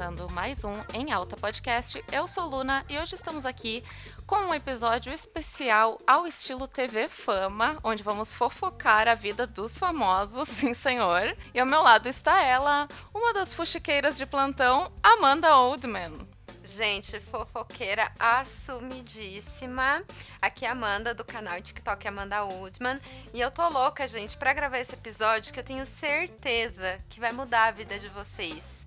começando 0.00 0.32
mais 0.32 0.64
um 0.64 0.82
Em 0.94 1.12
Alta 1.12 1.36
Podcast. 1.36 2.02
Eu 2.10 2.26
sou 2.26 2.48
Luna 2.48 2.82
e 2.88 2.98
hoje 2.98 3.16
estamos 3.16 3.44
aqui 3.44 3.84
com 4.26 4.36
um 4.36 4.54
episódio 4.54 5.12
especial 5.12 5.98
ao 6.06 6.26
estilo 6.26 6.66
TV 6.66 7.06
Fama, 7.06 7.76
onde 7.84 8.02
vamos 8.02 8.32
fofocar 8.32 9.06
a 9.06 9.14
vida 9.14 9.46
dos 9.46 9.76
famosos, 9.76 10.48
sim 10.48 10.72
senhor. 10.72 11.36
E 11.52 11.60
ao 11.60 11.66
meu 11.66 11.82
lado 11.82 12.08
está 12.08 12.40
ela, 12.40 12.88
uma 13.12 13.34
das 13.34 13.52
fuxiqueiras 13.52 14.16
de 14.16 14.24
plantão, 14.24 14.90
Amanda 15.02 15.54
Oldman. 15.54 16.16
Gente, 16.64 17.20
fofoqueira 17.20 18.10
assumidíssima. 18.18 20.02
Aqui 20.40 20.64
é 20.64 20.68
a 20.68 20.72
Amanda, 20.72 21.12
do 21.12 21.26
canal 21.26 21.60
TikTok 21.60 22.08
Amanda 22.08 22.42
Woodman. 22.42 22.98
E 23.34 23.40
eu 23.40 23.50
tô 23.50 23.68
louca, 23.68 24.08
gente, 24.08 24.38
pra 24.38 24.54
gravar 24.54 24.78
esse 24.78 24.94
episódio 24.94 25.52
que 25.52 25.60
eu 25.60 25.64
tenho 25.64 25.84
certeza 25.84 26.96
que 27.10 27.20
vai 27.20 27.32
mudar 27.32 27.66
a 27.66 27.70
vida 27.70 27.98
de 27.98 28.08
vocês. 28.08 28.79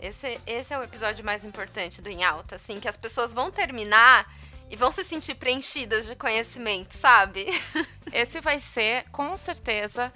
Esse, 0.00 0.38
esse 0.46 0.72
é 0.72 0.78
o 0.78 0.82
episódio 0.82 1.24
mais 1.24 1.44
importante 1.44 2.02
do 2.02 2.08
Em 2.08 2.24
Alta, 2.24 2.56
assim, 2.56 2.78
que 2.78 2.88
as 2.88 2.96
pessoas 2.96 3.32
vão 3.32 3.50
terminar 3.50 4.30
e 4.70 4.76
vão 4.76 4.90
se 4.90 5.04
sentir 5.04 5.34
preenchidas 5.34 6.06
de 6.06 6.14
conhecimento, 6.14 6.92
sabe? 6.92 7.46
Esse 8.12 8.40
vai 8.40 8.60
ser, 8.60 9.04
com 9.10 9.36
certeza, 9.36 10.12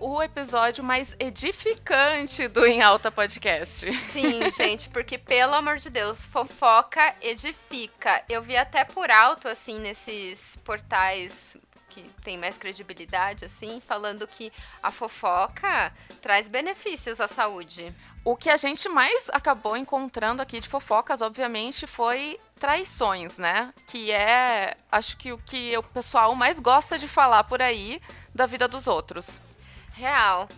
o 0.00 0.22
episódio 0.22 0.82
mais 0.82 1.14
edificante 1.18 2.48
do 2.48 2.66
Em 2.66 2.80
Alta 2.80 3.12
Podcast. 3.12 3.92
Sim, 3.92 4.50
gente, 4.56 4.88
porque 4.88 5.18
pelo 5.18 5.54
amor 5.54 5.76
de 5.76 5.90
Deus, 5.90 6.24
fofoca 6.26 7.14
edifica. 7.20 8.24
Eu 8.28 8.42
vi 8.42 8.56
até 8.56 8.84
por 8.84 9.10
alto, 9.10 9.46
assim, 9.46 9.78
nesses 9.78 10.56
portais 10.64 11.56
que 11.90 12.02
tem 12.22 12.38
mais 12.38 12.56
credibilidade, 12.56 13.44
assim, 13.44 13.82
falando 13.86 14.26
que 14.26 14.52
a 14.82 14.90
fofoca 14.90 15.92
traz 16.22 16.48
benefícios 16.48 17.20
à 17.20 17.28
saúde. 17.28 17.94
O 18.24 18.36
que 18.36 18.48
a 18.48 18.56
gente 18.56 18.88
mais 18.88 19.28
acabou 19.30 19.76
encontrando 19.76 20.40
aqui 20.40 20.60
de 20.60 20.68
fofocas, 20.68 21.20
obviamente, 21.20 21.86
foi 21.86 22.38
traições, 22.58 23.38
né? 23.38 23.72
Que 23.86 24.10
é, 24.12 24.76
acho 24.92 25.16
que 25.16 25.32
o 25.32 25.38
que 25.38 25.76
o 25.76 25.82
pessoal 25.82 26.34
mais 26.34 26.60
gosta 26.60 26.98
de 26.98 27.08
falar 27.08 27.44
por 27.44 27.60
aí 27.60 28.00
da 28.34 28.46
vida 28.46 28.68
dos 28.68 28.86
outros. 28.86 29.40
Real. 29.92 30.48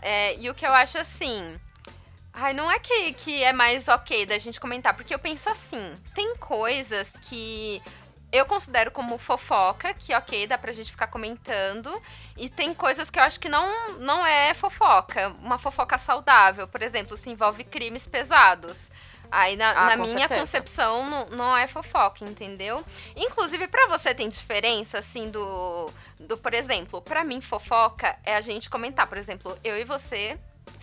É, 0.00 0.36
e 0.36 0.48
o 0.48 0.54
que 0.54 0.66
eu 0.66 0.72
acho 0.72 0.98
assim. 0.98 1.58
Ai, 2.32 2.52
não 2.52 2.70
é 2.70 2.78
que, 2.78 3.12
que 3.14 3.42
é 3.42 3.52
mais 3.52 3.88
ok 3.88 4.24
da 4.24 4.38
gente 4.38 4.60
comentar, 4.60 4.94
porque 4.94 5.12
eu 5.12 5.18
penso 5.18 5.48
assim: 5.48 5.92
tem 6.14 6.36
coisas 6.36 7.10
que 7.22 7.82
eu 8.30 8.44
considero 8.44 8.90
como 8.90 9.16
fofoca, 9.18 9.94
que 9.94 10.14
ok, 10.14 10.46
dá 10.46 10.58
pra 10.58 10.72
gente 10.72 10.90
ficar 10.90 11.06
comentando. 11.06 11.90
E 12.36 12.48
tem 12.48 12.74
coisas 12.74 13.08
que 13.10 13.18
eu 13.18 13.22
acho 13.22 13.40
que 13.40 13.48
não, 13.48 13.98
não 13.98 14.26
é 14.26 14.52
fofoca, 14.54 15.28
uma 15.40 15.58
fofoca 15.58 15.96
saudável. 15.96 16.68
Por 16.68 16.82
exemplo, 16.82 17.16
se 17.16 17.30
envolve 17.30 17.64
crimes 17.64 18.06
pesados. 18.06 18.88
Aí, 19.30 19.56
na, 19.56 19.70
ah, 19.70 19.86
na 19.90 19.96
minha 19.96 20.20
certeza. 20.20 20.40
concepção, 20.40 21.08
não, 21.08 21.26
não 21.26 21.56
é 21.56 21.66
fofoca, 21.66 22.24
entendeu? 22.24 22.82
Inclusive, 23.14 23.68
para 23.68 23.86
você 23.86 24.14
tem 24.14 24.28
diferença, 24.28 24.98
assim, 24.98 25.30
do, 25.30 25.90
do 26.20 26.36
por 26.38 26.54
exemplo, 26.54 27.02
para 27.02 27.24
mim, 27.24 27.40
fofoca 27.40 28.18
é 28.24 28.36
a 28.36 28.40
gente 28.40 28.70
comentar, 28.70 29.06
por 29.06 29.18
exemplo, 29.18 29.58
eu 29.62 29.78
e 29.78 29.84
você 29.84 30.38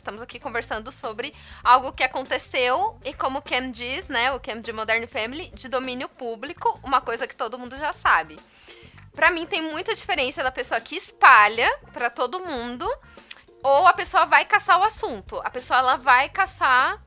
estamos 0.06 0.22
aqui 0.22 0.40
conversando 0.40 0.92
sobre 0.92 1.34
algo 1.64 1.92
que 1.92 2.04
aconteceu 2.04 2.96
e 3.04 3.12
como 3.12 3.40
o 3.40 3.42
Cam 3.42 3.72
diz, 3.72 4.08
né, 4.08 4.32
o 4.32 4.40
Cam 4.40 4.60
de 4.60 4.72
Modern 4.72 5.08
Family, 5.08 5.50
de 5.56 5.68
domínio 5.68 6.08
público, 6.08 6.80
uma 6.84 7.02
coisa 7.02 7.26
que 7.26 7.36
todo 7.36 7.58
mundo 7.58 7.76
já 7.76 7.92
sabe. 7.92 8.40
Para 9.16 9.32
mim 9.32 9.48
tem 9.48 9.64
muita 9.64 9.96
diferença 9.96 10.44
da 10.44 10.52
pessoa 10.52 10.80
que 10.80 10.96
espalha 10.96 11.76
para 11.92 12.12
todo 12.12 12.40
mundo 12.40 12.88
ou 13.64 13.88
a 13.88 13.94
pessoa 13.94 14.28
vai 14.28 14.46
caçar 14.46 14.80
o 14.80 14.84
assunto. 14.84 15.42
A 15.44 15.50
pessoa 15.50 15.80
ela 15.80 15.96
vai 15.96 16.30
caçar 16.30 17.02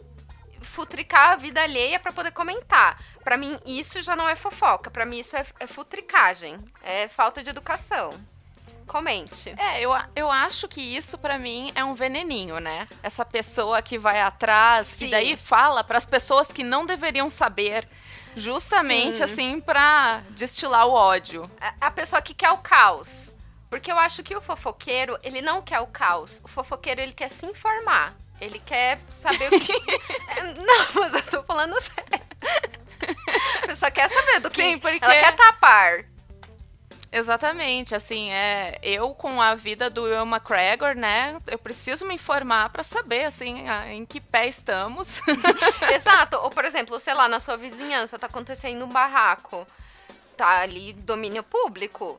futricar 0.61 1.31
a 1.31 1.37
vida 1.37 1.63
alheia 1.63 2.01
para 2.01 2.13
poder 2.13 2.33
comentar. 2.33 3.01
Para 3.23 3.37
mim, 3.37 3.61
isso 3.65 4.03
já 4.03 4.17
não 4.17 4.29
é 4.29 4.35
fofoca. 4.35 4.91
Para 4.91 5.07
mim, 5.07 5.21
isso 5.21 5.37
é, 5.37 5.47
é 5.61 5.69
futricagem. 5.69 6.59
É 6.83 7.07
falta 7.07 7.45
de 7.45 7.51
educação. 7.51 8.11
Comente. 8.89 9.55
É, 9.57 9.81
eu, 9.81 9.91
eu 10.17 10.31
acho 10.31 10.67
que 10.67 10.81
isso 10.81 11.19
para 11.19 11.39
mim 11.39 11.71
é 11.75 11.85
um 11.85 11.95
veneninho, 11.95 12.59
né? 12.59 12.89
Essa 13.03 13.25
pessoa 13.25 13.83
que 13.83 13.99
vai 13.99 14.21
atrás 14.21 14.89
Sim. 14.89 15.07
e 15.07 15.11
daí 15.11 15.37
fala 15.37 15.85
para 15.85 15.99
as 15.99 16.07
pessoas 16.07 16.51
que 16.51 16.65
não 16.65 16.87
deveriam 16.87 17.29
saber, 17.29 17.87
justamente 18.35 19.19
Sim. 19.19 19.23
assim 19.23 19.61
para 19.61 20.23
destilar 20.31 20.87
o 20.87 20.93
ódio. 20.93 21.43
A, 21.61 21.75
a 21.83 21.91
pessoa 21.91 22.23
que 22.23 22.35
quer 22.35 22.51
o 22.51 22.59
caos. 22.59 23.29
Porque 23.69 23.93
eu 23.93 23.99
acho 23.99 24.23
que 24.23 24.35
o 24.35 24.41
fofoqueiro, 24.41 25.19
ele 25.23 25.43
não 25.43 25.61
quer 25.61 25.81
o 25.81 25.87
caos. 25.87 26.41
O 26.43 26.49
fofoqueiro, 26.49 27.03
ele 27.03 27.13
quer 27.13 27.29
se 27.29 27.45
informar. 27.45 28.15
Ele 28.41 28.59
quer 28.59 28.99
saber 29.09 29.53
o 29.53 29.61
que. 29.61 29.73
É, 30.37 30.43
não, 30.55 30.87
mas 30.95 31.13
eu 31.13 31.23
tô 31.25 31.43
falando 31.43 31.75
sério. 31.83 32.23
A 33.63 33.67
pessoa 33.67 33.91
quer 33.91 34.09
saber 34.09 34.41
do 34.41 34.51
que. 34.51 34.63
Sim, 34.63 34.79
porque. 34.79 35.05
Ela 35.05 35.15
quer 35.15 35.37
tapar. 35.37 36.05
Exatamente, 37.11 37.95
assim, 37.95 38.31
é, 38.31 38.79
eu 38.83 39.15
com 39.15 39.41
a 39.41 39.55
vida 39.55 39.89
do 39.89 40.03
Will 40.03 40.27
McGregor, 40.27 40.95
né, 40.95 41.39
eu 41.47 41.59
preciso 41.59 42.07
me 42.07 42.15
informar 42.15 42.69
para 42.69 42.83
saber, 42.83 43.25
assim, 43.25 43.67
a, 43.67 43.91
em 43.93 44.05
que 44.05 44.21
pé 44.21 44.47
estamos. 44.47 45.21
Exato, 45.95 46.37
ou 46.37 46.51
por 46.51 46.67
exemplo, 46.67 47.01
sei 47.01 47.15
lá, 47.15 47.27
na 47.27 47.41
sua 47.41 47.57
vizinhança 47.57 48.19
tá 48.19 48.27
acontecendo 48.27 48.85
um 48.85 48.89
barraco, 48.89 49.67
tá 50.37 50.61
ali 50.61 50.93
domínio 50.93 51.43
público, 51.43 52.19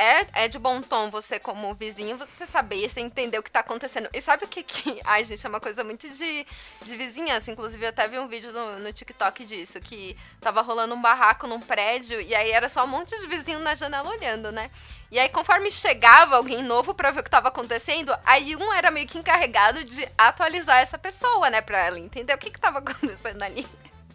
é, 0.00 0.26
é 0.32 0.48
de 0.48 0.58
bom 0.58 0.80
tom 0.80 1.10
você, 1.10 1.38
como 1.38 1.74
vizinho, 1.74 2.16
você 2.16 2.46
saber, 2.46 2.88
você 2.88 3.00
entender 3.00 3.38
o 3.38 3.42
que 3.42 3.50
tá 3.50 3.60
acontecendo. 3.60 4.08
E 4.14 4.20
sabe 4.22 4.46
o 4.46 4.48
que 4.48 4.62
que... 4.62 4.98
Ai, 5.04 5.22
gente, 5.24 5.44
é 5.44 5.48
uma 5.48 5.60
coisa 5.60 5.84
muito 5.84 6.08
de, 6.08 6.46
de 6.82 6.96
vizinhança. 6.96 7.50
Inclusive, 7.50 7.84
eu 7.84 7.90
até 7.90 8.08
vi 8.08 8.18
um 8.18 8.26
vídeo 8.26 8.50
no, 8.50 8.78
no 8.78 8.92
TikTok 8.94 9.44
disso, 9.44 9.78
que 9.78 10.16
tava 10.40 10.62
rolando 10.62 10.94
um 10.94 11.00
barraco 11.00 11.46
num 11.46 11.60
prédio, 11.60 12.18
e 12.18 12.34
aí 12.34 12.50
era 12.50 12.70
só 12.70 12.84
um 12.84 12.86
monte 12.86 13.14
de 13.20 13.26
vizinho 13.26 13.58
na 13.58 13.74
janela 13.74 14.08
olhando, 14.08 14.50
né? 14.50 14.70
E 15.10 15.18
aí, 15.18 15.28
conforme 15.28 15.70
chegava 15.70 16.36
alguém 16.36 16.62
novo 16.62 16.94
pra 16.94 17.10
ver 17.10 17.20
o 17.20 17.22
que 17.22 17.28
tava 17.28 17.48
acontecendo, 17.48 18.16
aí 18.24 18.56
um 18.56 18.72
era 18.72 18.90
meio 18.90 19.06
que 19.06 19.18
encarregado 19.18 19.84
de 19.84 20.08
atualizar 20.16 20.78
essa 20.78 20.96
pessoa, 20.96 21.50
né? 21.50 21.60
Pra 21.60 21.78
ela 21.78 21.98
entender 21.98 22.32
o 22.32 22.38
que 22.38 22.50
que 22.50 22.60
tava 22.60 22.78
acontecendo 22.80 23.42
ali. 23.42 23.66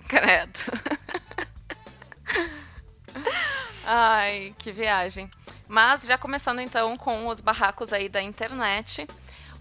Credo. 0.07 0.59
Ai, 3.85 4.53
que 4.57 4.71
viagem. 4.71 5.29
Mas 5.67 6.03
já 6.03 6.17
começando 6.17 6.59
então 6.59 6.95
com 6.97 7.27
os 7.27 7.41
barracos 7.41 7.93
aí 7.93 8.09
da 8.09 8.21
internet. 8.21 9.07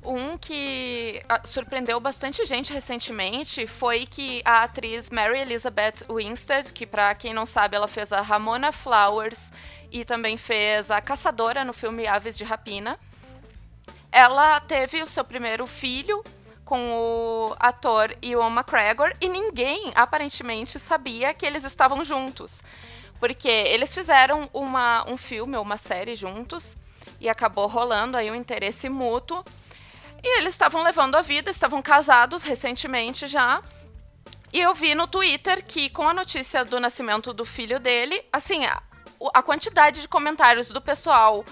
Um 0.05 0.37
que 0.37 1.23
ah, 1.29 1.41
surpreendeu 1.45 1.99
bastante 1.99 2.45
gente 2.45 2.73
recentemente 2.73 3.67
foi 3.67 4.05
que 4.05 4.43
a 4.45 4.65
atriz 4.65 5.09
Mary 5.09 5.41
Elizabeth 5.41 6.05
Winstead, 6.11 6.73
que 6.75 6.87
para 6.87 7.15
quem 7.15 7.33
não 7.33 7.47
sabe, 7.47 7.75
ela 7.75 7.89
fez 7.89 8.13
a 8.13 8.21
Ramona 8.21 8.71
Flowers 8.71 9.51
e 9.91 10.05
também 10.05 10.37
fez 10.37 10.91
a 10.91 11.01
Caçadora 11.01 11.65
no 11.65 11.73
filme 11.73 12.07
Aves 12.07 12.37
de 12.37 12.45
Rapina. 12.45 12.99
Ela 14.13 14.61
teve 14.61 15.03
o 15.03 15.07
seu 15.07 15.25
primeiro 15.25 15.67
filho 15.67 16.23
com 16.65 16.93
o 16.93 17.57
ator 17.59 18.15
Ewan 18.23 18.51
McGregor 18.51 19.15
e 19.21 19.29
ninguém 19.29 19.91
aparentemente 19.95 20.79
sabia 20.79 21.33
que 21.33 21.47
eles 21.47 21.65
estavam 21.65 22.05
juntos. 22.05 22.63
Porque 23.19 23.49
eles 23.49 23.93
fizeram 23.93 24.49
uma, 24.53 25.09
um 25.09 25.17
filme 25.17 25.57
ou 25.57 25.63
uma 25.63 25.77
série 25.77 26.15
juntos 26.15 26.77
e 27.21 27.29
acabou 27.29 27.67
rolando 27.67 28.17
aí 28.17 28.31
um 28.31 28.35
interesse 28.35 28.89
mútuo. 28.89 29.45
E 30.23 30.39
eles 30.39 30.55
estavam 30.55 30.83
levando 30.83 31.15
a 31.17 31.23
vida, 31.23 31.51
estavam 31.51 31.83
casados 31.83 32.43
recentemente 32.43 33.27
já. 33.27 33.63
E 34.53 34.61
eu 34.61 34.75
vi 34.75 34.95
no 34.95 35.07
Twitter 35.07 35.65
que, 35.65 35.91
com 35.91 36.09
a 36.09 36.15
notícia 36.15 36.65
do 36.65 36.79
nascimento 36.79 37.33
do 37.33 37.45
filho 37.45 37.81
dele, 37.81 38.25
assim, 38.33 38.65
a, 38.65 38.83
a 39.35 39.43
quantidade 39.43 40.01
de 40.01 40.09
comentários 40.09 40.69
do 40.69 40.81
pessoal 40.81 41.45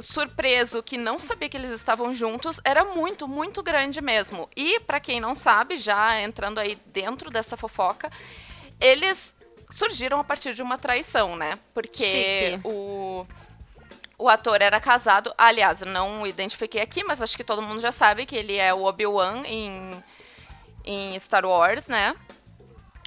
surpreso 0.00 0.82
que 0.82 0.96
não 0.96 1.18
sabia 1.18 1.48
que 1.48 1.56
eles 1.56 1.70
estavam 1.70 2.14
juntos 2.14 2.60
era 2.64 2.84
muito, 2.84 3.26
muito 3.26 3.62
grande 3.62 4.00
mesmo. 4.00 4.48
E 4.56 4.80
para 4.80 5.00
quem 5.00 5.20
não 5.20 5.34
sabe, 5.34 5.76
já 5.76 6.20
entrando 6.20 6.58
aí 6.58 6.76
dentro 6.86 7.30
dessa 7.30 7.56
fofoca, 7.56 8.10
eles 8.80 9.34
surgiram 9.70 10.18
a 10.18 10.24
partir 10.24 10.54
de 10.54 10.62
uma 10.62 10.78
traição, 10.78 11.36
né? 11.36 11.58
Porque 11.72 12.58
o 12.64 13.26
o 14.18 14.28
ator 14.28 14.60
era 14.60 14.80
casado, 14.80 15.32
aliás, 15.38 15.80
não 15.82 16.26
identifiquei 16.26 16.80
aqui, 16.80 17.04
mas 17.04 17.22
acho 17.22 17.36
que 17.36 17.44
todo 17.44 17.62
mundo 17.62 17.80
já 17.80 17.92
sabe 17.92 18.26
que 18.26 18.34
ele 18.34 18.56
é 18.56 18.74
o 18.74 18.82
Obi-Wan 18.82 19.44
em, 19.46 19.90
em 20.84 21.20
Star 21.20 21.46
Wars, 21.46 21.86
né? 21.86 22.16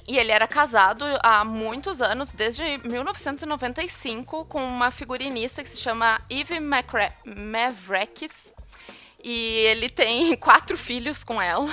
E 0.08 0.16
ele 0.16 0.32
era 0.32 0.48
casado 0.48 1.04
há 1.22 1.44
muitos 1.44 2.00
anos, 2.00 2.30
desde 2.30 2.78
1995, 2.78 4.46
com 4.46 4.64
uma 4.64 4.90
figurinista 4.90 5.62
que 5.62 5.68
se 5.68 5.76
chama 5.76 6.20
Eve 6.30 6.58
Mavreckis. 6.60 8.52
E 9.22 9.58
ele 9.66 9.88
tem 9.88 10.34
quatro 10.38 10.76
filhos 10.78 11.22
com 11.22 11.40
ela. 11.40 11.68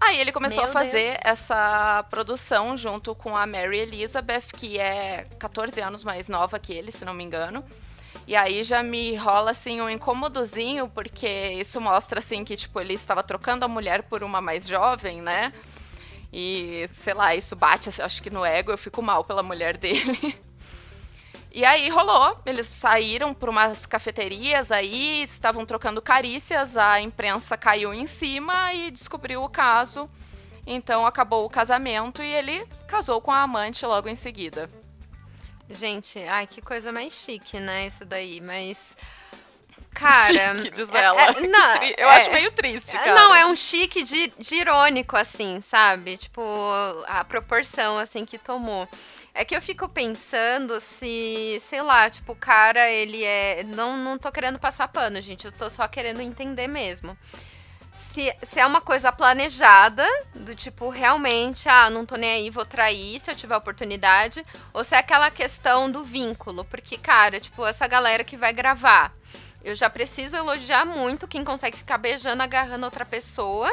Aí 0.00 0.20
ele 0.20 0.30
começou 0.30 0.62
Meu 0.62 0.70
a 0.70 0.72
fazer 0.72 1.12
Deus. 1.12 1.18
essa 1.24 2.04
produção 2.10 2.76
junto 2.76 3.14
com 3.14 3.36
a 3.36 3.46
Mary 3.46 3.80
Elizabeth, 3.80 4.48
que 4.52 4.78
é 4.78 5.26
14 5.38 5.80
anos 5.80 6.04
mais 6.04 6.28
nova 6.28 6.58
que 6.58 6.72
ele, 6.72 6.92
se 6.92 7.04
não 7.04 7.14
me 7.14 7.24
engano. 7.24 7.64
E 8.26 8.34
aí 8.34 8.62
já 8.64 8.82
me 8.82 9.14
rola 9.16 9.52
assim 9.52 9.80
um 9.80 9.88
incômodozinho, 9.88 10.88
porque 10.88 11.28
isso 11.58 11.80
mostra 11.80 12.18
assim 12.18 12.44
que 12.44 12.56
tipo 12.56 12.80
ele 12.80 12.94
estava 12.94 13.22
trocando 13.22 13.64
a 13.64 13.68
mulher 13.68 14.02
por 14.02 14.22
uma 14.22 14.40
mais 14.40 14.66
jovem, 14.66 15.22
né? 15.22 15.52
E, 16.32 16.86
sei 16.92 17.14
lá, 17.14 17.34
isso 17.34 17.56
bate, 17.56 17.88
acho 18.02 18.22
que 18.22 18.28
no 18.28 18.44
ego, 18.44 18.72
eu 18.72 18.76
fico 18.78 19.00
mal 19.00 19.24
pela 19.24 19.42
mulher 19.42 19.76
dele. 19.78 20.38
E 21.56 21.64
aí 21.64 21.88
rolou, 21.88 22.38
eles 22.44 22.66
saíram 22.66 23.32
para 23.32 23.48
umas 23.48 23.86
cafeterias 23.86 24.70
aí, 24.70 25.22
estavam 25.22 25.64
trocando 25.64 26.02
carícias, 26.02 26.76
a 26.76 27.00
imprensa 27.00 27.56
caiu 27.56 27.94
em 27.94 28.06
cima 28.06 28.74
e 28.74 28.90
descobriu 28.90 29.42
o 29.42 29.48
caso. 29.48 30.06
Então 30.66 31.06
acabou 31.06 31.46
o 31.46 31.48
casamento 31.48 32.22
e 32.22 32.30
ele 32.30 32.62
casou 32.86 33.22
com 33.22 33.32
a 33.32 33.40
amante 33.40 33.86
logo 33.86 34.06
em 34.06 34.14
seguida. 34.14 34.68
Gente, 35.70 36.18
ai, 36.24 36.46
que 36.46 36.60
coisa 36.60 36.92
mais 36.92 37.14
chique, 37.14 37.58
né, 37.58 37.86
isso 37.86 38.04
daí, 38.04 38.42
mas 38.42 38.76
Cara, 39.94 40.58
chique, 40.58 40.70
diz 40.72 40.92
ela. 40.92 41.22
É, 41.22 41.28
é, 41.40 41.40
não, 41.40 41.74
eu 41.96 42.08
é, 42.08 42.16
acho 42.18 42.30
meio 42.32 42.52
triste, 42.52 42.92
cara. 42.92 43.14
Não, 43.14 43.34
é 43.34 43.46
um 43.46 43.56
chique 43.56 44.02
de, 44.02 44.30
de 44.38 44.56
irônico, 44.56 45.16
assim, 45.16 45.62
sabe? 45.62 46.18
Tipo, 46.18 46.42
a 47.06 47.24
proporção, 47.24 47.96
assim, 47.96 48.26
que 48.26 48.36
tomou. 48.36 48.86
É 49.38 49.44
que 49.44 49.54
eu 49.54 49.60
fico 49.60 49.86
pensando 49.86 50.80
se, 50.80 51.58
sei 51.60 51.82
lá, 51.82 52.08
tipo, 52.08 52.32
o 52.32 52.36
cara, 52.36 52.90
ele 52.90 53.22
é. 53.22 53.62
Não, 53.64 53.94
não 53.94 54.16
tô 54.16 54.32
querendo 54.32 54.58
passar 54.58 54.88
pano, 54.88 55.20
gente. 55.20 55.44
Eu 55.44 55.52
tô 55.52 55.68
só 55.68 55.86
querendo 55.86 56.22
entender 56.22 56.66
mesmo. 56.66 57.14
Se, 57.92 58.34
se 58.42 58.58
é 58.58 58.66
uma 58.66 58.80
coisa 58.80 59.12
planejada, 59.12 60.06
do 60.34 60.54
tipo, 60.54 60.88
realmente, 60.88 61.68
ah, 61.68 61.90
não 61.90 62.06
tô 62.06 62.16
nem 62.16 62.30
aí, 62.30 62.48
vou 62.48 62.64
trair 62.64 63.20
se 63.20 63.30
eu 63.30 63.36
tiver 63.36 63.54
oportunidade. 63.54 64.42
Ou 64.72 64.82
se 64.82 64.94
é 64.94 64.98
aquela 64.98 65.30
questão 65.30 65.90
do 65.90 66.02
vínculo. 66.02 66.64
Porque, 66.64 66.96
cara, 66.96 67.38
tipo, 67.38 67.66
essa 67.66 67.86
galera 67.86 68.24
que 68.24 68.38
vai 68.38 68.54
gravar. 68.54 69.12
Eu 69.62 69.76
já 69.76 69.90
preciso 69.90 70.34
elogiar 70.34 70.86
muito 70.86 71.28
quem 71.28 71.44
consegue 71.44 71.76
ficar 71.76 71.98
beijando, 71.98 72.42
agarrando 72.42 72.86
outra 72.86 73.04
pessoa 73.04 73.70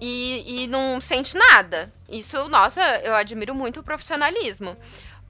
e, 0.00 0.64
e 0.64 0.66
não 0.66 1.00
sente 1.00 1.36
nada. 1.36 1.92
Isso, 2.08 2.48
nossa, 2.48 2.80
eu 3.02 3.14
admiro 3.14 3.54
muito 3.54 3.80
o 3.80 3.82
profissionalismo. 3.82 4.76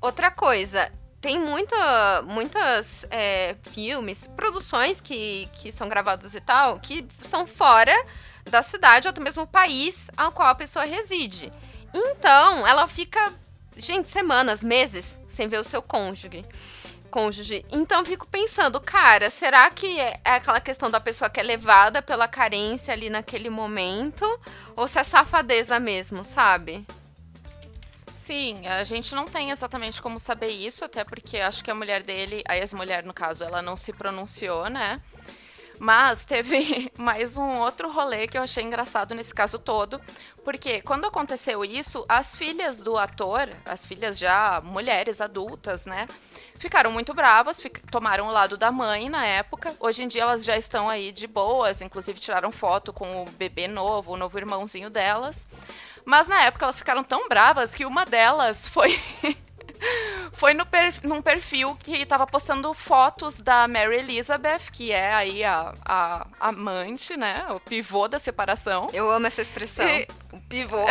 Outra 0.00 0.30
coisa, 0.30 0.92
tem 1.20 1.40
muita, 1.40 2.22
muitas 2.22 3.06
é, 3.10 3.56
filmes, 3.72 4.28
produções 4.36 5.00
que, 5.00 5.48
que 5.54 5.72
são 5.72 5.88
gravados 5.88 6.34
e 6.34 6.40
tal, 6.40 6.78
que 6.78 7.06
são 7.22 7.46
fora 7.46 7.94
da 8.44 8.62
cidade 8.62 9.06
ou 9.06 9.10
até 9.10 9.20
mesmo 9.20 9.46
país 9.46 10.08
ao 10.16 10.32
qual 10.32 10.48
a 10.48 10.54
pessoa 10.54 10.84
reside. 10.84 11.52
Então, 11.92 12.66
ela 12.66 12.86
fica, 12.86 13.32
gente, 13.76 14.08
semanas, 14.08 14.62
meses 14.62 15.18
sem 15.28 15.48
ver 15.48 15.60
o 15.60 15.64
seu 15.64 15.80
cônjuge 15.80 16.44
cônjuge. 17.08 17.64
Então 17.70 18.04
fico 18.04 18.26
pensando, 18.26 18.80
cara, 18.80 19.30
será 19.30 19.68
que 19.70 19.98
é, 19.98 20.20
é 20.24 20.30
aquela 20.32 20.60
questão 20.60 20.90
da 20.90 21.00
pessoa 21.00 21.28
que 21.28 21.40
é 21.40 21.42
levada 21.42 22.00
pela 22.00 22.28
carência 22.28 22.92
ali 22.92 23.10
naquele 23.10 23.50
momento? 23.50 24.24
Ou 24.76 24.86
se 24.86 24.98
é 24.98 25.04
safadeza 25.04 25.80
mesmo, 25.80 26.24
sabe? 26.24 26.86
Sim, 28.16 28.66
a 28.66 28.84
gente 28.84 29.14
não 29.14 29.24
tem 29.24 29.50
exatamente 29.50 30.02
como 30.02 30.18
saber 30.18 30.48
isso, 30.48 30.84
até 30.84 31.02
porque 31.02 31.38
acho 31.38 31.64
que 31.64 31.70
a 31.70 31.74
mulher 31.74 32.02
dele, 32.02 32.44
a 32.46 32.58
ex-mulher 32.58 33.02
no 33.02 33.14
caso, 33.14 33.42
ela 33.42 33.62
não 33.62 33.74
se 33.74 33.90
pronunciou, 33.90 34.68
né? 34.68 35.00
Mas 35.78 36.24
teve 36.24 36.90
mais 36.98 37.36
um 37.36 37.58
outro 37.58 37.90
rolê 37.90 38.26
que 38.26 38.36
eu 38.36 38.42
achei 38.42 38.64
engraçado 38.64 39.14
nesse 39.14 39.32
caso 39.32 39.58
todo, 39.58 40.00
porque 40.44 40.80
quando 40.82 41.06
aconteceu 41.06 41.64
isso, 41.64 42.04
as 42.08 42.34
filhas 42.34 42.80
do 42.80 42.98
ator, 42.98 43.48
as 43.64 43.86
filhas 43.86 44.18
já 44.18 44.60
mulheres 44.60 45.20
adultas, 45.20 45.86
né, 45.86 46.08
ficaram 46.56 46.90
muito 46.90 47.14
bravas, 47.14 47.62
tomaram 47.90 48.26
o 48.26 48.32
lado 48.32 48.56
da 48.56 48.72
mãe 48.72 49.08
na 49.08 49.24
época. 49.24 49.74
Hoje 49.78 50.02
em 50.02 50.08
dia 50.08 50.22
elas 50.22 50.44
já 50.44 50.56
estão 50.56 50.88
aí 50.88 51.12
de 51.12 51.26
boas, 51.26 51.80
inclusive 51.80 52.18
tiraram 52.18 52.50
foto 52.50 52.92
com 52.92 53.22
o 53.22 53.30
bebê 53.30 53.68
novo, 53.68 54.12
o 54.12 54.16
novo 54.16 54.36
irmãozinho 54.36 54.90
delas. 54.90 55.46
Mas 56.04 56.26
na 56.26 56.42
época 56.42 56.64
elas 56.64 56.78
ficaram 56.78 57.04
tão 57.04 57.28
bravas 57.28 57.74
que 57.74 57.84
uma 57.84 58.04
delas 58.04 58.66
foi 58.70 58.98
foi 60.32 60.54
no 60.54 60.64
per, 60.64 60.94
num 61.02 61.20
perfil 61.20 61.76
que 61.76 61.96
estava 61.96 62.26
postando 62.26 62.72
fotos 62.74 63.38
da 63.38 63.66
Mary 63.66 63.96
Elizabeth, 63.96 64.70
que 64.72 64.92
é 64.92 65.12
aí 65.12 65.44
a, 65.44 65.74
a, 65.84 66.26
a 66.38 66.48
amante, 66.48 67.16
né? 67.16 67.44
O 67.50 67.60
pivô 67.60 68.08
da 68.08 68.18
separação. 68.18 68.88
Eu 68.92 69.10
amo 69.10 69.26
essa 69.26 69.42
expressão. 69.42 69.86
E... 69.88 70.06
O 70.32 70.40
pivô. 70.40 70.84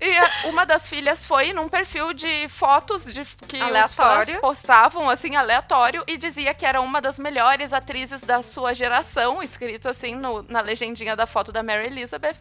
E 0.00 0.48
uma 0.48 0.66
das 0.66 0.88
filhas 0.88 1.24
foi 1.24 1.52
num 1.52 1.68
perfil 1.68 2.12
de 2.12 2.48
fotos 2.48 3.04
de 3.04 3.24
que 3.48 3.60
aleatório. 3.60 3.84
os 3.84 3.94
fãs 3.94 4.40
postavam, 4.40 5.08
assim, 5.08 5.36
aleatório, 5.36 6.04
e 6.06 6.16
dizia 6.16 6.52
que 6.52 6.66
era 6.66 6.80
uma 6.80 7.00
das 7.00 7.18
melhores 7.18 7.72
atrizes 7.72 8.20
da 8.20 8.42
sua 8.42 8.74
geração, 8.74 9.42
escrito 9.42 9.88
assim 9.88 10.14
no, 10.14 10.42
na 10.42 10.60
legendinha 10.60 11.16
da 11.16 11.26
foto 11.26 11.50
da 11.50 11.62
Mary 11.62 11.86
Elizabeth. 11.86 12.36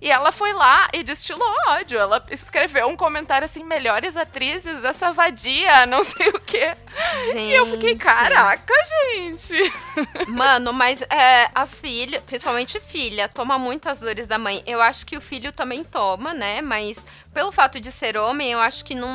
E 0.00 0.10
ela 0.10 0.30
foi 0.30 0.52
lá 0.52 0.88
e 0.92 1.02
destilou 1.02 1.48
ódio. 1.68 1.98
Ela 1.98 2.22
escreveu 2.30 2.86
um 2.86 2.96
comentário 2.96 3.44
assim: 3.44 3.64
melhores 3.64 4.16
atrizes, 4.16 4.84
essa 4.84 5.12
vadia, 5.12 5.86
não 5.86 6.04
sei 6.04 6.28
o 6.28 6.40
quê. 6.40 6.76
Gente. 7.32 7.38
E 7.38 7.52
eu 7.54 7.66
fiquei, 7.66 7.96
caraca, 7.96 8.74
gente. 9.14 9.54
Mano, 10.28 10.72
mas 10.72 11.02
é, 11.02 11.50
as 11.54 11.78
filhas, 11.78 12.22
principalmente 12.24 12.78
filha, 12.80 13.28
toma 13.28 13.58
muitas 13.58 14.00
dores 14.00 14.26
da 14.26 14.38
mãe. 14.38 14.62
Eu 14.66 14.80
acho 14.80 15.06
que 15.06 15.16
o 15.16 15.20
filho 15.20 15.52
também 15.52 15.82
toma, 15.82 16.34
né? 16.34 16.60
Mas 16.60 16.85
pelo 17.32 17.50
fato 17.52 17.80
de 17.80 17.90
ser 17.90 18.16
homem, 18.16 18.52
eu 18.52 18.60
acho 18.60 18.84
que 18.84 18.94
não, 18.94 19.14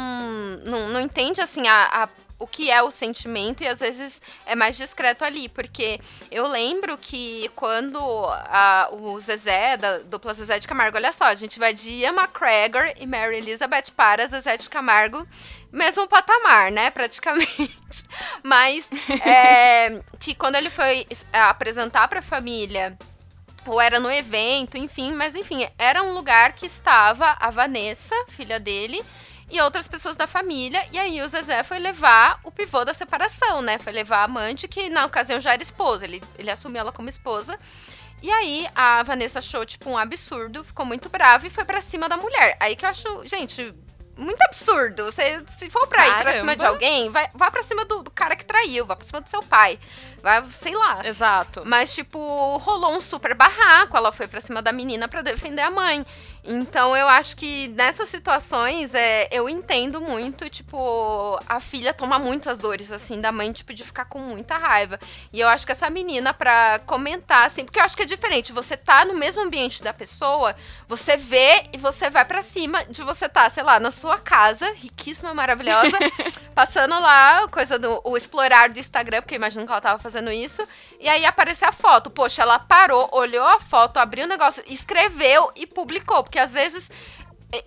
não, 0.63 0.89
não 0.89 0.99
entende, 0.99 1.41
assim, 1.41 1.67
a, 1.67 2.03
a 2.03 2.09
o 2.41 2.47
que 2.47 2.71
é 2.71 2.81
o 2.81 2.89
sentimento 2.89 3.61
e 3.61 3.67
às 3.67 3.79
vezes 3.79 4.19
é 4.47 4.55
mais 4.55 4.75
discreto 4.75 5.23
ali, 5.23 5.47
porque 5.47 6.01
eu 6.31 6.47
lembro 6.47 6.97
que 6.97 7.51
quando 7.55 7.99
a, 7.99 8.89
o 8.91 9.19
Zezé, 9.19 9.77
da 9.77 9.99
dupla 9.99 10.33
Zezé 10.33 10.57
de 10.57 10.67
Camargo, 10.67 10.97
olha 10.97 11.11
só, 11.11 11.25
a 11.25 11.35
gente 11.35 11.59
vai 11.59 11.71
de 11.71 11.91
Ian 11.91 12.15
McGregor 12.15 12.93
e 12.99 13.05
Mary 13.05 13.37
Elizabeth 13.37 13.91
para 13.95 14.25
Zezé 14.25 14.57
de 14.57 14.67
Camargo, 14.71 15.27
mesmo 15.71 16.07
patamar, 16.07 16.71
né, 16.71 16.89
praticamente. 16.89 17.77
Mas 18.41 18.89
é, 19.23 20.01
que 20.19 20.33
quando 20.33 20.55
ele 20.55 20.71
foi 20.71 21.05
apresentar 21.31 22.07
para 22.07 22.19
a 22.19 22.23
família 22.23 22.97
ou 23.65 23.79
era 23.79 23.99
no 23.99 24.11
evento, 24.11 24.77
enfim, 24.77 25.13
mas 25.13 25.35
enfim, 25.35 25.67
era 25.77 26.01
um 26.03 26.13
lugar 26.13 26.53
que 26.53 26.65
estava 26.65 27.35
a 27.39 27.49
Vanessa, 27.49 28.15
filha 28.29 28.59
dele, 28.59 29.03
e 29.49 29.59
outras 29.61 29.87
pessoas 29.87 30.15
da 30.15 30.25
família. 30.25 30.83
E 30.91 30.97
aí 30.97 31.21
o 31.21 31.27
Zezé 31.27 31.63
foi 31.63 31.77
levar 31.77 32.39
o 32.43 32.51
pivô 32.51 32.85
da 32.85 32.93
separação, 32.93 33.61
né? 33.61 33.77
Foi 33.77 33.91
levar 33.91 34.19
a 34.19 34.23
amante, 34.23 34.67
que 34.67 34.89
na 34.89 35.05
ocasião 35.05 35.39
já 35.39 35.53
era 35.53 35.61
esposa. 35.61 36.05
Ele, 36.05 36.23
ele 36.37 36.49
assumiu 36.49 36.79
ela 36.79 36.91
como 36.91 37.09
esposa. 37.09 37.59
E 38.21 38.31
aí 38.31 38.67
a 38.73 39.03
Vanessa 39.03 39.39
achou, 39.39 39.65
tipo, 39.65 39.89
um 39.89 39.97
absurdo, 39.97 40.63
ficou 40.63 40.85
muito 40.85 41.09
brava 41.09 41.47
e 41.47 41.49
foi 41.49 41.65
para 41.65 41.81
cima 41.81 42.07
da 42.07 42.17
mulher. 42.17 42.55
Aí 42.59 42.75
que 42.75 42.85
eu 42.85 42.89
acho, 42.89 43.27
gente, 43.27 43.73
muito 44.21 44.41
absurdo. 44.43 45.05
Você, 45.05 45.41
se 45.47 45.69
for 45.69 45.87
pra 45.87 45.97
Caramba. 45.97 46.19
ir 46.19 46.23
pra 46.23 46.39
cima 46.39 46.55
de 46.55 46.65
alguém, 46.65 47.09
vai, 47.09 47.27
vá 47.33 47.49
pra 47.49 47.63
cima 47.63 47.83
do, 47.85 48.03
do, 48.03 48.11
cara 48.11 48.35
que 48.35 48.45
traiu, 48.45 48.85
vá 48.85 48.95
pra 48.95 49.05
cima 49.05 49.19
do 49.19 49.27
seu 49.27 49.41
pai. 49.43 49.79
Vai, 50.21 50.43
sei 50.51 50.75
lá. 50.75 51.05
Exato. 51.05 51.63
Mas, 51.65 51.93
tipo, 51.93 52.57
rolou 52.57 52.95
um 52.95 53.01
super 53.01 53.33
barraco. 53.35 53.97
Ela 53.97 54.11
foi 54.11 54.27
pra 54.27 54.39
cima 54.39 54.61
da 54.61 54.71
menina 54.71 55.07
para 55.07 55.21
defender 55.21 55.61
a 55.61 55.71
mãe. 55.71 56.05
Então 56.43 56.97
eu 56.97 57.07
acho 57.07 57.37
que 57.37 57.67
nessas 57.69 58.09
situações 58.09 58.95
é, 58.95 59.27
eu 59.31 59.47
entendo 59.47 60.01
muito, 60.01 60.49
tipo, 60.49 61.39
a 61.47 61.59
filha 61.59 61.93
toma 61.93 62.17
muitas 62.17 62.57
dores, 62.57 62.91
assim, 62.91 63.21
da 63.21 63.31
mãe, 63.31 63.51
tipo, 63.51 63.73
de 63.73 63.83
ficar 63.83 64.05
com 64.05 64.19
muita 64.19 64.57
raiva. 64.57 64.99
E 65.31 65.39
eu 65.39 65.47
acho 65.47 65.65
que 65.65 65.71
essa 65.71 65.89
menina, 65.89 66.33
pra 66.33 66.79
comentar, 66.79 67.45
assim, 67.45 67.63
porque 67.63 67.79
eu 67.79 67.83
acho 67.83 67.95
que 67.95 68.03
é 68.03 68.07
diferente. 68.07 68.51
Você 68.51 68.75
tá 68.75 69.05
no 69.05 69.13
mesmo 69.13 69.43
ambiente 69.43 69.83
da 69.83 69.93
pessoa, 69.93 70.55
você 70.87 71.15
vê 71.15 71.67
e 71.71 71.77
você 71.77 72.09
vai 72.09 72.25
para 72.25 72.41
cima 72.41 72.83
de 72.85 73.03
você 73.03 73.29
tá, 73.29 73.47
sei 73.49 73.63
lá, 73.63 73.79
na 73.79 73.91
sua 73.91 74.17
casa, 74.17 74.71
riquíssima, 74.73 75.33
maravilhosa, 75.35 75.97
passando 76.55 76.99
lá, 76.99 77.47
coisa 77.49 77.77
do 77.77 78.01
o 78.03 78.17
explorar 78.17 78.69
do 78.69 78.79
Instagram, 78.79 79.21
porque 79.21 79.35
eu 79.35 79.37
imagino 79.37 79.65
que 79.65 79.71
ela 79.71 79.81
tava 79.81 79.99
fazendo 79.99 80.31
isso. 80.31 80.67
E 80.99 81.07
aí 81.07 81.23
apareceu 81.23 81.67
a 81.69 81.71
foto. 81.71 82.09
Poxa, 82.09 82.41
ela 82.41 82.57
parou, 82.57 83.09
olhou 83.11 83.45
a 83.45 83.59
foto, 83.59 83.97
abriu 83.97 84.25
o 84.25 84.29
negócio, 84.29 84.63
escreveu 84.65 85.51
e 85.55 85.67
publicou 85.67 86.23
porque 86.31 86.39
às 86.39 86.53
vezes 86.53 86.89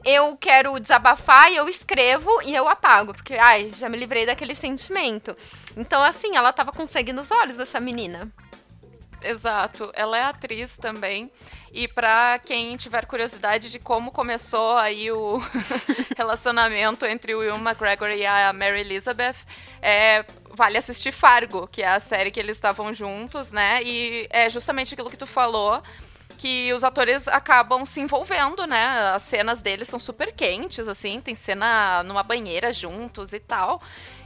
eu 0.03 0.35
quero 0.39 0.81
desabafar 0.81 1.53
e 1.53 1.57
eu 1.57 1.69
escrevo 1.69 2.31
e 2.43 2.55
eu 2.55 2.67
apago, 2.67 3.13
porque 3.13 3.35
ai, 3.35 3.71
já 3.77 3.91
me 3.91 3.99
livrei 3.99 4.25
daquele 4.25 4.55
sentimento. 4.55 5.37
Então, 5.77 6.03
assim, 6.03 6.35
ela 6.35 6.51
tava 6.51 6.73
com 6.73 6.87
sangue 6.87 7.13
nos 7.13 7.31
olhos, 7.31 7.59
essa 7.59 7.79
menina. 7.79 8.33
Exato, 9.23 9.91
ela 9.93 10.17
é 10.17 10.23
atriz 10.23 10.79
também. 10.79 11.31
E 11.71 11.87
para 11.87 12.39
quem 12.39 12.75
tiver 12.79 13.05
curiosidade 13.05 13.71
de 13.71 13.79
como 13.79 14.11
começou 14.11 14.79
aí 14.79 15.13
o 15.13 15.39
relacionamento 16.17 17.05
entre 17.05 17.35
o 17.35 17.41
Will 17.41 17.57
McGregor 17.57 18.11
e 18.11 18.25
a 18.25 18.51
Mary 18.55 18.81
Elizabeth, 18.81 19.37
é, 19.83 20.25
vale 20.53 20.79
assistir 20.79 21.13
Fargo, 21.13 21.67
que 21.67 21.83
é 21.83 21.89
a 21.89 22.01
série 22.01 22.31
que 22.31 22.41
eles 22.41 22.57
estavam 22.57 22.95
juntos, 22.95 23.53
né? 23.53 23.83
E 23.83 24.27
é 24.31 24.49
justamente 24.49 24.95
aquilo 24.95 25.11
que 25.11 25.19
tu 25.19 25.27
falou 25.27 25.83
que 26.45 26.75
os 26.75 26.85
atores 26.85 27.27
acabam 27.27 27.87
se 27.87 28.03
envolvendo, 28.03 28.67
né? 28.67 29.15
As 29.15 29.23
cenas 29.23 29.63
deles 29.63 29.89
são 29.89 29.99
super 29.99 30.31
quentes, 30.31 30.87
assim, 30.87 31.19
tem 31.19 31.35
cena 31.35 32.03
numa 32.03 32.23
banheira 32.23 32.71
juntos 32.71 33.33
e 33.33 33.41
tal. 33.41 33.81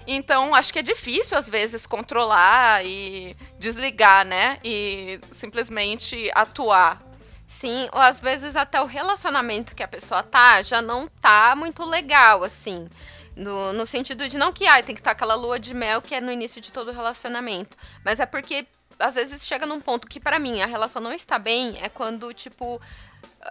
Então, 0.05 0.53
acho 0.53 0.73
que 0.73 0.81
é 0.81 0.83
difícil, 0.83 1.39
às 1.39 1.49
vezes, 1.49 1.87
controlar 1.87 2.85
e 2.85 3.37
desligar, 3.57 4.27
né? 4.27 4.59
E 4.65 5.21
simplesmente 5.31 6.29
atuar. 6.35 7.01
Sim, 7.47 7.89
ou 7.93 8.01
às 8.01 8.21
vezes 8.21 8.57
até 8.57 8.81
o 8.83 8.85
relacionamento 8.85 9.77
que 9.77 9.85
a 9.85 9.89
pessoa 9.89 10.25
tá 10.25 10.61
já 10.61 10.83
não 10.83 11.07
tá 11.21 11.55
muito 11.55 11.85
legal, 11.85 12.43
assim. 12.43 12.89
No, 13.37 13.73
no 13.73 13.87
sentido 13.87 14.29
de 14.29 14.37
não 14.37 14.53
que 14.53 14.67
ai, 14.67 14.83
tem 14.83 14.93
que 14.93 15.01
estar 15.01 15.11
tá 15.11 15.15
aquela 15.15 15.37
lua 15.37 15.61
de 15.61 15.73
mel 15.73 16.03
que 16.03 16.17
é 16.17 16.21
no 16.21 16.33
início 16.33 16.61
de 16.61 16.73
todo 16.73 16.91
relacionamento. 16.91 17.77
Mas 18.05 18.19
é 18.19 18.27
porque 18.27 18.67
às 18.99 19.15
vezes 19.15 19.47
chega 19.47 19.67
num 19.67 19.81
ponto 19.81 20.09
que 20.09 20.21
para 20.21 20.39
mim 20.39 20.61
a 20.61 20.67
relação 20.67 21.01
não 21.01 21.13
está 21.13 21.39
bem, 21.39 21.79
é 21.81 21.89
quando, 21.89 22.33
tipo, 22.33 22.81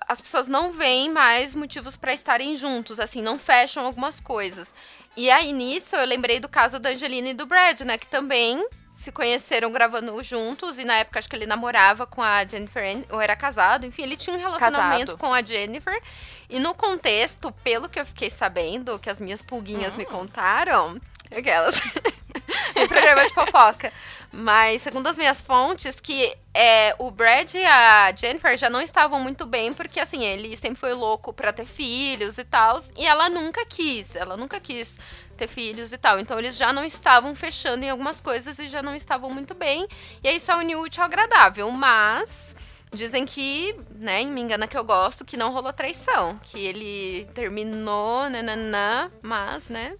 as 0.08 0.22
pessoas 0.22 0.48
não 0.48 0.72
veem 0.72 1.12
mais 1.12 1.56
motivos 1.56 1.96
para 1.96 2.14
estarem 2.14 2.56
juntos, 2.56 3.00
assim, 3.00 3.22
não 3.22 3.40
fecham 3.40 3.86
algumas 3.86 4.20
coisas. 4.20 4.72
E 5.16 5.30
aí 5.30 5.52
nisso 5.52 5.96
eu 5.96 6.06
lembrei 6.06 6.40
do 6.40 6.50
caso 6.50 6.80
da 6.80 6.90
Angelina 6.90 7.30
e 7.30 7.34
do 7.34 7.46
Brad, 7.46 7.82
né, 7.82 7.98
que 7.98 8.08
também 8.08 8.68
se 8.98 9.12
conheceram 9.12 9.72
gravando 9.72 10.22
juntos 10.24 10.80
e 10.80 10.84
na 10.84 10.96
época 10.96 11.20
acho 11.20 11.30
que 11.30 11.36
ele 11.36 11.46
namorava 11.46 12.08
com 12.08 12.22
a 12.22 12.44
Jennifer 12.44 13.06
ou 13.12 13.22
era 13.22 13.36
casado, 13.36 13.86
enfim, 13.86 14.02
ele 14.04 14.18
tinha 14.18 14.36
um 14.36 14.40
relacionamento 14.40 15.12
casado. 15.12 15.18
com 15.20 15.34
a 15.34 15.42
Jennifer. 15.42 16.02
E 16.50 16.60
no 16.60 16.74
contexto, 16.74 17.52
pelo 17.64 17.88
que 17.88 18.00
eu 18.00 18.06
fiquei 18.06 18.30
sabendo, 18.30 18.98
que 18.98 19.10
as 19.10 19.22
minhas 19.22 19.42
pulguinhas 19.42 19.94
hum. 19.96 20.00
me 20.00 20.06
contaram, 20.06 21.00
aquelas 21.32 21.80
em 22.76 22.88
programa 22.88 23.26
de 23.28 23.34
fofoca. 23.34 23.94
Mas, 24.40 24.84
segundo 24.84 25.08
as 25.08 25.18
minhas 25.18 25.42
fontes, 25.42 26.00
que 26.00 26.38
é, 26.54 26.96
o 27.00 27.10
Brad 27.10 27.56
e 27.56 27.66
a 27.66 28.14
Jennifer 28.16 28.56
já 28.56 28.70
não 28.70 28.80
estavam 28.80 29.20
muito 29.20 29.48
bem, 29.48 29.74
porque, 29.74 30.00
assim, 30.00 30.24
ele 30.24 30.56
sempre 30.56 30.80
foi 30.80 30.94
louco 30.94 31.34
pra 31.34 31.52
ter 31.52 31.66
filhos 31.66 32.38
e 32.38 32.44
tal. 32.44 32.80
E 32.96 33.04
ela 33.04 33.32
nunca 33.32 33.66
quis. 33.66 34.16
Ela 34.16 34.38
nunca 34.38 34.60
quis 34.60 34.96
ter 35.36 35.48
filhos 35.48 35.92
e 35.92 35.98
tal. 35.98 36.20
Então, 36.20 36.38
eles 36.38 36.56
já 36.56 36.72
não 36.72 36.86
estavam 36.86 37.34
fechando 37.34 37.84
em 37.84 37.90
algumas 37.90 38.22
coisas 38.22 38.60
e 38.60 38.70
já 38.70 38.84
não 38.84 38.96
estavam 38.96 39.32
muito 39.32 39.56
bem. 39.56 39.88
E 40.24 40.28
aí, 40.28 40.40
só 40.40 40.60
uniu 40.60 40.82
útil 40.82 41.02
ao 41.02 41.08
agradável. 41.08 41.72
Mas. 41.72 42.56
Dizem 42.94 43.26
que, 43.26 43.76
né, 43.96 44.24
me 44.24 44.40
engana 44.40 44.68
que 44.68 44.78
eu 44.78 44.84
gosto, 44.84 45.26
que 45.26 45.36
não 45.36 45.52
rolou 45.52 45.74
traição. 45.74 46.40
Que 46.44 46.60
ele 46.60 47.28
terminou, 47.34 48.30
nananã, 48.30 49.12
mas, 49.22 49.68
né, 49.68 49.98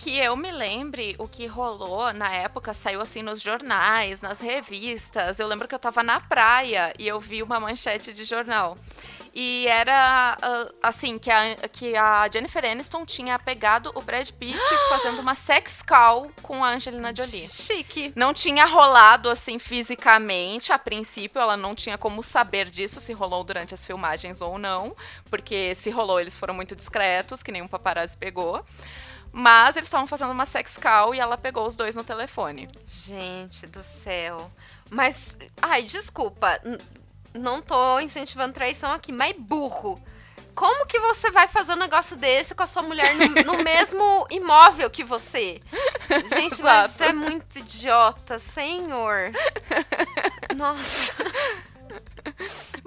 que 0.00 0.18
eu 0.18 0.34
me 0.34 0.50
lembre, 0.50 1.14
o 1.18 1.28
que 1.28 1.46
rolou 1.46 2.10
na 2.14 2.32
época 2.32 2.72
saiu 2.72 3.02
assim 3.02 3.22
nos 3.22 3.40
jornais, 3.40 4.22
nas 4.22 4.40
revistas. 4.40 5.38
Eu 5.38 5.46
lembro 5.46 5.68
que 5.68 5.74
eu 5.74 5.78
tava 5.78 6.02
na 6.02 6.18
praia 6.18 6.94
e 6.98 7.06
eu 7.06 7.20
vi 7.20 7.42
uma 7.42 7.60
manchete 7.60 8.14
de 8.14 8.24
jornal. 8.24 8.78
E 9.34 9.66
era 9.68 10.38
uh, 10.42 10.74
assim, 10.82 11.18
que 11.18 11.30
a, 11.30 11.54
que 11.68 11.94
a 11.96 12.28
Jennifer 12.32 12.64
Aniston 12.64 13.04
tinha 13.04 13.38
pegado 13.38 13.92
o 13.94 14.00
Brad 14.00 14.28
Pitt 14.30 14.58
fazendo 14.88 15.20
uma 15.20 15.34
sex 15.34 15.82
call 15.82 16.32
com 16.42 16.64
a 16.64 16.70
Angelina 16.70 17.14
Jolie. 17.14 17.48
Chique. 17.50 18.12
Não 18.16 18.32
tinha 18.32 18.64
rolado 18.64 19.28
assim 19.28 19.58
fisicamente, 19.58 20.72
a 20.72 20.78
princípio 20.78 21.40
ela 21.40 21.58
não 21.58 21.74
tinha 21.74 21.98
como 21.98 22.22
saber 22.22 22.70
disso, 22.70 23.00
se 23.00 23.12
rolou 23.12 23.44
durante 23.44 23.74
as 23.74 23.84
filmagens 23.84 24.40
ou 24.40 24.58
não, 24.58 24.94
porque 25.28 25.74
se 25.74 25.90
rolou 25.90 26.18
eles 26.18 26.38
foram 26.38 26.54
muito 26.54 26.74
discretos, 26.74 27.42
que 27.42 27.52
nenhum 27.52 27.68
paparazzi 27.68 28.16
pegou. 28.16 28.64
Mas 29.32 29.76
eles 29.76 29.86
estavam 29.86 30.06
fazendo 30.06 30.32
uma 30.32 30.46
sex 30.46 30.76
call 30.76 31.14
e 31.14 31.20
ela 31.20 31.38
pegou 31.38 31.66
os 31.66 31.76
dois 31.76 31.94
no 31.94 32.02
telefone. 32.02 32.68
Gente 32.86 33.66
do 33.66 33.82
céu. 34.02 34.50
Mas, 34.90 35.36
ai, 35.62 35.84
desculpa, 35.84 36.60
não 37.32 37.62
tô 37.62 38.00
incentivando 38.00 38.52
traição 38.52 38.90
aqui, 38.90 39.12
mas 39.12 39.36
burro. 39.38 40.02
Como 40.54 40.84
que 40.84 40.98
você 40.98 41.30
vai 41.30 41.48
fazer 41.48 41.72
um 41.72 41.76
negócio 41.76 42.16
desse 42.16 42.54
com 42.54 42.62
a 42.62 42.66
sua 42.66 42.82
mulher 42.82 43.14
no, 43.14 43.28
no 43.28 43.58
mesmo 43.64 44.26
imóvel 44.30 44.90
que 44.90 45.04
você? 45.04 45.60
Gente, 46.28 46.54
isso 46.54 47.04
é 47.04 47.12
muito 47.12 47.60
idiota, 47.60 48.38
senhor. 48.38 49.30
Nossa. 50.56 51.14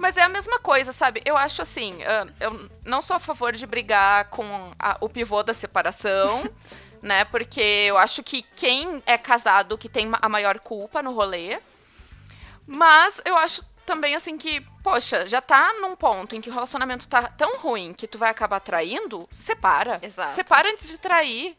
Mas 0.04 0.18
é 0.18 0.22
a 0.22 0.28
mesma 0.28 0.58
coisa, 0.58 0.92
sabe? 0.92 1.22
Eu 1.24 1.34
acho 1.34 1.62
assim, 1.62 1.94
uh, 1.94 2.30
eu 2.38 2.70
não 2.84 3.00
sou 3.00 3.16
a 3.16 3.18
favor 3.18 3.54
de 3.54 3.66
brigar 3.66 4.26
com 4.26 4.70
a, 4.78 4.98
o 5.00 5.08
pivô 5.08 5.42
da 5.42 5.54
separação, 5.54 6.44
né? 7.00 7.24
Porque 7.24 7.86
eu 7.88 7.96
acho 7.96 8.22
que 8.22 8.42
quem 8.54 9.02
é 9.06 9.16
casado 9.16 9.78
que 9.78 9.88
tem 9.88 10.06
a 10.20 10.28
maior 10.28 10.58
culpa 10.58 11.02
no 11.02 11.14
rolê. 11.14 11.58
Mas 12.66 13.22
eu 13.24 13.34
acho 13.34 13.64
também 13.86 14.14
assim 14.14 14.36
que, 14.36 14.60
poxa, 14.82 15.26
já 15.26 15.40
tá 15.40 15.72
num 15.80 15.96
ponto 15.96 16.36
em 16.36 16.40
que 16.42 16.50
o 16.50 16.52
relacionamento 16.52 17.08
tá 17.08 17.22
tão 17.28 17.56
ruim 17.56 17.94
que 17.94 18.06
tu 18.06 18.18
vai 18.18 18.28
acabar 18.28 18.60
traindo, 18.60 19.26
separa. 19.32 19.98
Exato. 20.02 20.34
Separa 20.34 20.70
antes 20.70 20.90
de 20.90 20.98
trair. 20.98 21.56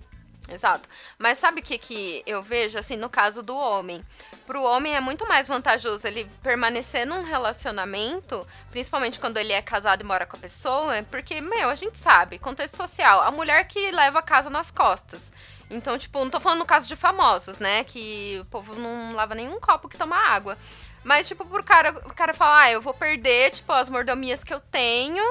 Exato. 0.48 0.88
Mas 1.18 1.40
sabe 1.40 1.60
o 1.60 1.64
que, 1.64 1.78
que 1.78 2.24
eu 2.26 2.42
vejo, 2.42 2.78
assim, 2.78 2.96
no 2.96 3.10
caso 3.10 3.42
do 3.42 3.56
homem? 3.56 4.02
Pro 4.46 4.62
homem 4.62 4.96
é 4.96 5.00
muito 5.00 5.28
mais 5.28 5.48
vantajoso 5.48 6.06
ele 6.06 6.30
permanecer 6.44 7.06
num 7.06 7.24
relacionamento, 7.24 8.46
principalmente 8.70 9.20
quando 9.20 9.38
ele 9.38 9.52
é 9.52 9.62
casado 9.62 10.02
e 10.02 10.04
mora 10.04 10.26
com 10.26 10.38
a 10.38 10.40
pessoa, 10.40 11.02
porque, 11.10 11.42
meu, 11.42 11.70
a 11.70 11.76
gente 11.76 11.98
sabe, 11.98 12.38
contexto 12.38 12.78
social, 12.78 13.22
a 13.22 13.32
mulher 13.32 13.68
que 13.68 13.92
leva 13.92 14.20
a 14.20 14.24
casa 14.24 14.50
nas 14.50 14.70
costas. 14.70 15.32
Então, 15.68 15.98
tipo, 15.98 16.20
não 16.20 16.30
tô 16.30 16.40
falando 16.40 16.60
no 16.60 16.66
caso 16.66 16.88
de 16.88 16.96
famosos, 16.96 17.58
né? 17.58 17.84
Que 17.84 18.38
o 18.42 18.46
povo 18.46 18.76
não 18.76 19.14
lava 19.14 19.34
nenhum 19.34 19.60
copo 19.60 19.90
que 19.90 19.98
toma 19.98 20.16
água. 20.16 20.58
Mas, 21.04 21.28
tipo, 21.28 21.44
pro 21.46 21.64
cara, 21.64 21.92
o 22.06 22.14
cara 22.14 22.36
falar, 22.36 22.62
ah, 22.62 22.72
eu 22.72 22.82
vou 22.82 22.94
perder, 22.94 23.52
tipo, 23.52 23.72
as 23.72 23.90
mordomias 23.90 24.44
que 24.44 24.54
eu 24.54 24.60
tenho 24.60 25.24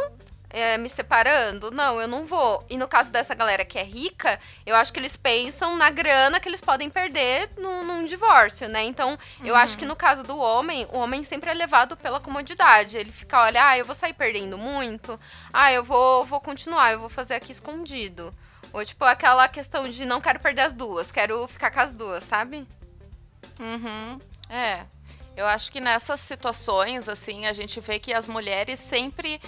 é, 0.54 0.78
me 0.78 0.88
separando. 0.88 1.72
Não, 1.72 2.00
eu 2.00 2.06
não 2.06 2.24
vou. 2.24 2.64
E 2.70 2.78
no 2.78 2.86
caso 2.86 3.10
dessa 3.10 3.34
galera 3.34 3.64
que 3.64 3.76
é 3.76 3.82
rica, 3.82 4.38
eu 4.64 4.76
acho 4.76 4.92
que 4.92 5.00
eles 5.00 5.16
pensam 5.16 5.76
na 5.76 5.90
grana 5.90 6.38
que 6.38 6.48
eles 6.48 6.60
podem 6.60 6.88
perder 6.88 7.50
num, 7.58 7.82
num 7.82 8.04
divórcio, 8.04 8.68
né? 8.68 8.84
Então, 8.84 9.18
eu 9.40 9.54
uhum. 9.54 9.60
acho 9.60 9.76
que 9.76 9.84
no 9.84 9.96
caso 9.96 10.22
do 10.22 10.38
homem, 10.38 10.86
o 10.92 10.98
homem 10.98 11.24
sempre 11.24 11.50
é 11.50 11.54
levado 11.54 11.96
pela 11.96 12.20
comodidade. 12.20 12.96
Ele 12.96 13.10
fica, 13.10 13.42
olha, 13.42 13.66
ah, 13.66 13.76
eu 13.76 13.84
vou 13.84 13.96
sair 13.96 14.12
perdendo 14.12 14.56
muito. 14.56 15.18
Ah, 15.52 15.72
eu 15.72 15.82
vou, 15.82 16.24
vou 16.24 16.40
continuar, 16.40 16.92
eu 16.92 17.00
vou 17.00 17.08
fazer 17.08 17.34
aqui 17.34 17.50
escondido. 17.50 18.32
Ou, 18.72 18.84
tipo, 18.84 19.04
aquela 19.04 19.48
questão 19.48 19.88
de 19.90 20.04
não 20.04 20.20
quero 20.20 20.38
perder 20.38 20.62
as 20.62 20.72
duas, 20.72 21.10
quero 21.10 21.48
ficar 21.48 21.72
com 21.72 21.80
as 21.80 21.92
duas, 21.92 22.22
sabe? 22.22 22.64
Uhum. 23.58 24.20
É. 24.48 24.84
Eu 25.36 25.46
acho 25.46 25.72
que 25.72 25.80
nessas 25.80 26.20
situações, 26.20 27.08
assim, 27.08 27.44
a 27.46 27.52
gente 27.52 27.80
vê 27.80 27.98
que 27.98 28.12
as 28.12 28.28
mulheres 28.28 28.78
sempre 28.78 29.40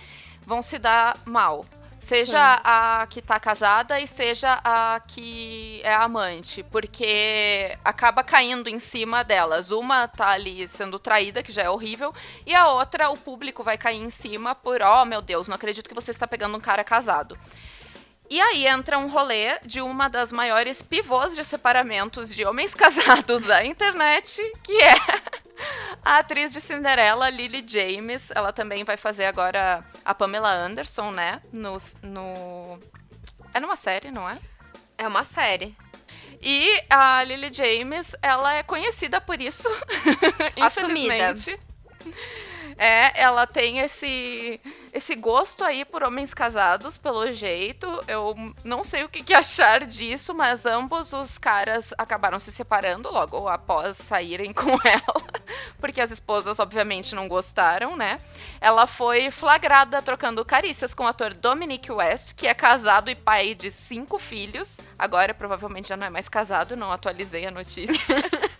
vão 0.47 0.63
se 0.63 0.79
dar 0.79 1.19
mal. 1.25 1.67
Seja 1.99 2.55
Sim. 2.55 2.63
a 2.63 3.07
que 3.11 3.21
tá 3.21 3.41
casada 3.41 3.99
e 3.99 4.07
seja 4.07 4.61
a 4.63 5.01
que 5.01 5.81
é 5.83 5.93
amante, 5.93 6.63
porque 6.63 7.77
acaba 7.85 8.23
caindo 8.23 8.69
em 8.69 8.79
cima 8.79 9.25
delas. 9.25 9.73
Uma 9.73 10.07
tá 10.07 10.29
ali 10.29 10.69
sendo 10.69 11.01
traída, 11.01 11.43
que 11.43 11.51
já 11.51 11.63
é 11.63 11.69
horrível, 11.69 12.15
e 12.47 12.55
a 12.55 12.69
outra, 12.69 13.11
o 13.11 13.17
público 13.17 13.65
vai 13.65 13.77
cair 13.77 14.01
em 14.01 14.09
cima 14.09 14.55
por, 14.55 14.83
oh 14.83 15.05
meu 15.05 15.21
Deus, 15.21 15.49
não 15.49 15.57
acredito 15.57 15.89
que 15.89 15.95
você 15.97 16.13
está 16.13 16.29
pegando 16.29 16.57
um 16.57 16.61
cara 16.61 16.85
casado. 16.85 17.37
E 18.31 18.41
aí 18.41 18.69
entra 18.69 18.99
um 18.99 19.09
rolê 19.09 19.59
de 19.65 19.81
uma 19.81 20.09
das 20.09 20.31
maiores 20.31 20.83
pivôs 20.83 21.35
de 21.35 21.43
separamentos 21.43 22.33
de 22.33 22.45
homens 22.45 22.73
casados 22.75 23.43
da 23.43 23.65
internet, 23.65 24.41
que 24.63 24.81
é 24.81 24.95
a 26.05 26.19
atriz 26.19 26.53
de 26.53 26.61
Cinderela, 26.61 27.31
Lily 27.31 27.65
James. 27.67 28.31
Ela 28.35 28.53
também 28.53 28.85
vai 28.85 28.97
fazer 28.97 29.27
agora 29.27 29.85
a 30.05 30.15
Pamela 30.15 30.53
Anderson, 30.53 31.11
né? 31.11 31.41
No, 31.53 31.77
no... 32.03 32.79
É 33.53 33.61
numa 33.61 33.77
série, 33.77 34.11
não 34.11 34.29
é? 34.29 34.37
É 34.99 35.07
uma 35.07 35.25
série. 35.25 35.75
E 36.41 36.83
a 36.91 37.23
Lily 37.25 37.53
James, 37.53 38.15
ela 38.21 38.55
é 38.55 38.63
conhecida 38.63 39.21
por 39.21 39.41
isso, 39.41 39.69
infelizmente. 40.57 41.59
É, 42.79 43.21
ela 43.21 43.47
tem 43.47 43.79
esse 43.79 44.61
esse 44.97 45.15
gosto 45.15 45.63
aí 45.63 45.85
por 45.85 46.03
homens 46.03 46.33
casados, 46.33 46.97
pelo 46.97 47.31
jeito. 47.31 47.87
Eu 48.09 48.35
não 48.65 48.83
sei 48.83 49.05
o 49.05 49.09
que, 49.11 49.23
que, 49.23 49.35
achar 49.35 49.85
disso, 49.85 50.35
mas 50.35 50.65
ambos 50.65 51.13
os 51.13 51.37
caras 51.37 51.93
acabaram 51.99 52.39
se 52.39 52.51
separando 52.51 53.13
logo 53.13 53.47
após 53.47 53.99
saírem 53.99 54.53
com 54.55 54.71
ela, 54.71 55.23
porque 55.79 56.01
as 56.01 56.11
esposas, 56.11 56.59
obviamente, 56.59 57.15
não 57.15 57.29
gostaram, 57.29 57.95
né? 57.95 58.19
Ela 58.59 58.87
foi 58.87 59.31
flagrada 59.31 60.01
trocando 60.01 60.45
carícias 60.45 60.95
com 60.95 61.05
o 61.05 61.09
ator 61.09 61.35
Dominic 61.35 61.93
West, 61.93 62.35
que 62.35 62.47
é 62.47 62.55
casado 62.55 63.11
e 63.11 63.15
pai 63.15 63.55
de 63.55 63.71
cinco 63.71 64.19
filhos. 64.19 64.81
Agora, 64.99 65.35
provavelmente, 65.35 65.89
já 65.89 65.97
não 65.97 66.07
é 66.07 66.11
mais 66.11 66.29
casado, 66.29 66.75
não 66.75 66.91
atualizei 66.91 67.47
a 67.47 67.51
notícia. 67.51 67.97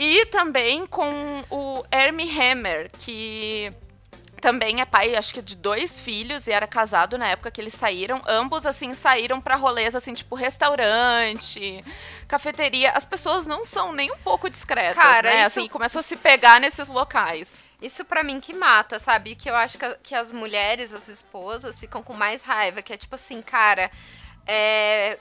e 0.00 0.24
também 0.24 0.86
com 0.86 1.44
o 1.50 1.84
Hermie 1.92 2.40
Hammer, 2.40 2.90
que 2.98 3.70
também 4.40 4.80
é 4.80 4.86
pai, 4.86 5.14
acho 5.14 5.34
que 5.34 5.42
de 5.42 5.54
dois 5.54 6.00
filhos 6.00 6.46
e 6.46 6.52
era 6.52 6.66
casado 6.66 7.18
na 7.18 7.28
época 7.28 7.50
que 7.50 7.60
eles 7.60 7.74
saíram. 7.74 8.22
Ambos, 8.26 8.64
assim, 8.64 8.94
saíram 8.94 9.42
pra 9.42 9.56
rolês, 9.56 9.94
assim, 9.94 10.14
tipo 10.14 10.34
restaurante, 10.34 11.84
cafeteria. 12.26 12.92
As 12.92 13.04
pessoas 13.04 13.46
não 13.46 13.62
são 13.62 13.92
nem 13.92 14.10
um 14.10 14.16
pouco 14.16 14.48
discretas, 14.48 14.96
Cara, 14.96 15.28
né? 15.28 15.46
Isso... 15.46 15.60
Assim, 15.60 15.68
começam 15.68 16.00
a 16.00 16.02
se 16.02 16.16
pegar 16.16 16.58
nesses 16.58 16.88
locais. 16.88 17.62
Isso 17.82 18.02
para 18.02 18.24
mim 18.24 18.40
que 18.40 18.54
mata, 18.54 18.98
sabe? 18.98 19.34
Que 19.34 19.50
eu 19.50 19.54
acho 19.54 19.76
que, 19.76 19.86
que 20.02 20.14
as 20.14 20.32
mulheres, 20.32 20.94
as 20.94 21.08
esposas, 21.08 21.78
ficam 21.78 22.02
com 22.02 22.14
mais 22.14 22.42
raiva. 22.42 22.80
Que 22.80 22.94
é 22.94 22.96
tipo 22.96 23.16
assim, 23.16 23.42
cara, 23.42 23.90
é, 24.46 25.18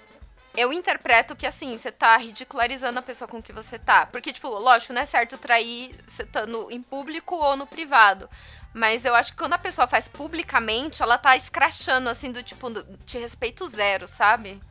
eu 0.56 0.74
interpreto 0.74 1.36
que 1.36 1.46
assim, 1.46 1.78
você 1.78 1.92
tá 1.92 2.18
ridicularizando 2.18 3.00
a 3.00 3.04
pessoa 3.04 3.28
com 3.28 3.42
que 3.42 3.54
você 3.54 3.78
tá. 3.78 4.06
Porque, 4.06 4.34
tipo, 4.34 4.48
lógico, 4.50 4.94
não 4.94 5.02
é 5.02 5.06
certo 5.06 5.38
trair 5.38 5.96
você 6.08 6.24
estando 6.24 6.70
em 6.72 6.82
público 6.82 7.36
ou 7.36 7.56
no 7.56 7.68
privado. 7.68 8.30
Mas 8.74 9.06
eu 9.06 9.16
acho 9.16 9.32
que 9.32 9.38
quando 9.38 9.54
a 9.54 9.60
pessoa 9.60 9.88
faz 9.88 10.08
publicamente, 10.08 11.02
ela 11.02 11.18
tá 11.18 11.36
escrachando, 11.36 12.10
assim, 12.10 12.32
do 12.32 12.44
tipo, 12.44 12.70
te 13.06 13.18
respeito 13.18 13.68
zero, 13.68 14.08
sabe? 14.08 14.62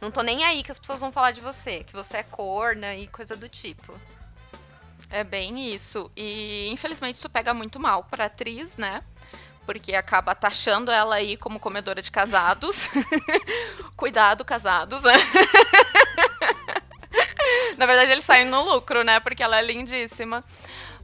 Não 0.00 0.10
tô 0.10 0.22
nem 0.22 0.44
aí 0.44 0.62
que 0.62 0.70
as 0.70 0.78
pessoas 0.78 1.00
vão 1.00 1.10
falar 1.10 1.32
de 1.32 1.40
você, 1.40 1.82
que 1.82 1.92
você 1.92 2.18
é 2.18 2.22
corna 2.22 2.94
e 2.94 3.08
coisa 3.08 3.36
do 3.36 3.48
tipo. 3.48 3.98
É 5.10 5.24
bem 5.24 5.72
isso. 5.72 6.10
E 6.16 6.68
infelizmente 6.70 7.16
isso 7.16 7.30
pega 7.30 7.54
muito 7.54 7.80
mal 7.80 8.04
pra 8.04 8.26
atriz, 8.26 8.76
né? 8.76 9.00
Porque 9.68 9.94
acaba 9.94 10.34
taxando 10.34 10.90
ela 10.90 11.16
aí 11.16 11.36
como 11.36 11.60
comedora 11.60 12.00
de 12.00 12.10
casados. 12.10 12.88
Cuidado, 13.94 14.42
casados? 14.42 15.02
Na 17.76 17.84
verdade, 17.84 18.12
eles 18.12 18.24
saem 18.24 18.46
no 18.46 18.62
lucro, 18.62 19.04
né? 19.04 19.20
Porque 19.20 19.42
ela 19.42 19.58
é 19.58 19.62
lindíssima. 19.62 20.42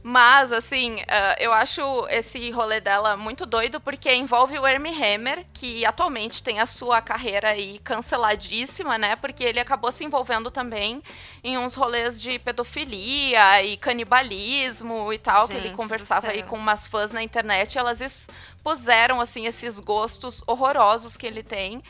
Mas, 0.07 0.51
assim, 0.51 0.97
uh, 0.97 1.35
eu 1.39 1.51
acho 1.51 1.81
esse 2.11 2.51
rolê 2.51 2.79
dela 2.79 3.17
muito 3.17 3.43
doido 3.43 3.81
porque 3.81 4.13
envolve 4.13 4.59
o 4.59 4.67
Hermie 4.67 4.93
Hammer, 4.93 5.43
que 5.51 5.83
atualmente 5.83 6.43
tem 6.43 6.59
a 6.59 6.67
sua 6.67 7.01
carreira 7.01 7.49
aí 7.49 7.79
canceladíssima, 7.79 8.99
né? 8.99 9.15
Porque 9.15 9.43
ele 9.43 9.59
acabou 9.59 9.91
se 9.91 10.05
envolvendo 10.05 10.51
também 10.51 11.01
em 11.43 11.57
uns 11.57 11.73
rolês 11.73 12.21
de 12.21 12.37
pedofilia 12.37 13.63
e 13.63 13.77
canibalismo 13.77 15.11
e 15.11 15.17
tal, 15.17 15.47
Gente 15.47 15.59
que 15.59 15.67
ele 15.69 15.75
conversava 15.75 16.27
aí 16.27 16.43
com 16.43 16.55
umas 16.55 16.85
fãs 16.85 17.11
na 17.11 17.23
internet 17.23 17.73
e 17.73 17.79
elas 17.79 17.99
expuseram, 17.99 19.19
assim, 19.19 19.47
esses 19.47 19.79
gostos 19.79 20.43
horrorosos 20.45 21.17
que 21.17 21.25
ele 21.25 21.41
tem. 21.41 21.81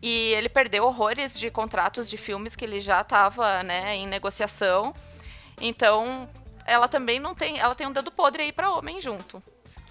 E 0.00 0.32
ele 0.34 0.48
perdeu 0.48 0.84
horrores 0.84 1.36
de 1.36 1.50
contratos 1.50 2.08
de 2.08 2.16
filmes 2.16 2.54
que 2.54 2.64
ele 2.64 2.80
já 2.80 3.00
estava, 3.00 3.64
né, 3.64 3.96
em 3.96 4.06
negociação. 4.06 4.94
Então, 5.60 6.28
ela 6.66 6.88
também 6.88 7.18
não 7.18 7.34
tem. 7.34 7.58
Ela 7.58 7.74
tem 7.74 7.86
um 7.86 7.92
dedo 7.92 8.10
podre 8.10 8.42
aí 8.42 8.52
pra 8.52 8.70
homem 8.70 9.00
junto. 9.00 9.42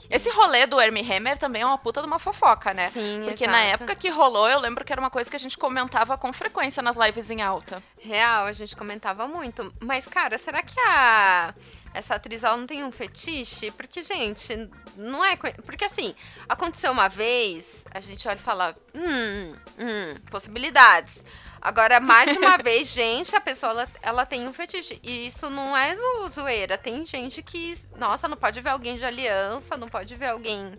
Esse 0.09 0.29
rolê 0.29 0.67
do 0.67 0.79
Hermie 0.79 1.01
Hammer 1.11 1.37
também 1.37 1.61
é 1.61 1.65
uma 1.65 1.77
puta 1.77 1.99
de 2.01 2.05
uma 2.05 2.19
fofoca, 2.19 2.73
né? 2.73 2.89
Sim, 2.91 3.21
Porque 3.25 3.45
exato. 3.45 3.57
na 3.57 3.63
época 3.63 3.95
que 3.95 4.09
rolou, 4.09 4.47
eu 4.47 4.59
lembro 4.59 4.85
que 4.85 4.91
era 4.91 5.01
uma 5.01 5.09
coisa 5.09 5.29
que 5.29 5.35
a 5.35 5.39
gente 5.39 5.57
comentava 5.57 6.17
com 6.17 6.31
frequência 6.31 6.83
nas 6.83 6.95
lives 6.95 7.31
em 7.31 7.41
alta. 7.41 7.81
Real, 7.99 8.45
a 8.45 8.53
gente 8.53 8.75
comentava 8.75 9.27
muito. 9.27 9.73
Mas, 9.79 10.05
cara, 10.05 10.37
será 10.37 10.61
que 10.61 10.79
a 10.79 11.53
essa 11.93 12.15
atriz 12.15 12.43
ela 12.43 12.57
não 12.57 12.65
tem 12.67 12.83
um 12.83 12.91
fetiche? 12.91 13.71
Porque, 13.71 14.01
gente, 14.01 14.69
não 14.95 15.23
é. 15.23 15.35
Porque 15.35 15.85
assim, 15.85 16.15
aconteceu 16.49 16.91
uma 16.91 17.07
vez, 17.07 17.85
a 17.91 17.99
gente 17.99 18.27
olha 18.27 18.37
e 18.37 18.43
fala, 18.43 18.75
hum, 18.93 19.55
hum, 19.79 20.15
possibilidades. 20.29 21.23
Agora, 21.63 22.01
mais 22.01 22.29
de 22.29 22.37
uma 22.37 22.57
vez, 22.61 22.89
gente, 22.89 23.33
a 23.33 23.39
pessoa 23.39 23.71
ela, 23.71 23.87
ela, 24.01 24.25
tem 24.25 24.45
um 24.45 24.51
fetiche. 24.51 24.99
E 25.01 25.27
isso 25.27 25.49
não 25.49 25.75
é 25.75 25.95
zo 25.95 26.29
zoeira. 26.29 26.77
Tem 26.77 27.05
gente 27.05 27.41
que, 27.41 27.79
nossa, 27.97 28.27
não 28.27 28.35
pode 28.35 28.59
ver 28.59 28.71
alguém 28.71 28.97
de 28.97 29.05
aliança, 29.05 29.77
não 29.77 29.87
pode 29.87 30.13
ver 30.13 30.27
alguém 30.27 30.77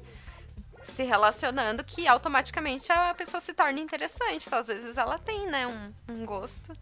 se 0.83 1.03
relacionando 1.03 1.83
que 1.83 2.07
automaticamente 2.07 2.93
a 2.93 3.15
pessoa 3.15 3.41
se 3.41 3.55
torna 3.55 3.81
interessante. 3.81 4.47
Então, 4.47 4.59
às 4.59 4.67
vezes 4.67 4.99
ela 4.99 5.19
tem, 5.19 5.47
né, 5.47 5.67
um, 5.67 5.93
um 6.07 6.27
gosto. 6.27 6.77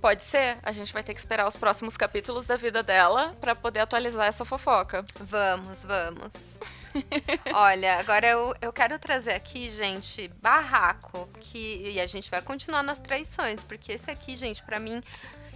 Pode 0.00 0.24
ser. 0.24 0.56
A 0.62 0.72
gente 0.72 0.90
vai 0.90 1.02
ter 1.02 1.12
que 1.12 1.20
esperar 1.20 1.46
os 1.46 1.54
próximos 1.54 1.98
capítulos 1.98 2.46
da 2.46 2.56
vida 2.56 2.82
dela 2.82 3.36
para 3.42 3.54
poder 3.54 3.80
atualizar 3.80 4.26
essa 4.26 4.46
fofoca. 4.46 5.04
Vamos, 5.20 5.82
vamos. 5.84 6.32
Olha, 7.54 7.98
agora 7.98 8.28
eu, 8.28 8.54
eu 8.60 8.72
quero 8.72 8.98
trazer 8.98 9.32
aqui, 9.32 9.70
gente, 9.70 10.28
barraco. 10.40 11.28
Que, 11.40 11.90
e 11.90 12.00
a 12.00 12.06
gente 12.06 12.30
vai 12.30 12.42
continuar 12.42 12.82
nas 12.82 12.98
traições, 12.98 13.60
porque 13.62 13.92
esse 13.92 14.10
aqui, 14.10 14.36
gente, 14.36 14.62
para 14.62 14.78
mim, 14.78 15.02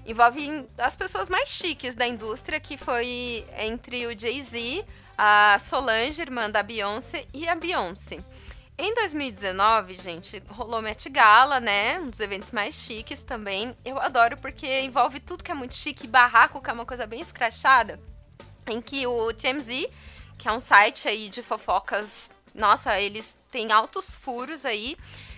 envolve 0.07 0.67
as 0.79 0.97
pessoas 0.97 1.29
mais 1.29 1.49
chiques 1.49 1.95
da 1.95 2.07
indústria, 2.07 2.61
que 2.61 2.77
foi 2.77 3.47
entre 3.59 4.07
o 4.07 4.19
Jay-Z, 4.19 4.85
a 5.17 5.59
Solange, 5.61 6.23
irmã 6.23 6.51
da 6.51 6.63
Beyoncé, 6.63 7.27
e 7.33 7.49
a 7.49 7.55
Beyoncé. 7.55 8.19
Em 8.79 8.95
2019, 8.95 9.95
gente, 9.97 10.43
rolou 10.51 10.83
Met 10.83 11.09
Gala, 11.09 11.59
né? 11.59 11.99
Um 11.99 12.11
dos 12.11 12.21
eventos 12.21 12.51
mais 12.51 12.75
chiques 12.75 13.23
também. 13.23 13.75
Eu 13.83 13.99
adoro 13.99 14.37
porque 14.37 14.83
envolve 14.83 15.19
tudo 15.19 15.43
que 15.43 15.51
é 15.51 15.55
muito 15.55 15.75
chique, 15.75 16.07
barraco, 16.07 16.61
que 16.61 16.69
é 16.69 16.73
uma 16.75 16.85
coisa 16.85 17.07
bem 17.07 17.23
escrachada, 17.23 17.99
em 18.67 18.83
que 18.83 19.07
o 19.07 19.33
TMZ 19.33 19.89
que 20.39 20.49
é 20.49 20.53
um 20.53 20.61
site 20.61 21.09
aí 21.09 21.29
de 21.29 21.43
fofocas. 21.43 22.31
Nossa, 22.55 23.01
eles 23.01 23.37
têm 23.51 23.73
altos 23.73 24.17
furos 24.17 24.65
aí. 24.65 24.97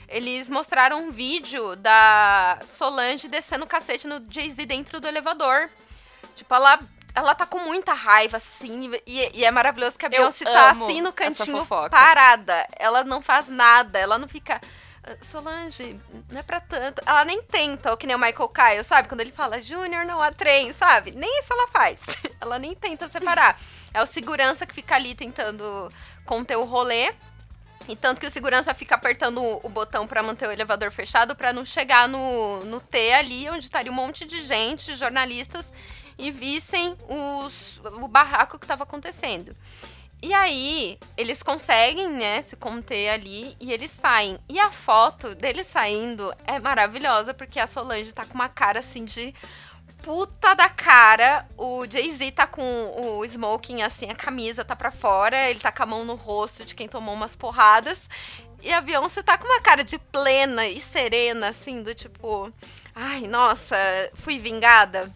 Eles 0.08 0.48
mostraram 0.48 1.04
um 1.04 1.10
vídeo 1.10 1.76
da 1.76 2.58
Solange 2.66 3.28
descendo 3.28 3.64
o 3.64 3.68
cacete 3.68 4.06
no 4.06 4.24
Jay-Z 4.30 4.64
dentro 4.64 5.00
do 5.00 5.06
elevador. 5.06 5.68
Tipo, 6.34 6.54
ela, 6.54 6.78
ela 7.14 7.34
tá 7.34 7.44
com 7.44 7.58
muita 7.58 7.92
raiva, 7.92 8.38
assim, 8.38 8.90
e, 9.06 9.38
e 9.38 9.44
é 9.44 9.50
maravilhoso 9.50 9.98
que 9.98 10.06
a 10.06 10.08
Beyoncé 10.08 10.44
tá 10.44 10.70
assim 10.70 11.02
no 11.02 11.12
cantinho, 11.12 11.66
parada. 11.90 12.66
Ela 12.78 13.04
não 13.04 13.20
faz 13.20 13.48
nada, 13.48 13.98
ela 13.98 14.18
não 14.18 14.28
fica. 14.28 14.60
Solange, 15.22 15.98
não 16.30 16.40
é 16.40 16.42
pra 16.42 16.60
tanto. 16.60 17.02
Ela 17.04 17.24
nem 17.24 17.42
tenta, 17.42 17.90
ou 17.90 17.96
que 17.96 18.06
nem 18.06 18.16
o 18.16 18.18
Michael 18.18 18.48
Kyle, 18.48 18.84
sabe? 18.84 19.08
Quando 19.08 19.20
ele 19.20 19.32
fala, 19.32 19.60
Júnior, 19.60 20.04
não 20.04 20.22
há 20.22 20.32
trem, 20.32 20.72
sabe? 20.72 21.10
Nem 21.12 21.40
isso 21.40 21.52
ela 21.52 21.68
faz. 21.68 22.00
ela 22.40 22.58
nem 22.58 22.74
tenta 22.74 23.08
separar. 23.08 23.60
É 23.92 24.02
o 24.02 24.06
segurança 24.06 24.66
que 24.66 24.74
fica 24.74 24.94
ali 24.94 25.14
tentando 25.14 25.90
conter 26.24 26.56
o 26.56 26.64
rolê. 26.64 27.12
E 27.88 27.96
tanto 27.96 28.20
que 28.20 28.26
o 28.26 28.30
segurança 28.30 28.74
fica 28.74 28.94
apertando 28.94 29.42
o 29.42 29.68
botão 29.68 30.06
para 30.06 30.22
manter 30.22 30.46
o 30.46 30.52
elevador 30.52 30.92
fechado 30.92 31.34
para 31.34 31.54
não 31.54 31.64
chegar 31.64 32.06
no, 32.06 32.62
no 32.64 32.80
T 32.80 33.12
ali, 33.14 33.48
onde 33.48 33.64
estaria 33.64 33.90
um 33.90 33.94
monte 33.94 34.26
de 34.26 34.42
gente, 34.42 34.94
jornalistas, 34.94 35.72
e 36.18 36.30
vissem 36.30 36.94
os, 37.08 37.80
o 37.84 38.06
barraco 38.06 38.58
que 38.58 38.64
estava 38.64 38.82
acontecendo. 38.82 39.56
E 40.20 40.34
aí, 40.34 40.98
eles 41.16 41.42
conseguem, 41.42 42.08
né, 42.08 42.42
se 42.42 42.56
conter 42.56 43.08
ali 43.10 43.56
e 43.60 43.72
eles 43.72 43.90
saem. 43.90 44.38
E 44.48 44.58
a 44.58 44.70
foto 44.70 45.34
deles 45.34 45.68
saindo 45.68 46.34
é 46.44 46.58
maravilhosa, 46.58 47.32
porque 47.32 47.60
a 47.60 47.68
Solange 47.68 48.12
tá 48.12 48.24
com 48.24 48.34
uma 48.34 48.48
cara 48.48 48.80
assim 48.80 49.04
de 49.04 49.32
puta 50.02 50.54
da 50.54 50.68
cara. 50.68 51.46
O 51.56 51.86
Jay-Z 51.88 52.32
tá 52.32 52.46
com 52.48 52.92
o 52.96 53.24
smoking 53.24 53.82
assim, 53.82 54.10
a 54.10 54.14
camisa 54.14 54.64
tá 54.64 54.74
pra 54.74 54.90
fora, 54.90 55.48
ele 55.48 55.60
tá 55.60 55.70
com 55.70 55.82
a 55.84 55.86
mão 55.86 56.04
no 56.04 56.16
rosto 56.16 56.64
de 56.64 56.74
quem 56.74 56.88
tomou 56.88 57.14
umas 57.14 57.36
porradas. 57.36 58.08
E 58.60 58.72
a 58.72 58.80
Beyoncé 58.80 59.22
tá 59.22 59.38
com 59.38 59.46
uma 59.46 59.60
cara 59.60 59.84
de 59.84 59.98
plena 59.98 60.66
e 60.66 60.80
serena, 60.80 61.50
assim, 61.50 61.80
do 61.80 61.94
tipo, 61.94 62.52
ai, 62.92 63.20
nossa, 63.28 63.76
fui 64.14 64.38
vingada. 64.40 65.12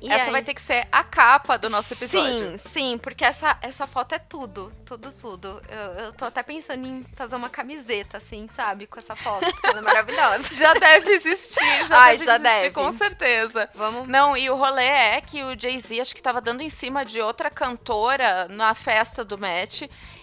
E 0.00 0.10
essa 0.10 0.26
aí? 0.26 0.30
vai 0.30 0.42
ter 0.42 0.54
que 0.54 0.62
ser 0.62 0.88
a 0.90 1.04
capa 1.04 1.58
do 1.58 1.68
nosso 1.68 1.92
episódio. 1.92 2.58
Sim, 2.58 2.68
sim, 2.70 2.98
porque 2.98 3.24
essa, 3.24 3.58
essa 3.60 3.86
foto 3.86 4.14
é 4.14 4.18
tudo, 4.18 4.72
tudo, 4.84 5.12
tudo. 5.12 5.62
Eu, 5.68 6.04
eu 6.04 6.12
tô 6.12 6.24
até 6.24 6.42
pensando 6.42 6.86
em 6.86 7.04
fazer 7.14 7.36
uma 7.36 7.50
camiseta, 7.50 8.16
assim, 8.16 8.48
sabe? 8.48 8.86
Com 8.86 8.98
essa 8.98 9.14
foto, 9.14 9.44
porque 9.52 9.66
ela 9.66 9.78
é 9.78 9.82
maravilhosa. 9.82 10.48
já 10.54 10.72
deve 10.74 11.10
existir, 11.12 11.86
já 11.86 11.98
Ai, 11.98 12.12
deve 12.12 12.24
já 12.24 12.36
existir, 12.36 12.60
deve. 12.62 12.70
com 12.70 12.90
certeza. 12.92 13.68
Vamos. 13.74 14.08
Não, 14.08 14.36
e 14.36 14.48
o 14.48 14.56
rolê 14.56 14.86
é 14.86 15.20
que 15.20 15.42
o 15.42 15.58
Jay-Z, 15.58 16.00
acho 16.00 16.14
que 16.14 16.22
tava 16.22 16.40
dando 16.40 16.62
em 16.62 16.70
cima 16.70 17.04
de 17.04 17.20
outra 17.20 17.50
cantora 17.50 18.48
na 18.48 18.74
festa 18.74 19.24
do 19.24 19.36
match. 19.36 19.82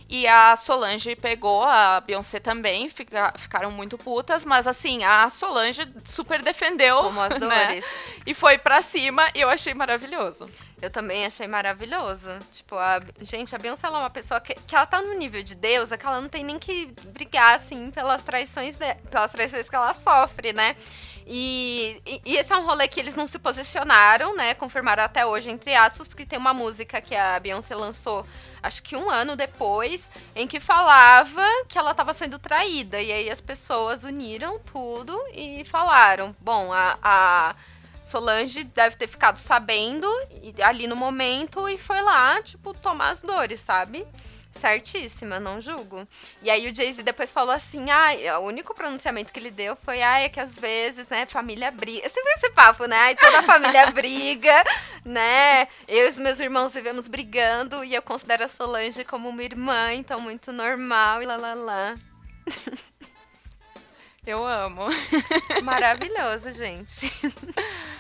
E 0.09 0.25
a 0.25 0.55
Solange 0.55 1.15
pegou, 1.17 1.63
a 1.63 1.99
Beyoncé 1.99 2.39
também, 2.39 2.89
fica, 2.89 3.33
ficaram 3.37 3.69
muito 3.69 3.97
putas, 3.97 4.45
mas 4.45 4.65
assim, 4.65 5.03
a 5.03 5.29
Solange 5.29 5.81
super 6.05 6.41
defendeu. 6.41 6.97
Como 6.97 7.19
as 7.19 7.29
né? 7.39 7.39
dores. 7.39 7.83
Né? 7.83 7.83
E 8.25 8.33
foi 8.33 8.57
pra 8.57 8.81
cima 8.81 9.27
e 9.35 9.41
eu 9.41 9.49
achei 9.49 9.73
maravilhoso. 9.73 10.49
Eu 10.81 10.89
também 10.89 11.25
achei 11.25 11.47
maravilhoso. 11.47 12.29
Tipo, 12.53 12.75
a, 12.75 13.01
gente, 13.21 13.53
a 13.53 13.57
Beyoncé 13.57 13.87
é 13.87 13.89
uma 13.89 14.09
pessoa 14.09 14.39
que, 14.39 14.53
que 14.53 14.75
ela 14.75 14.85
tá 14.85 15.01
no 15.01 15.13
nível 15.13 15.43
de 15.43 15.55
Deus, 15.55 15.91
é 15.91 15.97
que 15.97 16.05
ela 16.05 16.21
não 16.21 16.29
tem 16.29 16.43
nem 16.43 16.59
que 16.59 16.85
brigar, 17.05 17.55
assim, 17.55 17.91
pelas 17.91 18.21
traições, 18.21 18.75
de, 18.77 18.93
pelas 19.09 19.31
traições 19.31 19.67
que 19.67 19.75
ela 19.75 19.91
sofre, 19.91 20.53
né? 20.53 20.75
E, 21.29 22.01
e, 22.25 22.37
esse 22.37 22.53
é 22.53 22.57
um 22.57 22.65
rolê 22.65 22.87
que 22.87 23.01
eles 23.01 23.13
não 23.13 23.27
se 23.27 23.37
posicionaram, 23.37 24.33
né? 24.33 24.53
Confirmaram 24.53 25.03
até 25.03 25.25
hoje, 25.25 25.51
entre 25.51 25.75
aspas, 25.75 26.07
porque 26.07 26.25
tem 26.25 26.39
uma 26.39 26.53
música 26.53 27.01
que 27.01 27.13
a 27.13 27.37
Beyoncé 27.37 27.75
lançou, 27.75 28.25
acho 28.63 28.81
que 28.81 28.95
um 28.95 29.09
ano 29.09 29.35
depois, 29.35 30.09
em 30.33 30.47
que 30.47 30.61
falava 30.61 31.43
que 31.67 31.77
ela 31.77 31.91
estava 31.91 32.13
sendo 32.13 32.39
traída. 32.39 33.01
E 33.01 33.11
aí 33.11 33.29
as 33.29 33.41
pessoas 33.41 34.05
uniram 34.05 34.57
tudo 34.59 35.13
e 35.33 35.65
falaram: 35.65 36.33
bom, 36.39 36.71
a, 36.71 36.97
a 37.03 37.55
Solange 38.05 38.63
deve 38.63 38.95
ter 38.95 39.07
ficado 39.07 39.35
sabendo 39.35 40.07
ali 40.63 40.87
no 40.87 40.95
momento 40.95 41.67
e 41.67 41.77
foi 41.77 42.01
lá, 42.01 42.41
tipo, 42.41 42.73
tomar 42.73 43.09
as 43.09 43.21
dores, 43.21 43.59
sabe? 43.59 44.07
Certíssima, 44.51 45.39
não 45.39 45.61
julgo. 45.61 46.07
E 46.41 46.49
aí 46.49 46.69
o 46.69 46.75
Jay-Z 46.75 47.03
depois 47.03 47.31
falou 47.31 47.53
assim: 47.53 47.89
ah, 47.89 48.39
o 48.39 48.45
único 48.45 48.73
pronunciamento 48.73 49.31
que 49.31 49.39
ele 49.39 49.51
deu 49.51 49.75
foi: 49.75 50.01
ah, 50.01 50.19
é 50.19 50.29
que 50.29 50.39
às 50.39 50.57
vezes, 50.57 51.07
né, 51.09 51.25
família 51.25 51.69
briga. 51.71 52.07
Você 52.07 52.21
viu 52.21 52.33
esse 52.33 52.49
papo, 52.51 52.85
né? 52.85 52.97
Aí 52.97 53.15
toda 53.15 53.39
a 53.39 53.43
família 53.43 53.89
briga, 53.91 54.63
né? 55.05 55.67
Eu 55.87 56.05
e 56.05 56.09
os 56.09 56.17
meus 56.17 56.39
irmãos 56.39 56.73
vivemos 56.73 57.07
brigando 57.07 57.83
e 57.83 57.93
eu 57.93 58.01
considero 58.01 58.43
a 58.43 58.47
Solange 58.47 59.03
como 59.03 59.29
uma 59.29 59.43
irmã, 59.43 59.93
então 59.93 60.19
muito 60.19 60.51
normal 60.51 61.21
e 61.21 61.25
lá 61.25 61.35
lá 61.35 61.53
lá. 61.53 61.93
Eu 64.25 64.45
amo. 64.45 64.87
Maravilhoso, 65.63 66.51
gente. 66.51 67.11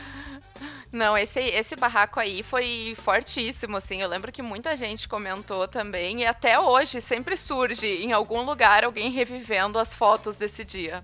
Não, 0.91 1.17
esse, 1.17 1.39
esse 1.39 1.75
barraco 1.75 2.19
aí 2.19 2.43
foi 2.43 2.95
fortíssimo, 3.03 3.77
assim. 3.77 4.01
Eu 4.01 4.07
lembro 4.07 4.31
que 4.31 4.41
muita 4.41 4.75
gente 4.75 5.07
comentou 5.07 5.67
também. 5.67 6.21
E 6.21 6.25
até 6.25 6.59
hoje 6.59 7.01
sempre 7.01 7.35
surge 7.35 7.87
em 7.87 8.13
algum 8.13 8.41
lugar 8.43 8.83
alguém 8.83 9.11
revivendo 9.11 9.79
as 9.79 9.93
fotos 9.93 10.37
desse 10.37 10.63
dia. 10.63 11.03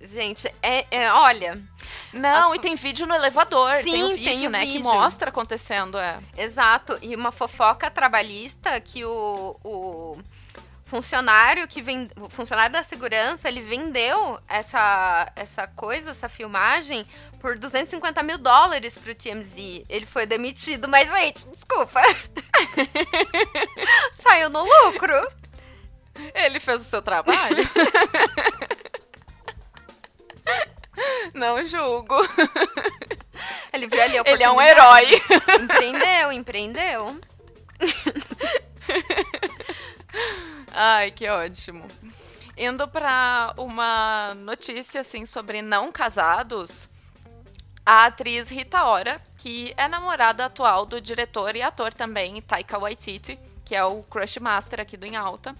Gente, 0.00 0.46
é, 0.62 0.86
é 0.90 1.12
olha. 1.12 1.60
Não, 2.12 2.52
as... 2.52 2.58
e 2.58 2.60
tem 2.60 2.74
vídeo 2.74 3.06
no 3.06 3.14
elevador. 3.14 3.72
Sim, 3.76 3.92
tem 3.92 4.04
um 4.04 4.14
vídeo, 4.14 4.24
tem 4.24 4.48
né? 4.48 4.60
Vídeo. 4.60 4.76
Que 4.76 4.82
mostra 4.82 5.30
acontecendo, 5.30 5.98
é. 5.98 6.18
Exato. 6.36 6.98
E 7.02 7.16
uma 7.16 7.32
fofoca 7.32 7.90
trabalhista 7.90 8.80
que 8.80 9.04
o, 9.04 9.56
o 9.64 10.18
funcionário 10.84 11.66
que 11.66 11.82
vem, 11.82 12.08
funcionário 12.30 12.72
da 12.72 12.82
segurança, 12.82 13.48
ele 13.48 13.60
vendeu 13.60 14.38
essa, 14.48 15.32
essa 15.34 15.66
coisa, 15.66 16.10
essa 16.10 16.28
filmagem, 16.28 17.06
por 17.46 17.56
250 17.56 18.24
mil 18.24 18.38
dólares 18.38 18.98
pro 18.98 19.14
TMZ. 19.14 19.84
Ele 19.88 20.04
foi 20.04 20.26
demitido, 20.26 20.88
mas, 20.88 21.08
gente, 21.08 21.46
desculpa. 21.46 22.02
Saiu 24.18 24.50
no 24.50 24.64
lucro. 24.64 25.14
Ele 26.34 26.58
fez 26.58 26.80
o 26.80 26.84
seu 26.84 27.00
trabalho. 27.00 27.58
Não 31.32 31.64
julgo. 31.64 32.16
Ele 33.72 33.86
viu 33.86 34.02
ali 34.02 34.18
a 34.18 34.24
Ele 34.26 34.42
é 34.42 34.50
um 34.50 34.60
herói. 34.60 35.22
Empreendeu, 35.62 36.32
empreendeu. 36.32 37.20
Ai, 40.74 41.12
que 41.12 41.28
ótimo. 41.28 41.86
Indo 42.56 42.88
para 42.88 43.54
uma 43.56 44.34
notícia 44.34 45.02
assim 45.02 45.24
sobre 45.24 45.62
não 45.62 45.92
casados, 45.92 46.88
a 47.86 48.06
atriz 48.06 48.50
Rita 48.50 48.84
Ora, 48.84 49.20
que 49.38 49.72
é 49.76 49.86
namorada 49.86 50.46
atual 50.46 50.84
do 50.84 51.00
diretor 51.00 51.54
e 51.54 51.62
ator 51.62 51.94
também 51.94 52.42
Taika 52.42 52.76
Waititi, 52.76 53.38
que 53.64 53.76
é 53.76 53.84
o 53.84 54.02
crush 54.02 54.40
master 54.40 54.80
aqui 54.80 54.96
do 54.96 55.06
Em 55.06 55.14
Alta. 55.14 55.54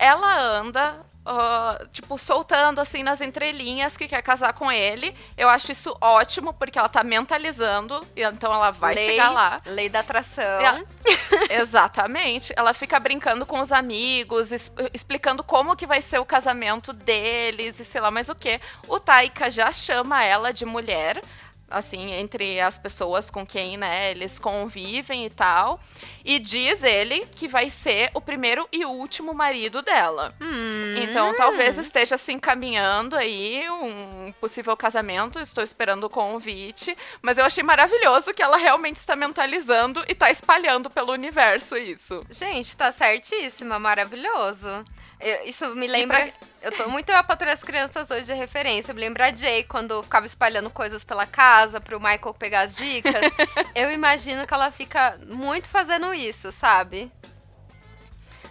Ela 0.00 0.40
anda 0.40 0.96
uh, 1.26 1.86
tipo, 1.88 2.16
soltando 2.16 2.80
assim 2.80 3.02
nas 3.02 3.20
entrelinhas 3.20 3.96
que 3.96 4.08
quer 4.08 4.22
casar 4.22 4.52
com 4.52 4.72
ele. 4.72 5.14
Eu 5.36 5.48
acho 5.48 5.70
isso 5.70 5.96
ótimo, 6.00 6.54
porque 6.54 6.78
ela 6.78 6.88
tá 6.88 7.04
mentalizando, 7.04 8.04
e 8.16 8.22
então 8.22 8.52
ela 8.52 8.70
vai 8.70 8.94
lei, 8.94 9.04
chegar 9.04 9.30
lá. 9.30 9.60
Lei 9.66 9.88
da 9.88 10.00
atração. 10.00 10.42
Ela, 10.42 10.82
exatamente. 11.50 12.52
Ela 12.56 12.72
fica 12.72 12.98
brincando 12.98 13.44
com 13.44 13.60
os 13.60 13.72
amigos, 13.72 14.52
es, 14.52 14.72
explicando 14.92 15.44
como 15.44 15.76
que 15.76 15.86
vai 15.86 16.00
ser 16.00 16.18
o 16.18 16.24
casamento 16.24 16.92
deles 16.92 17.78
e 17.78 17.84
sei 17.84 18.00
lá 18.00 18.10
mais 18.10 18.28
o 18.28 18.34
que. 18.34 18.60
O 18.88 18.98
Taika 18.98 19.50
já 19.50 19.72
chama 19.72 20.24
ela 20.24 20.52
de 20.52 20.64
mulher 20.64 21.20
assim, 21.70 22.12
entre 22.12 22.60
as 22.60 22.76
pessoas 22.76 23.30
com 23.30 23.46
quem, 23.46 23.76
né, 23.76 24.10
eles 24.10 24.38
convivem 24.38 25.24
e 25.24 25.30
tal. 25.30 25.80
E 26.24 26.38
diz 26.38 26.82
ele 26.82 27.26
que 27.26 27.48
vai 27.48 27.70
ser 27.70 28.10
o 28.12 28.20
primeiro 28.20 28.68
e 28.72 28.84
último 28.84 29.32
marido 29.32 29.80
dela. 29.80 30.34
Hum. 30.40 30.96
Então, 30.98 31.34
talvez 31.34 31.78
esteja 31.78 32.18
se 32.18 32.32
encaminhando 32.32 33.16
aí 33.16 33.68
um 33.70 34.32
possível 34.40 34.76
casamento. 34.76 35.38
Estou 35.38 35.64
esperando 35.64 36.04
o 36.04 36.10
convite. 36.10 36.96
Mas 37.22 37.38
eu 37.38 37.44
achei 37.44 37.62
maravilhoso 37.62 38.34
que 38.34 38.42
ela 38.42 38.56
realmente 38.56 38.96
está 38.96 39.16
mentalizando 39.16 40.04
e 40.08 40.12
está 40.12 40.30
espalhando 40.30 40.90
pelo 40.90 41.12
universo 41.12 41.76
isso. 41.76 42.24
Gente, 42.30 42.76
tá 42.76 42.92
certíssima. 42.92 43.78
Maravilhoso. 43.78 44.84
Eu, 45.20 45.44
isso 45.44 45.66
me 45.74 45.86
lembra. 45.86 46.32
Eu 46.62 46.70
tô 46.72 46.88
muito 46.88 47.08
a 47.10 47.22
patrulha 47.22 47.52
das 47.54 47.64
crianças 47.64 48.10
hoje 48.10 48.24
de 48.24 48.34
referência. 48.34 48.92
Me 48.92 49.00
lembra 49.00 49.28
a 49.28 49.32
Jay 49.32 49.64
quando 49.64 50.02
ficava 50.02 50.26
espalhando 50.26 50.68
coisas 50.68 51.02
pela 51.02 51.26
casa 51.26 51.80
pro 51.80 51.98
Michael 51.98 52.34
pegar 52.38 52.62
as 52.62 52.76
dicas. 52.76 53.14
eu 53.74 53.90
imagino 53.90 54.46
que 54.46 54.52
ela 54.52 54.70
fica 54.70 55.18
muito 55.26 55.68
fazendo 55.68 56.12
isso, 56.12 56.52
sabe? 56.52 57.10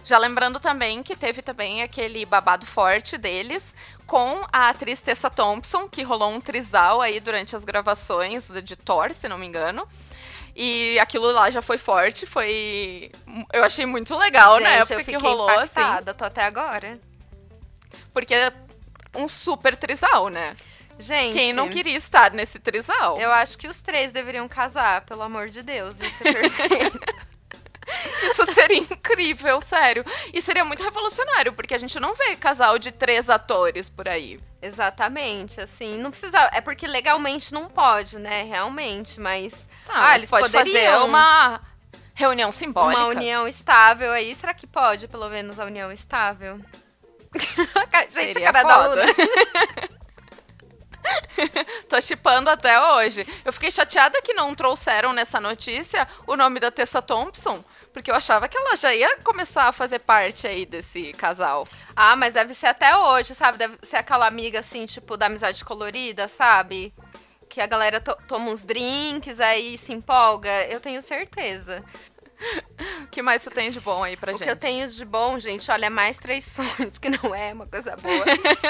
Já 0.02 0.18
lembrando 0.18 0.58
também 0.58 1.04
que 1.04 1.14
teve 1.14 1.40
também 1.40 1.82
aquele 1.82 2.24
babado 2.24 2.66
forte 2.66 3.16
deles 3.16 3.72
com 4.06 4.44
a 4.52 4.70
atriz 4.70 5.00
Tessa 5.00 5.30
Thompson, 5.30 5.88
que 5.88 6.02
rolou 6.02 6.32
um 6.32 6.40
trisal 6.40 7.00
aí 7.00 7.20
durante 7.20 7.54
as 7.54 7.64
gravações 7.64 8.48
de 8.64 8.74
Thor, 8.74 9.14
se 9.14 9.28
não 9.28 9.38
me 9.38 9.46
engano. 9.46 9.86
E 10.56 10.98
aquilo 10.98 11.30
lá 11.30 11.48
já 11.48 11.62
foi 11.62 11.78
forte, 11.78 12.26
foi. 12.26 13.12
Eu 13.52 13.62
achei 13.62 13.86
muito 13.86 14.16
legal 14.16 14.54
Gente, 14.54 14.64
na 14.64 14.70
época 14.70 15.04
que 15.04 15.16
rolou, 15.16 15.48
assim. 15.48 15.78
impactada, 15.78 16.10
assim. 16.10 16.18
tô 16.18 16.24
até 16.24 16.42
agora. 16.42 16.98
Porque 18.12 18.34
é 18.34 18.52
um 19.14 19.28
super 19.28 19.76
trisal, 19.76 20.28
né? 20.28 20.56
Gente. 20.98 21.32
Quem 21.32 21.52
não 21.52 21.68
queria 21.68 21.96
estar 21.96 22.30
nesse 22.32 22.58
trisal? 22.58 23.18
Eu 23.18 23.32
acho 23.32 23.56
que 23.56 23.66
os 23.66 23.80
três 23.80 24.12
deveriam 24.12 24.46
casar, 24.46 25.00
pelo 25.06 25.22
amor 25.22 25.48
de 25.48 25.62
Deus. 25.62 25.96
Isso 25.98 26.28
é 26.28 26.32
perfeito. 26.32 27.00
Isso 28.22 28.46
seria 28.52 28.78
incrível, 28.78 29.60
sério. 29.60 30.04
E 30.32 30.40
seria 30.42 30.64
muito 30.64 30.82
revolucionário, 30.82 31.52
porque 31.52 31.74
a 31.74 31.78
gente 31.78 31.98
não 31.98 32.14
vê 32.14 32.36
casal 32.36 32.78
de 32.78 32.92
três 32.92 33.28
atores 33.28 33.88
por 33.88 34.08
aí. 34.08 34.38
Exatamente, 34.62 35.60
assim, 35.60 35.98
não 35.98 36.10
precisa. 36.10 36.50
É 36.52 36.60
porque 36.60 36.86
legalmente 36.86 37.52
não 37.52 37.68
pode, 37.68 38.18
né? 38.18 38.42
Realmente, 38.42 39.18
mas. 39.18 39.68
Ah, 39.88 39.92
ah 39.92 40.00
mas 40.02 40.16
eles 40.18 40.30
pode 40.30 40.50
poderiam... 40.50 40.92
fazer 40.92 41.04
uma 41.04 41.60
reunião 42.14 42.52
simbólica. 42.52 43.00
Uma 43.00 43.08
união 43.08 43.48
estável 43.48 44.12
aí. 44.12 44.34
Será 44.34 44.52
que 44.52 44.66
pode, 44.66 45.08
pelo 45.08 45.28
menos, 45.30 45.58
a 45.58 45.64
união 45.64 45.90
estável? 45.90 46.60
Gente, 48.10 48.34
Seria 48.34 48.52
cara 48.52 48.64
da 48.64 50.00
Tô 51.88 52.00
chipando 52.00 52.50
até 52.50 52.80
hoje. 52.80 53.26
Eu 53.44 53.52
fiquei 53.52 53.70
chateada 53.70 54.20
que 54.22 54.34
não 54.34 54.54
trouxeram 54.54 55.12
nessa 55.12 55.40
notícia 55.40 56.06
o 56.26 56.36
nome 56.36 56.60
da 56.60 56.70
Tessa 56.70 57.00
Thompson, 57.00 57.64
porque 57.92 58.10
eu 58.10 58.14
achava 58.14 58.48
que 58.48 58.56
ela 58.56 58.76
já 58.76 58.94
ia 58.94 59.18
começar 59.18 59.64
a 59.64 59.72
fazer 59.72 60.00
parte 60.00 60.46
aí 60.46 60.66
desse 60.66 61.12
casal. 61.14 61.66
Ah, 61.94 62.14
mas 62.16 62.34
deve 62.34 62.54
ser 62.54 62.66
até 62.68 62.96
hoje, 62.96 63.34
sabe? 63.34 63.58
Deve 63.58 63.78
ser 63.82 63.96
aquela 63.96 64.26
amiga 64.26 64.60
assim, 64.60 64.86
tipo, 64.86 65.16
da 65.16 65.26
amizade 65.26 65.64
colorida, 65.64 66.28
sabe? 66.28 66.92
Que 67.48 67.60
a 67.60 67.66
galera 67.66 68.00
to 68.00 68.16
toma 68.28 68.50
uns 68.50 68.64
drinks, 68.64 69.40
aí 69.40 69.76
se 69.76 69.92
empolga. 69.92 70.66
Eu 70.66 70.78
tenho 70.78 71.02
certeza. 71.02 71.82
O 73.04 73.08
que 73.10 73.22
mais 73.22 73.42
você 73.42 73.50
tem 73.50 73.70
de 73.70 73.80
bom 73.80 74.04
aí 74.04 74.16
pra 74.16 74.32
o 74.32 74.38
gente? 74.38 74.42
O 74.42 74.44
que 74.44 74.52
eu 74.52 74.56
tenho 74.56 74.88
de 74.88 75.04
bom, 75.04 75.38
gente, 75.38 75.70
olha, 75.70 75.90
mais 75.90 76.16
três 76.16 76.44
sonhos, 76.44 76.96
que 76.98 77.08
não 77.08 77.34
é 77.34 77.52
uma 77.52 77.66
coisa 77.66 77.96
boa. 77.96 78.24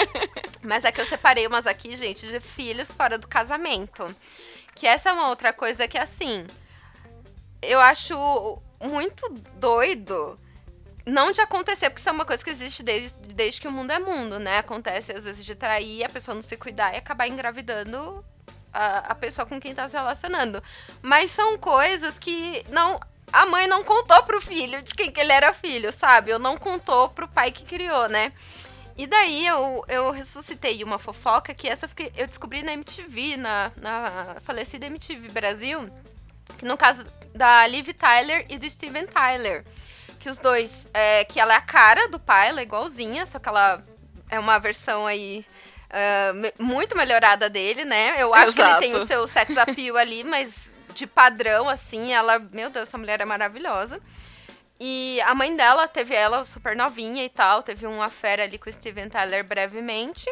Mas 0.65 0.85
é 0.85 0.91
que 0.91 1.01
eu 1.01 1.07
separei 1.07 1.47
umas 1.47 1.67
aqui, 1.67 1.95
gente, 1.97 2.27
de 2.27 2.41
filhos 2.41 2.91
fora 2.91 3.19
do 3.19 3.29
casamento. 3.29 4.15
Que 4.75 4.87
essa 4.87 5.11
é 5.11 5.13
uma 5.13 5.29
outra 5.29 5.53
coisa 5.53 5.87
que, 5.87 5.99
assim, 5.99 6.47
eu 7.61 7.79
acho 7.81 8.63
muito 8.81 9.29
doido 9.57 10.39
não 11.05 11.33
de 11.33 11.41
acontecer, 11.41 11.91
porque 11.91 12.01
isso 12.01 12.09
é 12.09 12.13
uma 12.13 12.25
coisa 12.25 12.43
que 12.43 12.51
existe 12.51 12.83
desde, 12.83 13.15
desde 13.35 13.61
que 13.61 13.69
o 13.69 13.73
mundo 13.73 13.91
é 13.91 13.99
mundo, 13.99 14.39
né? 14.39 14.59
Acontece 14.59 15.13
às 15.13 15.25
vezes 15.25 15.45
de 15.45 15.55
trair, 15.55 16.05
a 16.05 16.09
pessoa 16.09 16.35
não 16.35 16.43
se 16.43 16.57
cuidar 16.57 16.95
e 16.95 16.99
acabar 16.99 17.29
engravidando 17.29 18.25
a, 18.73 18.99
a 18.99 19.15
pessoa 19.15 19.47
com 19.47 19.61
quem 19.61 19.75
tá 19.75 19.89
se 19.89 19.97
relacionando. 19.97 20.63
Mas 21.03 21.31
são 21.31 21.59
coisas 21.59 22.19
que 22.19 22.65
não. 22.71 23.01
A 23.33 23.47
mãe 23.47 23.67
não 23.67 23.85
contou 23.85 24.23
pro 24.25 24.41
filho 24.41 24.83
de 24.83 24.95
quem 24.95 25.11
que 25.11 25.21
ele 25.21 25.33
era 25.33 25.55
filho, 25.55 25.93
sabe? 25.93 26.33
Ou 26.33 26.39
não 26.39 26.57
contou 26.57 27.09
pro 27.11 27.29
pai 27.29 27.53
que 27.53 27.65
criou, 27.65 28.09
né? 28.09 28.33
E 28.97 29.07
daí 29.07 29.47
eu, 29.47 29.85
eu 29.89 30.11
ressuscitei 30.11 30.83
uma 30.85 30.99
fofoca 30.99 31.55
que 31.55 31.69
essa 31.69 31.87
eu, 31.87 31.89
fiquei, 31.89 32.13
eu 32.17 32.27
descobri 32.27 32.63
na 32.63 32.73
MTV, 32.73 33.37
na, 33.37 33.73
na 33.77 34.37
falecida 34.43 34.87
MTV 34.87 35.29
Brasil, 35.29 35.89
que 36.59 36.65
no 36.65 36.77
caso 36.77 37.05
da 37.35 37.67
Liv 37.67 37.89
Tyler 37.95 38.45
e 38.49 38.59
do 38.59 38.69
Steven 38.69 39.07
Tyler. 39.07 39.65
Que 40.19 40.29
os 40.29 40.37
dois, 40.37 40.87
é, 40.93 41.25
que 41.25 41.41
ela 41.41 41.55
é 41.55 41.57
a 41.57 41.63
cara 41.63 42.09
do 42.09 42.19
pai, 42.19 42.51
ela 42.51 42.61
é 42.61 42.63
igualzinha, 42.63 43.25
só 43.25 43.39
que 43.39 43.49
ela 43.49 43.83
é 44.29 44.39
uma 44.39 44.59
versão 44.59 45.07
aí 45.07 45.47
uh, 45.91 46.63
muito 46.63 46.95
melhorada 46.95 47.49
dele, 47.49 47.85
né? 47.87 48.17
Eu 48.19 48.35
acho 48.35 48.49
Exato. 48.49 48.81
que 48.81 48.85
ele 48.85 48.93
tem 48.93 49.03
o 49.03 49.07
seu 49.07 49.27
sex 49.27 49.57
appeal 49.57 49.97
ali, 49.97 50.23
mas 50.25 50.71
de 50.95 51.07
padrão, 51.07 51.69
assim, 51.69 52.13
ela, 52.13 52.39
meu 52.39 52.71
Deus, 52.71 52.89
essa 52.89 52.99
mulher 52.99 53.21
é 53.21 53.25
maravilhosa. 53.25 54.01
E 54.79 55.21
a 55.23 55.35
mãe 55.35 55.55
dela 55.55 55.87
teve 55.87 56.15
ela 56.15 56.47
super 56.47 56.75
novinha 56.75 57.25
e 57.25 57.29
tal, 57.29 57.63
teve 57.63 57.87
uma 57.87 58.09
fera 58.09 58.45
ali 58.45 58.59
com 58.59 58.71
o 58.71 58.73
Steven 58.73 59.09
Tyler 59.09 59.45
brevemente 59.45 60.31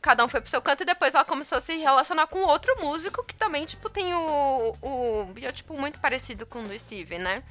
cada 0.00 0.24
um 0.24 0.28
foi 0.28 0.40
pro 0.40 0.50
seu 0.50 0.62
canto 0.62 0.82
e 0.82 0.86
depois 0.86 1.14
ela 1.14 1.24
começou 1.24 1.58
a 1.58 1.60
se 1.60 1.76
relacionar 1.76 2.26
com 2.26 2.38
outro 2.40 2.74
músico 2.80 3.24
que 3.24 3.34
também, 3.34 3.66
tipo, 3.66 3.88
tem 3.90 4.14
o, 4.14 4.76
o 4.80 5.24
biotipo 5.26 5.78
muito 5.78 5.98
parecido 6.00 6.46
com 6.46 6.60
o 6.60 6.68
do 6.68 6.78
Steve, 6.78 7.18
né? 7.18 7.42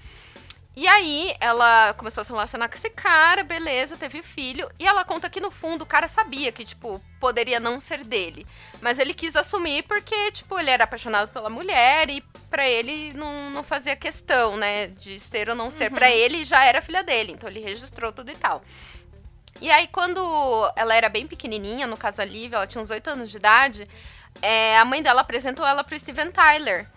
E 0.77 0.87
aí 0.87 1.35
ela 1.39 1.91
começou 1.95 2.21
a 2.21 2.23
se 2.23 2.31
relacionar 2.31 2.69
com 2.69 2.75
esse 2.75 2.91
cara, 2.91 3.43
beleza, 3.43 3.97
teve 3.97 4.21
filho. 4.21 4.69
E 4.77 4.85
ela 4.85 5.03
conta 5.03 5.27
que 5.27 5.41
no 5.41 5.49
fundo 5.49 5.81
o 5.81 5.87
cara 5.87 6.07
sabia 6.07 6.51
que, 6.51 6.63
tipo, 6.63 7.03
poderia 7.19 7.59
não 7.59 7.79
ser 7.79 8.03
dele. 8.03 8.45
Mas 8.79 8.99
ele 8.99 9.15
quis 9.15 9.35
assumir 9.35 9.81
porque, 9.87 10.31
tipo, 10.31 10.59
ele 10.59 10.69
era 10.69 10.83
apaixonado 10.83 11.29
pela 11.29 11.49
mulher 11.49 12.11
e 12.11 12.21
para 12.47 12.69
ele 12.69 13.11
não, 13.13 13.49
não 13.49 13.63
fazia 13.63 13.95
questão, 13.95 14.55
né, 14.55 14.85
de 14.85 15.19
ser 15.19 15.49
ou 15.49 15.55
não 15.55 15.71
ser. 15.71 15.89
Uhum. 15.89 15.97
para 15.97 16.11
ele 16.11 16.45
já 16.45 16.63
era 16.63 16.79
filha 16.79 17.01
dele, 17.01 17.31
então 17.31 17.49
ele 17.49 17.59
registrou 17.59 18.11
tudo 18.11 18.29
e 18.29 18.35
tal. 18.35 18.61
E 19.59 19.71
aí, 19.71 19.87
quando 19.87 20.21
ela 20.75 20.93
era 20.93 21.09
bem 21.09 21.25
pequenininha, 21.25 21.87
no 21.87 21.97
caso 21.97 22.21
a 22.21 22.25
Liv, 22.25 22.53
ela 22.53 22.67
tinha 22.67 22.83
uns 22.83 22.91
8 22.91 23.09
anos 23.09 23.31
de 23.31 23.37
idade, 23.37 23.87
é, 24.43 24.77
a 24.77 24.85
mãe 24.85 25.01
dela 25.01 25.21
apresentou 25.21 25.65
ela 25.65 25.83
pro 25.83 25.99
Steven 25.99 26.29
Tyler. 26.29 26.87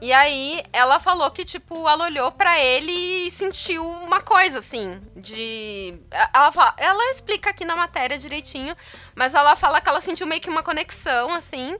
E 0.00 0.12
aí 0.12 0.62
ela 0.72 1.00
falou 1.00 1.30
que, 1.30 1.44
tipo, 1.44 1.88
ela 1.88 2.04
olhou 2.04 2.30
para 2.30 2.58
ele 2.60 2.92
e 2.92 3.30
sentiu 3.30 3.88
uma 3.88 4.20
coisa, 4.20 4.58
assim, 4.58 5.00
de. 5.16 5.98
Ela, 6.34 6.52
fala, 6.52 6.74
ela 6.76 7.10
explica 7.10 7.50
aqui 7.50 7.64
na 7.64 7.74
matéria 7.74 8.18
direitinho, 8.18 8.76
mas 9.14 9.34
ela 9.34 9.56
fala 9.56 9.80
que 9.80 9.88
ela 9.88 10.00
sentiu 10.00 10.26
meio 10.26 10.40
que 10.40 10.50
uma 10.50 10.62
conexão, 10.62 11.32
assim. 11.32 11.76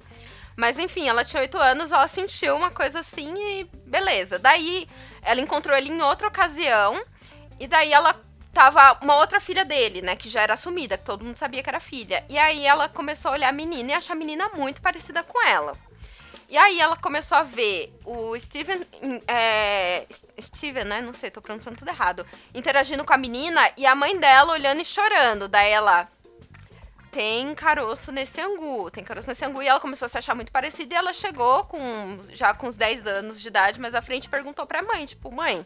Mas 0.57 0.79
enfim, 0.79 1.07
ela 1.07 1.25
tinha 1.25 1.43
oito 1.43 1.59
anos, 1.59 1.93
ela 1.93 2.09
sentiu 2.09 2.57
uma 2.57 2.71
coisa 2.71 3.01
assim 3.01 3.35
e 3.37 3.65
beleza. 3.87 4.39
Daí 4.39 4.89
ela 5.21 5.41
encontrou 5.41 5.77
ele 5.77 5.91
em 5.91 6.01
outra 6.01 6.29
ocasião, 6.29 7.03
e 7.61 7.67
daí 7.67 7.93
ela 7.93 8.19
tava 8.55 8.99
uma 9.03 9.17
outra 9.17 9.39
filha 9.39 9.67
dele, 9.67 10.01
né, 10.01 10.17
que 10.17 10.31
já 10.31 10.41
era 10.41 10.55
assumida, 10.55 10.97
que 10.97 11.05
todo 11.05 11.23
mundo 11.23 11.37
sabia 11.37 11.63
que 11.63 11.69
era 11.69 11.79
filha. 11.79 12.25
E 12.27 12.39
aí 12.39 12.65
ela 12.65 12.89
começou 12.89 13.31
a 13.31 13.35
olhar 13.35 13.51
a 13.51 13.53
menina 13.53 13.91
e 13.91 13.95
achar 13.95 14.15
a 14.15 14.17
menina 14.17 14.49
muito 14.55 14.81
parecida 14.81 15.23
com 15.23 15.47
ela. 15.47 15.77
E 16.49 16.57
aí 16.57 16.81
ela 16.81 16.97
começou 16.97 17.37
a 17.37 17.43
ver 17.43 17.93
o 18.05 18.39
Steven. 18.39 18.81
É, 19.27 20.07
Steven, 20.41 20.85
né? 20.85 21.01
Não 21.01 21.13
sei, 21.13 21.31
tô 21.31 21.43
pronunciando 21.43 21.79
tudo 21.79 21.89
errado. 21.89 22.27
Interagindo 22.55 23.05
com 23.05 23.13
a 23.13 23.19
menina 23.19 23.61
e 23.77 23.85
a 23.85 23.95
mãe 23.95 24.19
dela 24.19 24.53
olhando 24.53 24.81
e 24.81 24.85
chorando. 24.85 25.49
Daí 25.49 25.71
ela. 25.71 26.09
Tem 27.11 27.55
caroço 27.55 28.13
nesse 28.13 28.39
angu, 28.43 28.91
tem 28.91 29.03
caroço 29.03 29.29
nesse 29.29 29.43
angu. 29.43 29.63
E 29.63 29.67
ela 29.67 29.81
começou 29.81 30.05
a 30.05 30.09
se 30.09 30.19
achar 30.19 30.35
muito 30.35 30.53
parecida 30.53 30.93
e 30.93 30.97
ela 30.99 31.15
chegou 31.15 31.65
com 31.65 32.19
já 32.35 32.53
com 32.53 32.67
uns 32.67 32.77
10 32.77 33.07
anos 33.07 33.41
de 33.41 33.49
idade, 33.49 33.81
mas 33.81 33.95
à 33.95 34.03
frente 34.03 34.29
perguntou 34.29 34.67
pra 34.67 34.83
mãe, 34.83 35.07
tipo, 35.07 35.33
mãe, 35.33 35.65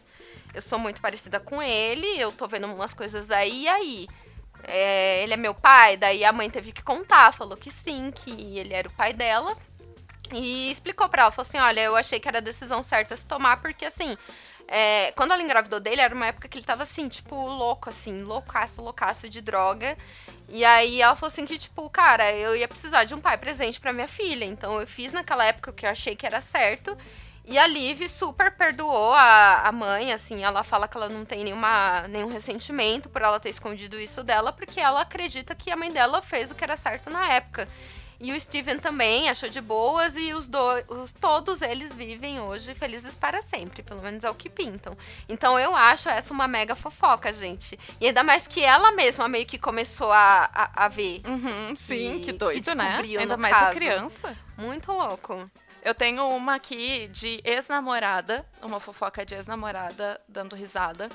eu 0.53 0.61
sou 0.61 0.79
muito 0.79 1.01
parecida 1.01 1.41
com 1.41 1.61
ele, 1.61 2.07
eu 2.17 2.31
tô 2.31 2.47
vendo 2.47 2.67
umas 2.67 2.93
coisas 2.93 3.29
aí, 3.29 3.63
e 3.63 3.67
aí? 3.67 4.07
É, 4.63 5.23
ele 5.23 5.33
é 5.33 5.37
meu 5.37 5.53
pai? 5.53 5.97
Daí 5.97 6.23
a 6.23 6.31
mãe 6.31 6.49
teve 6.49 6.71
que 6.71 6.83
contar, 6.83 7.33
falou 7.33 7.57
que 7.57 7.71
sim, 7.71 8.11
que 8.11 8.57
ele 8.57 8.73
era 8.73 8.87
o 8.87 8.93
pai 8.93 9.11
dela. 9.11 9.57
E 10.31 10.71
explicou 10.71 11.09
pra 11.09 11.23
ela, 11.23 11.31
falou 11.31 11.47
assim, 11.47 11.57
olha, 11.57 11.81
eu 11.81 11.95
achei 11.95 12.19
que 12.19 12.27
era 12.27 12.37
a 12.37 12.41
decisão 12.41 12.83
certa 12.83 13.15
se 13.17 13.25
tomar, 13.25 13.61
porque 13.61 13.85
assim, 13.85 14.17
é, 14.67 15.11
quando 15.17 15.33
ela 15.33 15.43
engravidou 15.43 15.81
dele, 15.81 15.99
era 15.99 16.15
uma 16.15 16.27
época 16.27 16.47
que 16.47 16.57
ele 16.57 16.65
tava 16.65 16.83
assim, 16.83 17.09
tipo, 17.09 17.35
louco, 17.35 17.89
assim, 17.89 18.23
loucaço, 18.23 18.81
loucaço 18.81 19.29
de 19.29 19.41
droga. 19.41 19.97
E 20.47 20.63
aí 20.63 21.01
ela 21.01 21.15
falou 21.15 21.31
assim 21.31 21.45
que, 21.45 21.57
tipo, 21.57 21.89
cara, 21.89 22.31
eu 22.31 22.55
ia 22.55 22.67
precisar 22.67 23.03
de 23.03 23.13
um 23.13 23.19
pai 23.19 23.37
presente 23.37 23.79
para 23.81 23.91
minha 23.91 24.07
filha. 24.07 24.45
Então 24.45 24.79
eu 24.79 24.87
fiz 24.87 25.11
naquela 25.11 25.43
época 25.45 25.71
o 25.71 25.73
que 25.73 25.85
eu 25.85 25.89
achei 25.89 26.15
que 26.15 26.25
era 26.25 26.39
certo. 26.39 26.97
E 27.43 27.57
a 27.57 27.67
Liv 27.67 28.07
super 28.07 28.51
perdoou 28.51 29.13
a, 29.13 29.67
a 29.67 29.71
mãe, 29.71 30.13
assim, 30.13 30.43
ela 30.43 30.63
fala 30.63 30.87
que 30.87 30.95
ela 30.95 31.09
não 31.09 31.25
tem 31.25 31.43
nenhuma, 31.43 32.07
nenhum 32.07 32.29
ressentimento 32.29 33.09
por 33.09 33.21
ela 33.21 33.39
ter 33.39 33.49
escondido 33.49 33.99
isso 33.99 34.23
dela, 34.23 34.53
porque 34.53 34.79
ela 34.79 35.01
acredita 35.01 35.55
que 35.55 35.71
a 35.71 35.75
mãe 35.75 35.91
dela 35.91 36.21
fez 36.21 36.51
o 36.51 36.55
que 36.55 36.63
era 36.63 36.77
certo 36.77 37.09
na 37.09 37.33
época. 37.33 37.67
E 38.23 38.31
o 38.31 38.39
Steven 38.39 38.77
também 38.77 39.29
achou 39.29 39.49
de 39.49 39.59
boas 39.59 40.15
e 40.15 40.31
os 40.31 40.47
dois, 40.47 40.85
todos 41.19 41.59
eles 41.59 41.91
vivem 41.95 42.39
hoje 42.39 42.75
felizes 42.75 43.15
para 43.15 43.41
sempre, 43.41 43.81
pelo 43.81 43.99
menos 43.99 44.23
é 44.23 44.29
o 44.29 44.35
que 44.35 44.47
pintam. 44.47 44.95
Então 45.27 45.57
eu 45.57 45.75
acho 45.75 46.07
essa 46.07 46.31
uma 46.31 46.47
mega 46.47 46.75
fofoca, 46.75 47.33
gente. 47.33 47.79
E 47.99 48.05
ainda 48.05 48.23
mais 48.23 48.45
que 48.45 48.63
ela 48.63 48.91
mesma 48.91 49.27
meio 49.27 49.47
que 49.47 49.57
começou 49.57 50.11
a, 50.11 50.51
a, 50.53 50.85
a 50.85 50.87
ver. 50.87 51.23
Uhum, 51.25 51.75
sim, 51.75 52.19
que, 52.19 52.25
que 52.25 52.31
doido, 52.33 52.63
que 52.63 52.75
né? 52.75 53.01
Ainda 53.17 53.35
mais 53.37 53.55
caso. 53.55 53.71
a 53.71 53.73
criança. 53.73 54.37
Muito 54.55 54.91
louco. 54.91 55.49
Eu 55.83 55.95
tenho 55.95 56.29
uma 56.29 56.53
aqui 56.53 57.07
de 57.07 57.41
ex-namorada, 57.43 58.45
uma 58.61 58.79
fofoca 58.79 59.25
de 59.25 59.33
ex-namorada 59.33 60.21
dando 60.29 60.55
risada, 60.55 61.09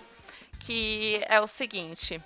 que 0.59 1.23
é 1.29 1.41
o 1.41 1.47
seguinte: 1.47 2.21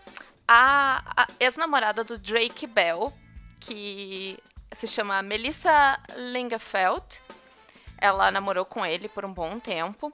a, 0.49 1.03
a 1.14 1.27
ex-namorada 1.38 2.03
do 2.03 2.16
Drake 2.16 2.66
Bell, 2.66 3.12
que 3.61 4.38
se 4.72 4.87
chama 4.87 5.22
Melissa 5.22 5.98
Lingefeld. 6.16 7.20
Ela 7.98 8.30
namorou 8.30 8.64
com 8.64 8.85
ele 8.85 9.09
por 9.09 9.24
um 9.24 9.33
bom 9.33 9.59
tempo. 9.59 10.12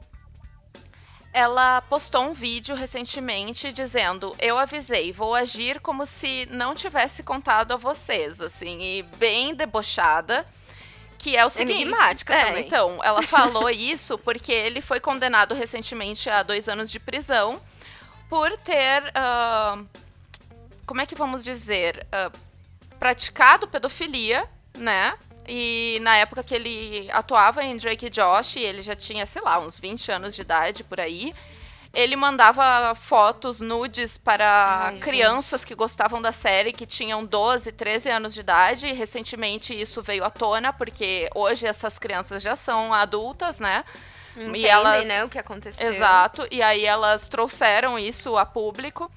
Ela 1.33 1.83
postou 1.83 2.25
um 2.25 2.33
vídeo 2.33 2.75
recentemente 2.75 3.73
dizendo: 3.73 4.35
Eu 4.39 4.59
avisei, 4.59 5.13
vou 5.13 5.35
agir 5.35 5.81
como 5.81 6.07
se 6.07 6.49
não 6.51 6.75
tivesse 6.75 7.23
contado 7.23 7.73
a 7.73 7.77
vocês, 7.77 8.41
assim, 8.41 8.81
e 8.81 9.03
bem 9.03 9.55
debochada. 9.55 10.47
Que 11.19 11.37
é 11.37 11.45
o 11.45 11.51
seguinte. 11.51 11.83
Enigmática 11.83 12.35
é, 12.35 12.45
também. 12.47 12.65
Então, 12.65 13.01
ela 13.03 13.23
falou 13.23 13.69
isso 13.71 14.19
porque 14.19 14.53
ele 14.53 14.81
foi 14.81 15.01
condenado 15.01 15.55
recentemente 15.55 16.29
a 16.31 16.43
dois 16.43 16.69
anos 16.69 16.91
de 16.91 17.01
prisão 17.01 17.61
por 18.29 18.57
ter. 18.59 19.03
Uh, 19.09 19.87
como 20.87 21.01
é 21.01 21.07
que 21.07 21.15
vamos 21.15 21.43
dizer? 21.43 22.07
Uh, 22.07 22.46
praticado 22.99 23.69
pedofilia, 23.69 24.49
né? 24.77 25.17
E 25.49 25.99
na 26.03 26.17
época 26.17 26.43
que 26.43 26.55
ele 26.55 27.09
atuava 27.13 27.63
em 27.63 27.77
Drake 27.77 28.07
e 28.07 28.11
Josh, 28.11 28.57
ele 28.57 28.83
já 28.83 28.97
tinha, 28.97 29.25
sei 29.27 29.43
lá, 29.43 29.59
uns 29.61 29.79
20 29.79 30.11
anos 30.11 30.35
de 30.35 30.43
idade 30.43 30.83
por 30.83 31.01
aí. 31.01 31.33
Ele 31.95 32.17
mandava 32.17 32.95
fotos 32.95 33.61
nudes 33.61 34.19
para 34.19 34.89
Ai, 34.89 34.99
crianças 34.99 35.61
gente. 35.61 35.69
que 35.69 35.75
gostavam 35.75 36.21
da 36.21 36.33
série, 36.33 36.73
que 36.73 36.85
tinham 36.85 37.25
12, 37.25 37.73
13 37.73 38.11
anos 38.11 38.35
de 38.35 38.41
idade. 38.41 38.87
E 38.89 38.93
recentemente 38.93 39.73
isso 39.73 40.03
veio 40.03 40.25
à 40.25 40.31
tona, 40.31 40.73
porque 40.73 41.31
hoje 41.35 41.67
essas 41.67 41.99
crianças 41.99 42.43
já 42.43 42.55
são 42.57 42.93
adultas, 42.93 43.59
né? 43.59 43.85
Entendem, 44.37 44.63
e 44.63 44.67
elas, 44.67 45.07
né, 45.07 45.25
o 45.25 45.29
que 45.29 45.39
aconteceu. 45.39 45.89
Exato. 45.89 46.47
E 46.51 46.61
aí 46.61 46.85
elas 46.85 47.29
trouxeram 47.29 47.99
isso 47.99 48.37
a 48.37 48.45
público. 48.45 49.11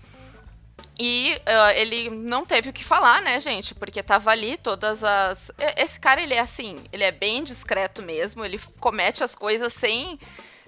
E 1.01 1.33
uh, 1.37 1.71
ele 1.77 2.09
não 2.09 2.45
teve 2.45 2.69
o 2.69 2.73
que 2.73 2.83
falar, 2.83 3.21
né, 3.21 3.39
gente? 3.39 3.73
Porque 3.73 4.03
tava 4.03 4.31
ali 4.31 4.57
todas 4.57 5.01
as. 5.01 5.49
Esse 5.77 5.97
cara, 5.97 6.21
ele 6.21 6.33
é 6.33 6.39
assim, 6.39 6.75
ele 6.91 7.05
é 7.05 7.11
bem 7.11 7.41
discreto 7.41 8.01
mesmo, 8.01 8.43
ele 8.43 8.59
comete 8.81 9.23
as 9.23 9.33
coisas 9.33 9.71
sem 9.73 10.19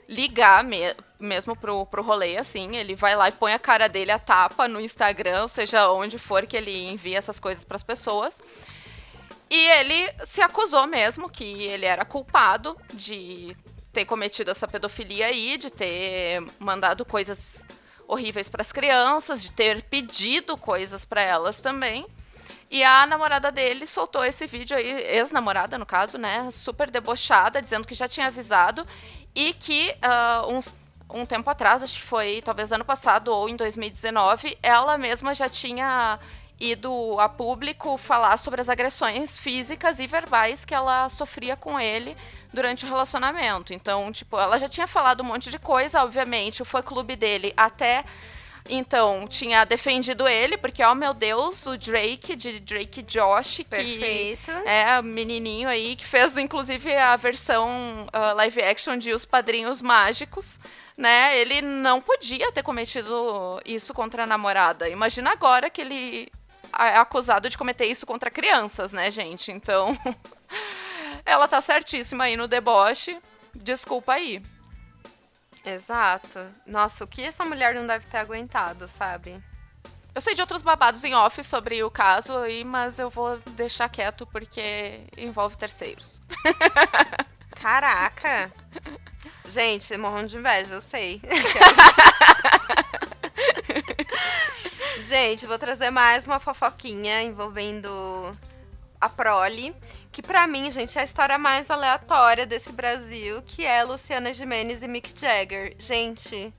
ligar 0.07 0.63
me 0.63 0.95
mesmo 1.19 1.53
pro, 1.53 1.85
pro 1.85 2.01
rolê, 2.01 2.37
assim. 2.37 2.77
Ele 2.77 2.95
vai 2.95 3.13
lá 3.13 3.27
e 3.27 3.33
põe 3.33 3.51
a 3.51 3.59
cara 3.59 3.89
dele 3.89 4.11
a 4.11 4.17
tapa 4.17 4.69
no 4.69 4.79
Instagram, 4.79 5.49
seja, 5.49 5.91
onde 5.91 6.17
for 6.17 6.47
que 6.47 6.55
ele 6.55 6.87
envia 6.87 7.17
essas 7.17 7.37
coisas 7.37 7.65
para 7.65 7.75
as 7.75 7.83
pessoas. 7.83 8.41
E 9.49 9.69
ele 9.71 10.13
se 10.23 10.41
acusou 10.41 10.87
mesmo 10.87 11.29
que 11.29 11.43
ele 11.43 11.85
era 11.85 12.05
culpado 12.05 12.77
de 12.93 13.53
ter 13.91 14.05
cometido 14.05 14.49
essa 14.49 14.65
pedofilia 14.65 15.25
aí, 15.25 15.57
de 15.57 15.69
ter 15.69 16.41
mandado 16.57 17.03
coisas 17.03 17.65
horríveis 18.11 18.49
para 18.49 18.61
as 18.61 18.73
crianças, 18.73 19.41
de 19.41 19.51
ter 19.53 19.83
pedido 19.83 20.57
coisas 20.57 21.05
para 21.05 21.21
elas 21.21 21.61
também. 21.61 22.05
E 22.69 22.83
a 22.83 23.05
namorada 23.05 23.51
dele 23.51 23.87
soltou 23.87 24.23
esse 24.23 24.45
vídeo 24.47 24.75
aí, 24.75 24.89
ex-namorada 25.17 25.77
no 25.77 25.85
caso, 25.85 26.17
né? 26.17 26.49
Super 26.51 26.91
debochada, 26.91 27.61
dizendo 27.61 27.87
que 27.87 27.95
já 27.95 28.07
tinha 28.07 28.27
avisado 28.27 28.85
e 29.33 29.53
que 29.53 29.95
uh, 30.03 30.53
uns, 30.53 30.75
um 31.09 31.25
tempo 31.25 31.49
atrás, 31.49 31.83
acho 31.83 31.99
que 31.99 32.05
foi 32.05 32.41
talvez 32.41 32.71
ano 32.71 32.83
passado 32.83 33.29
ou 33.29 33.47
em 33.47 33.55
2019, 33.55 34.57
ela 34.61 34.97
mesma 34.97 35.33
já 35.33 35.47
tinha 35.47 36.19
ido 36.61 37.19
a 37.19 37.27
público 37.27 37.97
falar 37.97 38.37
sobre 38.37 38.61
as 38.61 38.69
agressões 38.69 39.37
físicas 39.37 39.99
e 39.99 40.05
verbais 40.05 40.63
que 40.63 40.75
ela 40.75 41.09
sofria 41.09 41.55
com 41.55 41.79
ele 41.79 42.15
durante 42.53 42.85
o 42.85 42.87
relacionamento. 42.87 43.73
Então, 43.73 44.11
tipo, 44.11 44.37
ela 44.37 44.59
já 44.59 44.69
tinha 44.69 44.85
falado 44.85 45.21
um 45.21 45.25
monte 45.25 45.49
de 45.49 45.57
coisa, 45.57 46.03
obviamente, 46.03 46.61
o 46.61 46.65
fã-clube 46.65 47.15
dele 47.15 47.51
até 47.57 48.05
então, 48.69 49.27
tinha 49.27 49.65
defendido 49.65 50.27
ele, 50.27 50.55
porque, 50.55 50.83
ó, 50.83 50.91
oh, 50.91 50.95
meu 50.95 51.13
Deus, 51.13 51.65
o 51.65 51.77
Drake, 51.77 52.35
de 52.35 52.59
Drake 52.59 53.01
Josh, 53.01 53.63
Perfeito. 53.67 54.45
que 54.45 54.69
é 54.69 55.01
menininho 55.01 55.67
aí, 55.67 55.95
que 55.95 56.05
fez, 56.05 56.37
inclusive, 56.37 56.95
a 56.95 57.15
versão 57.15 58.07
uh, 58.07 58.35
live 58.35 58.61
action 58.61 58.97
de 58.97 59.13
Os 59.13 59.25
Padrinhos 59.25 59.81
Mágicos, 59.81 60.59
né? 60.97 61.37
Ele 61.39 61.61
não 61.61 61.99
podia 61.99 62.51
ter 62.51 62.63
cometido 62.63 63.59
isso 63.65 63.93
contra 63.93 64.23
a 64.23 64.27
namorada. 64.27 64.87
Imagina 64.87 65.31
agora 65.31 65.69
que 65.69 65.81
ele 65.81 66.31
é 66.87 66.97
acusado 66.97 67.49
de 67.49 67.57
cometer 67.57 67.85
isso 67.85 68.05
contra 68.05 68.29
crianças, 68.29 68.91
né, 68.91 69.09
gente? 69.11 69.51
Então, 69.51 69.97
ela 71.25 71.47
tá 71.47 71.61
certíssima 71.61 72.25
aí 72.25 72.37
no 72.37 72.47
deboche. 72.47 73.17
Desculpa 73.53 74.13
aí. 74.13 74.41
Exato. 75.65 76.47
Nossa, 76.65 77.03
o 77.03 77.07
que 77.07 77.21
essa 77.21 77.45
mulher 77.45 77.75
não 77.75 77.85
deve 77.85 78.05
ter 78.07 78.17
aguentado, 78.17 78.87
sabe? 78.89 79.41
Eu 80.13 80.21
sei 80.21 80.35
de 80.35 80.41
outros 80.41 80.61
babados 80.61 81.03
em 81.03 81.13
off 81.13 81.41
sobre 81.43 81.83
o 81.83 81.91
caso 81.91 82.37
aí, 82.37 82.65
mas 82.65 82.99
eu 82.99 83.09
vou 83.09 83.37
deixar 83.51 83.87
quieto 83.87 84.27
porque 84.27 85.01
envolve 85.17 85.55
terceiros. 85.55 86.21
Caraca! 87.55 88.51
Gente, 89.45 89.95
morrendo 89.97 90.29
de 90.29 90.37
inveja, 90.37 90.73
eu 90.73 90.81
sei. 90.81 91.21
Gente, 94.99 95.45
vou 95.45 95.57
trazer 95.57 95.89
mais 95.89 96.27
uma 96.27 96.39
fofoquinha 96.39 97.21
envolvendo 97.23 97.89
a 98.99 99.09
prole, 99.09 99.73
que 100.11 100.21
para 100.21 100.45
mim, 100.45 100.69
gente, 100.69 100.97
é 100.97 101.01
a 101.01 101.03
história 101.05 101.37
mais 101.37 101.71
aleatória 101.71 102.45
desse 102.45 102.71
Brasil, 102.71 103.41
que 103.43 103.65
é 103.65 103.83
Luciana 103.83 104.33
Gimenez 104.33 104.83
e 104.83 104.87
Mick 104.87 105.17
Jagger. 105.19 105.75
Gente, 105.79 106.53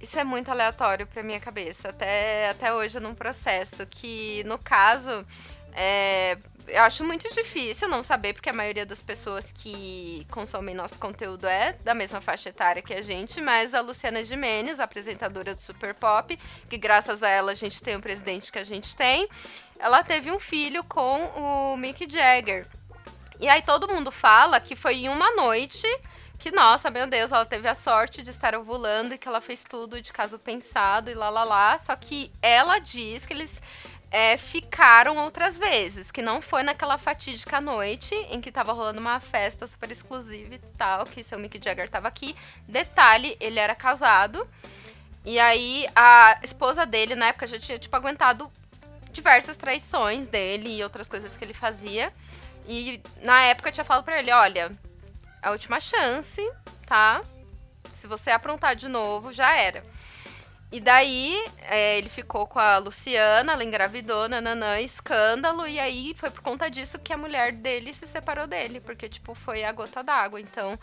Isso 0.00 0.18
é 0.18 0.24
muito 0.24 0.50
aleatório 0.50 1.06
pra 1.06 1.22
minha 1.22 1.40
cabeça. 1.40 1.88
Até, 1.88 2.50
até 2.50 2.72
hoje 2.72 3.00
num 3.00 3.14
processo. 3.14 3.84
Que, 3.86 4.44
no 4.44 4.58
caso, 4.58 5.26
é, 5.74 6.38
eu 6.68 6.82
acho 6.82 7.04
muito 7.04 7.28
difícil 7.34 7.88
não 7.88 8.02
saber, 8.02 8.32
porque 8.34 8.50
a 8.50 8.52
maioria 8.52 8.84
das 8.84 9.02
pessoas 9.02 9.50
que 9.52 10.26
consomem 10.30 10.74
nosso 10.74 10.98
conteúdo 10.98 11.46
é 11.46 11.72
da 11.84 11.94
mesma 11.94 12.20
faixa 12.20 12.48
etária 12.48 12.82
que 12.82 12.94
a 12.94 13.02
gente, 13.02 13.40
mas 13.40 13.74
a 13.74 13.80
Luciana 13.80 14.24
Gimenez, 14.24 14.78
apresentadora 14.78 15.54
do 15.54 15.60
Super 15.60 15.94
Pop, 15.94 16.38
que 16.68 16.78
graças 16.78 17.22
a 17.22 17.28
ela 17.28 17.52
a 17.52 17.54
gente 17.54 17.82
tem 17.82 17.96
o 17.96 18.00
presidente 18.00 18.52
que 18.52 18.58
a 18.58 18.64
gente 18.64 18.96
tem, 18.96 19.28
ela 19.78 20.02
teve 20.02 20.30
um 20.30 20.38
filho 20.38 20.84
com 20.84 21.24
o 21.36 21.76
Mick 21.76 22.10
Jagger. 22.10 22.66
E 23.40 23.48
aí 23.48 23.62
todo 23.62 23.88
mundo 23.88 24.10
fala 24.10 24.60
que 24.60 24.74
foi 24.74 24.96
em 24.96 25.08
uma 25.08 25.34
noite 25.36 25.86
que, 26.38 26.50
nossa, 26.52 26.90
meu 26.90 27.06
Deus, 27.06 27.32
ela 27.32 27.44
teve 27.44 27.68
a 27.68 27.74
sorte 27.74 28.22
de 28.22 28.30
estar 28.30 28.54
ovulando 28.54 29.14
e 29.14 29.18
que 29.18 29.26
ela 29.26 29.40
fez 29.40 29.64
tudo 29.64 30.00
de 30.00 30.12
caso 30.12 30.38
pensado 30.38 31.10
e 31.10 31.14
lá 31.14 31.28
lá 31.30 31.44
lá. 31.44 31.78
Só 31.78 31.96
que 31.96 32.32
ela 32.40 32.78
diz 32.78 33.26
que 33.26 33.32
eles 33.32 33.60
é, 34.10 34.38
ficaram 34.38 35.16
outras 35.18 35.58
vezes, 35.58 36.10
que 36.10 36.22
não 36.22 36.40
foi 36.40 36.62
naquela 36.62 36.96
fatídica 36.96 37.60
noite 37.60 38.14
em 38.30 38.40
que 38.40 38.50
tava 38.50 38.72
rolando 38.72 39.00
uma 39.00 39.20
festa 39.20 39.66
super 39.66 39.90
exclusiva 39.90 40.54
e 40.54 40.58
tal, 40.76 41.04
que 41.04 41.22
seu 41.22 41.38
Mick 41.38 41.60
Jagger 41.62 41.88
tava 41.88 42.08
aqui. 42.08 42.34
Detalhe, 42.66 43.36
ele 43.38 43.58
era 43.58 43.74
casado. 43.74 44.48
E 45.24 45.38
aí 45.38 45.86
a 45.94 46.38
esposa 46.42 46.86
dele 46.86 47.14
na 47.14 47.28
época 47.28 47.46
já 47.46 47.58
tinha 47.58 47.78
tipo 47.78 47.94
aguentado 47.94 48.50
diversas 49.10 49.56
traições 49.56 50.28
dele 50.28 50.78
e 50.78 50.82
outras 50.82 51.08
coisas 51.08 51.36
que 51.36 51.44
ele 51.44 51.54
fazia. 51.54 52.12
E 52.66 53.02
na 53.22 53.42
época 53.42 53.72
tinha 53.72 53.84
falado 53.84 54.04
para 54.04 54.18
ele, 54.18 54.30
olha, 54.30 54.72
a 55.42 55.50
última 55.50 55.80
chance, 55.80 56.40
tá? 56.86 57.22
Se 57.90 58.06
você 58.06 58.30
aprontar 58.30 58.74
de 58.74 58.88
novo, 58.88 59.32
já 59.32 59.54
era. 59.54 59.84
E 60.70 60.80
daí, 60.80 61.34
é, 61.62 61.96
ele 61.96 62.10
ficou 62.10 62.46
com 62.46 62.58
a 62.58 62.76
Luciana, 62.76 63.54
ela 63.54 63.64
engravidou, 63.64 64.28
nananã, 64.28 64.78
escândalo, 64.80 65.66
e 65.66 65.80
aí 65.80 66.14
foi 66.14 66.30
por 66.30 66.42
conta 66.42 66.70
disso 66.70 66.98
que 66.98 67.12
a 67.12 67.16
mulher 67.16 67.52
dele 67.52 67.94
se 67.94 68.06
separou 68.06 68.46
dele, 68.46 68.78
porque, 68.78 69.08
tipo, 69.08 69.34
foi 69.34 69.64
a 69.64 69.72
gota 69.72 70.02
d'água. 70.02 70.38
Então, 70.38 70.78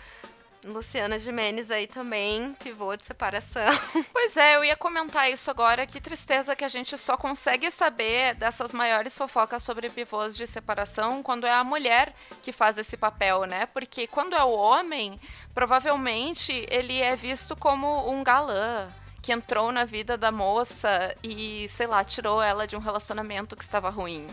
Luciana 0.65 1.19
Jimenez 1.19 1.69
aí 1.69 1.85
também, 1.85 2.55
pivô 2.55 2.95
de 2.95 3.05
separação. 3.05 3.61
Pois 4.11 4.35
é, 4.37 4.55
eu 4.55 4.63
ia 4.63 4.75
comentar 4.75 5.29
isso 5.29 5.51
agora. 5.51 5.85
Que 5.85 6.01
tristeza 6.01 6.55
que 6.55 6.63
a 6.63 6.67
gente 6.67 6.97
só 6.97 7.15
consegue 7.15 7.69
saber 7.69 8.33
dessas 8.33 8.73
maiores 8.73 9.15
fofocas 9.15 9.61
sobre 9.61 9.87
pivôs 9.89 10.35
de 10.35 10.47
separação 10.47 11.21
quando 11.21 11.45
é 11.45 11.53
a 11.53 11.63
mulher 11.63 12.11
que 12.41 12.51
faz 12.51 12.79
esse 12.79 12.97
papel, 12.97 13.43
né? 13.43 13.67
Porque 13.67 14.07
quando 14.07 14.35
é 14.35 14.43
o 14.43 14.49
homem, 14.49 15.19
provavelmente 15.53 16.65
ele 16.71 16.99
é 16.99 17.15
visto 17.15 17.55
como 17.55 18.09
um 18.09 18.23
galã 18.23 18.87
que 19.25 19.31
entrou 19.31 19.71
na 19.71 19.85
vida 19.85 20.15
da 20.15 20.31
moça 20.31 21.15
e, 21.23 21.67
sei 21.69 21.87
lá, 21.87 22.03
tirou 22.03 22.39
ela 22.39 22.67
de 22.67 22.75
um 22.75 22.79
relacionamento 22.79 23.55
que 23.55 23.63
estava 23.63 23.89
ruim. 23.89 24.27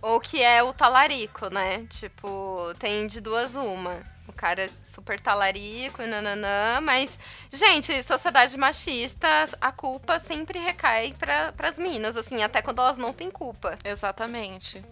Ou 0.00 0.18
que 0.18 0.42
é 0.42 0.64
o 0.64 0.72
talarico, 0.72 1.48
né? 1.48 1.86
Tipo, 1.88 2.74
tem 2.80 3.06
de 3.06 3.20
duas 3.20 3.54
uma. 3.54 4.02
O 4.26 4.32
cara 4.32 4.64
é 4.64 4.68
super 4.82 5.20
talarico 5.20 6.02
e 6.02 6.08
nananã, 6.08 6.80
mas, 6.80 7.16
gente, 7.52 8.02
sociedade 8.02 8.56
machista, 8.56 9.28
a 9.60 9.70
culpa 9.70 10.18
sempre 10.18 10.58
recai 10.58 11.14
para 11.16 11.54
as 11.68 11.78
minas, 11.78 12.16
assim, 12.16 12.42
até 12.42 12.62
quando 12.62 12.80
elas 12.80 12.98
não 12.98 13.12
têm 13.12 13.30
culpa. 13.30 13.78
Exatamente. 13.84 14.84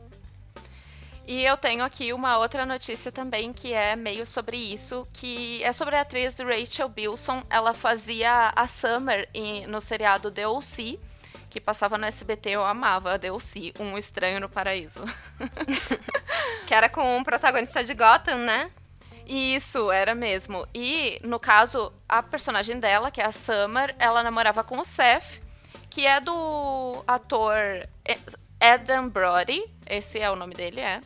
E 1.27 1.45
eu 1.45 1.57
tenho 1.57 1.85
aqui 1.85 2.13
uma 2.13 2.39
outra 2.39 2.67
notícia 2.67 3.13
também 3.13 3.53
que 3.53 3.73
é 3.73 3.95
meio 3.95 4.27
sobre 4.27 4.57
isso, 4.57 5.07
que 5.13 5.63
é 5.63 5.73
sobre 5.73 5.97
a 5.97 6.01
atriz 6.01 6.39
Rachel 6.39 6.89
Bilson. 6.89 7.43
Ela 7.49 7.73
fazia 7.73 8.53
a 8.55 8.67
Summer 8.67 9.29
no 9.69 9.81
seriado 9.81 10.31
The 10.31 10.49
O.C., 10.49 10.99
que 11.49 11.61
passava 11.61 11.99
no 11.99 12.07
SBT, 12.07 12.51
eu 12.51 12.65
amava 12.65 13.19
The 13.19 13.33
O.C., 13.33 13.73
Um 13.79 13.99
Estranho 13.99 14.41
no 14.41 14.49
Paraíso. 14.49 15.05
que 16.67 16.73
era 16.73 16.89
com 16.89 17.19
o 17.19 17.25
protagonista 17.25 17.83
de 17.83 17.93
Gotham, 17.93 18.39
né? 18.39 18.71
Isso, 19.27 19.91
era 19.93 20.15
mesmo. 20.15 20.67
E, 20.75 21.21
no 21.23 21.39
caso, 21.39 21.93
a 22.09 22.23
personagem 22.23 22.79
dela, 22.81 23.11
que 23.11 23.21
é 23.21 23.27
a 23.27 23.33
Summer, 23.33 23.95
ela 23.99 24.23
namorava 24.23 24.65
com 24.65 24.79
o 24.79 24.85
Seth, 24.85 25.41
que 25.89 26.07
é 26.07 26.21
do 26.21 27.05
ator 27.07 27.57
Adam 28.61 29.09
Brody, 29.09 29.63
esse 29.87 30.19
é 30.19 30.31
o 30.31 30.37
nome 30.37 30.55
dele, 30.55 30.81
é. 30.81 31.01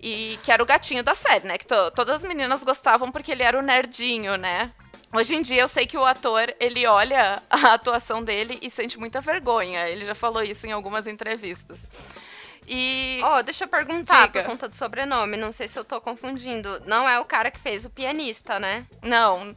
E 0.00 0.38
que 0.42 0.52
era 0.52 0.62
o 0.62 0.66
gatinho 0.66 1.02
da 1.02 1.14
série, 1.14 1.46
né? 1.46 1.58
Que 1.58 1.66
to 1.66 1.90
todas 1.94 2.16
as 2.16 2.24
meninas 2.24 2.62
gostavam 2.62 3.10
porque 3.10 3.32
ele 3.32 3.42
era 3.42 3.58
o 3.58 3.62
nerdinho, 3.62 4.36
né? 4.36 4.72
Hoje 5.12 5.34
em 5.34 5.42
dia 5.42 5.62
eu 5.62 5.68
sei 5.68 5.86
que 5.86 5.96
o 5.96 6.04
ator, 6.04 6.54
ele 6.60 6.86
olha 6.86 7.42
a 7.50 7.74
atuação 7.74 8.22
dele 8.22 8.58
e 8.62 8.70
sente 8.70 8.98
muita 8.98 9.20
vergonha. 9.20 9.88
Ele 9.88 10.04
já 10.04 10.14
falou 10.14 10.42
isso 10.42 10.66
em 10.66 10.72
algumas 10.72 11.06
entrevistas. 11.06 11.88
E. 12.66 13.20
Oh, 13.24 13.42
deixa 13.42 13.64
eu 13.64 13.68
perguntar 13.68 14.26
Diga. 14.26 14.42
por 14.42 14.50
conta 14.50 14.68
do 14.68 14.76
sobrenome. 14.76 15.36
Não 15.36 15.50
sei 15.50 15.66
se 15.66 15.76
eu 15.78 15.84
tô 15.84 16.00
confundindo. 16.00 16.80
Não 16.86 17.08
é 17.08 17.18
o 17.18 17.24
cara 17.24 17.50
que 17.50 17.58
fez 17.58 17.84
o 17.84 17.90
pianista, 17.90 18.60
né? 18.60 18.86
Não, 19.02 19.54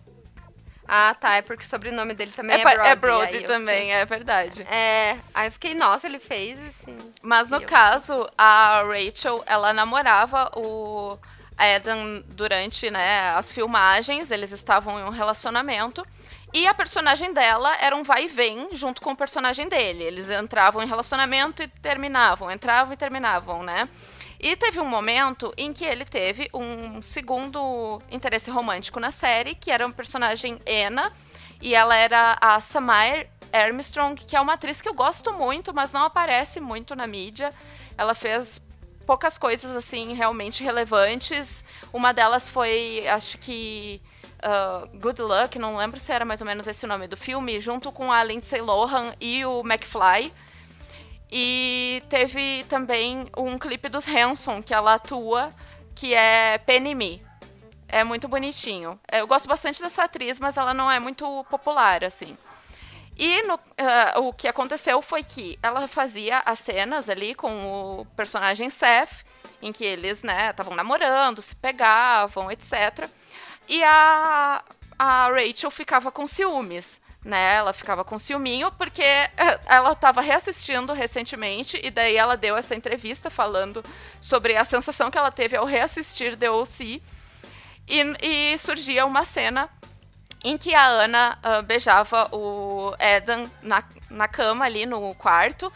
ah, 0.88 1.16
tá. 1.16 1.36
É 1.36 1.42
porque 1.42 1.64
o 1.64 1.68
sobrenome 1.68 2.14
dele 2.14 2.32
também 2.32 2.58
é, 2.58 2.62
é 2.62 2.64
Brody. 2.64 2.88
É 2.88 2.96
Brody 2.96 3.44
também, 3.44 3.82
fiquei... 3.82 3.92
é 3.94 4.06
verdade. 4.06 4.64
É. 4.64 5.18
Aí 5.34 5.48
eu 5.48 5.52
fiquei, 5.52 5.74
nossa, 5.74 6.08
ele 6.08 6.20
fez 6.20 6.60
assim. 6.62 6.98
Mas 7.22 7.50
no 7.50 7.62
caso, 7.62 8.30
a 8.38 8.84
Rachel, 8.84 9.44
ela 9.46 9.74
namorava 9.74 10.52
o 10.56 11.18
Adam 11.58 12.24
durante 12.28 12.90
né, 12.90 13.32
as 13.36 13.52
filmagens, 13.52 14.32
eles 14.32 14.52
estavam 14.52 15.00
em 15.00 15.04
um 15.04 15.10
relacionamento. 15.10 16.06
E 16.54 16.68
a 16.68 16.74
personagem 16.74 17.34
dela 17.34 17.76
era 17.82 17.96
um 17.96 18.04
vai 18.04 18.26
e 18.26 18.28
vem 18.28 18.70
junto 18.74 19.02
com 19.02 19.12
o 19.12 19.16
personagem 19.16 19.68
dele. 19.68 20.04
Eles 20.04 20.30
entravam 20.30 20.84
em 20.84 20.88
relacionamento 20.88 21.64
e 21.64 21.68
terminavam, 21.68 22.52
entravam 22.52 22.94
e 22.94 22.98
terminavam, 22.98 23.64
né? 23.64 23.90
E 24.44 24.58
teve 24.58 24.78
um 24.78 24.86
momento 24.86 25.54
em 25.56 25.72
que 25.72 25.86
ele 25.86 26.04
teve 26.04 26.50
um 26.54 27.02
segundo 27.02 28.02
interesse 28.12 28.52
romântico 28.52 29.00
na 29.00 29.10
série, 29.10 29.56
que 29.56 29.72
era 29.72 29.88
um 29.88 29.92
personagem 29.92 30.60
Ena, 30.66 31.14
e 31.62 31.74
ela 31.74 31.96
era 31.96 32.38
a 32.42 32.60
Samire 32.60 33.30
Armstrong, 33.54 34.22
que 34.22 34.36
é 34.36 34.42
uma 34.42 34.56
atriz 34.56 34.82
que 34.82 34.90
eu 34.90 34.94
gosto 34.94 35.32
muito, 35.32 35.74
mas 35.74 35.94
não 35.94 36.04
aparece 36.04 36.60
muito 36.60 36.94
na 36.94 37.08
mídia. 37.08 37.54
Ela 37.98 38.14
fez 38.14 38.62
poucas 39.08 39.38
coisas 39.38 39.74
assim 39.78 40.14
realmente 40.14 40.62
relevantes. 40.62 41.64
Uma 41.94 42.14
delas 42.14 42.50
foi, 42.50 43.08
acho 43.08 43.38
que 43.38 44.02
uh, 44.44 44.90
Good 44.98 45.22
Luck, 45.22 45.58
não 45.58 45.78
lembro 45.78 45.98
se 46.02 46.12
era 46.12 46.26
mais 46.26 46.42
ou 46.42 46.48
menos 46.48 46.68
esse 46.68 46.84
o 46.84 46.90
nome 46.90 47.08
do 47.08 47.16
filme, 47.16 47.62
junto 47.62 47.94
com 47.94 48.12
a 48.12 48.22
Lindsay 48.22 48.60
Lohan 48.60 49.14
e 49.22 49.46
o 49.46 49.62
McFly. 49.62 50.34
E 51.36 52.04
teve 52.10 52.64
também 52.70 53.26
um 53.36 53.58
clipe 53.58 53.90
dos 53.90 54.08
Hanson, 54.08 54.62
que 54.62 54.72
ela 54.72 54.94
atua, 54.94 55.50
que 55.96 56.14
é 56.14 56.60
Penny 56.60 56.94
Me. 56.94 57.24
É 57.88 58.04
muito 58.04 58.28
bonitinho. 58.28 59.00
Eu 59.12 59.26
gosto 59.26 59.50
bastante 59.50 59.82
dessa 59.82 60.04
atriz, 60.04 60.40
mas 60.40 60.58
ela 60.58 60.76
não 60.76 60.92
é 60.92 61.00
muito 61.00 61.44
popular, 61.46 62.04
assim. 62.04 62.38
E 63.18 63.42
no, 63.48 63.56
uh, 63.56 64.28
o 64.28 64.32
que 64.32 64.48
aconteceu 64.48 65.02
foi 65.02 65.24
que 65.24 65.58
ela 65.64 65.88
fazia 65.88 66.38
as 66.46 66.60
cenas 66.60 67.10
ali 67.10 67.34
com 67.34 68.02
o 68.02 68.06
personagem 68.16 68.70
Seth, 68.70 69.26
em 69.60 69.74
que 69.74 69.84
eles, 69.84 70.22
né, 70.22 70.52
estavam 70.52 70.76
namorando, 70.76 71.42
se 71.42 71.56
pegavam, 71.56 72.52
etc. 72.52 73.10
E 73.68 73.84
a, 73.84 74.64
a 75.00 75.30
Rachel 75.30 75.72
ficava 75.72 76.12
com 76.12 76.28
ciúmes 76.28 77.02
né? 77.24 77.56
Ela 77.56 77.74
ficava 77.74 78.04
com 78.04 78.20
ciúminho 78.20 78.72
porque 78.72 79.04
ela 79.66 79.94
estava 79.94 80.22
reassistindo 80.22 80.94
recentemente 80.94 81.80
e 81.82 81.90
daí 81.90 82.16
ela 82.16 82.36
deu 82.36 82.58
essa 82.58 82.76
entrevista 82.76 83.30
falando 83.30 83.84
sobre 84.20 84.58
a 84.58 84.66
sensação 84.66 85.10
que 85.10 85.18
ela 85.18 85.32
teve 85.32 85.56
ao 85.56 85.66
reassistir 85.66 86.36
The 86.38 86.50
O.C. 86.50 87.02
E, 87.88 88.02
e 88.22 88.58
surgia 88.58 89.06
uma 89.06 89.26
cena 89.26 89.70
em 90.44 90.58
que 90.58 90.76
a 90.76 90.86
Ana 90.86 91.40
uh, 91.42 91.64
beijava 91.64 92.28
o 92.36 92.94
Eden 93.00 93.50
na, 93.62 93.84
na 94.10 94.28
cama 94.28 94.66
ali 94.66 94.86
no 94.86 95.16
quarto. 95.16 95.72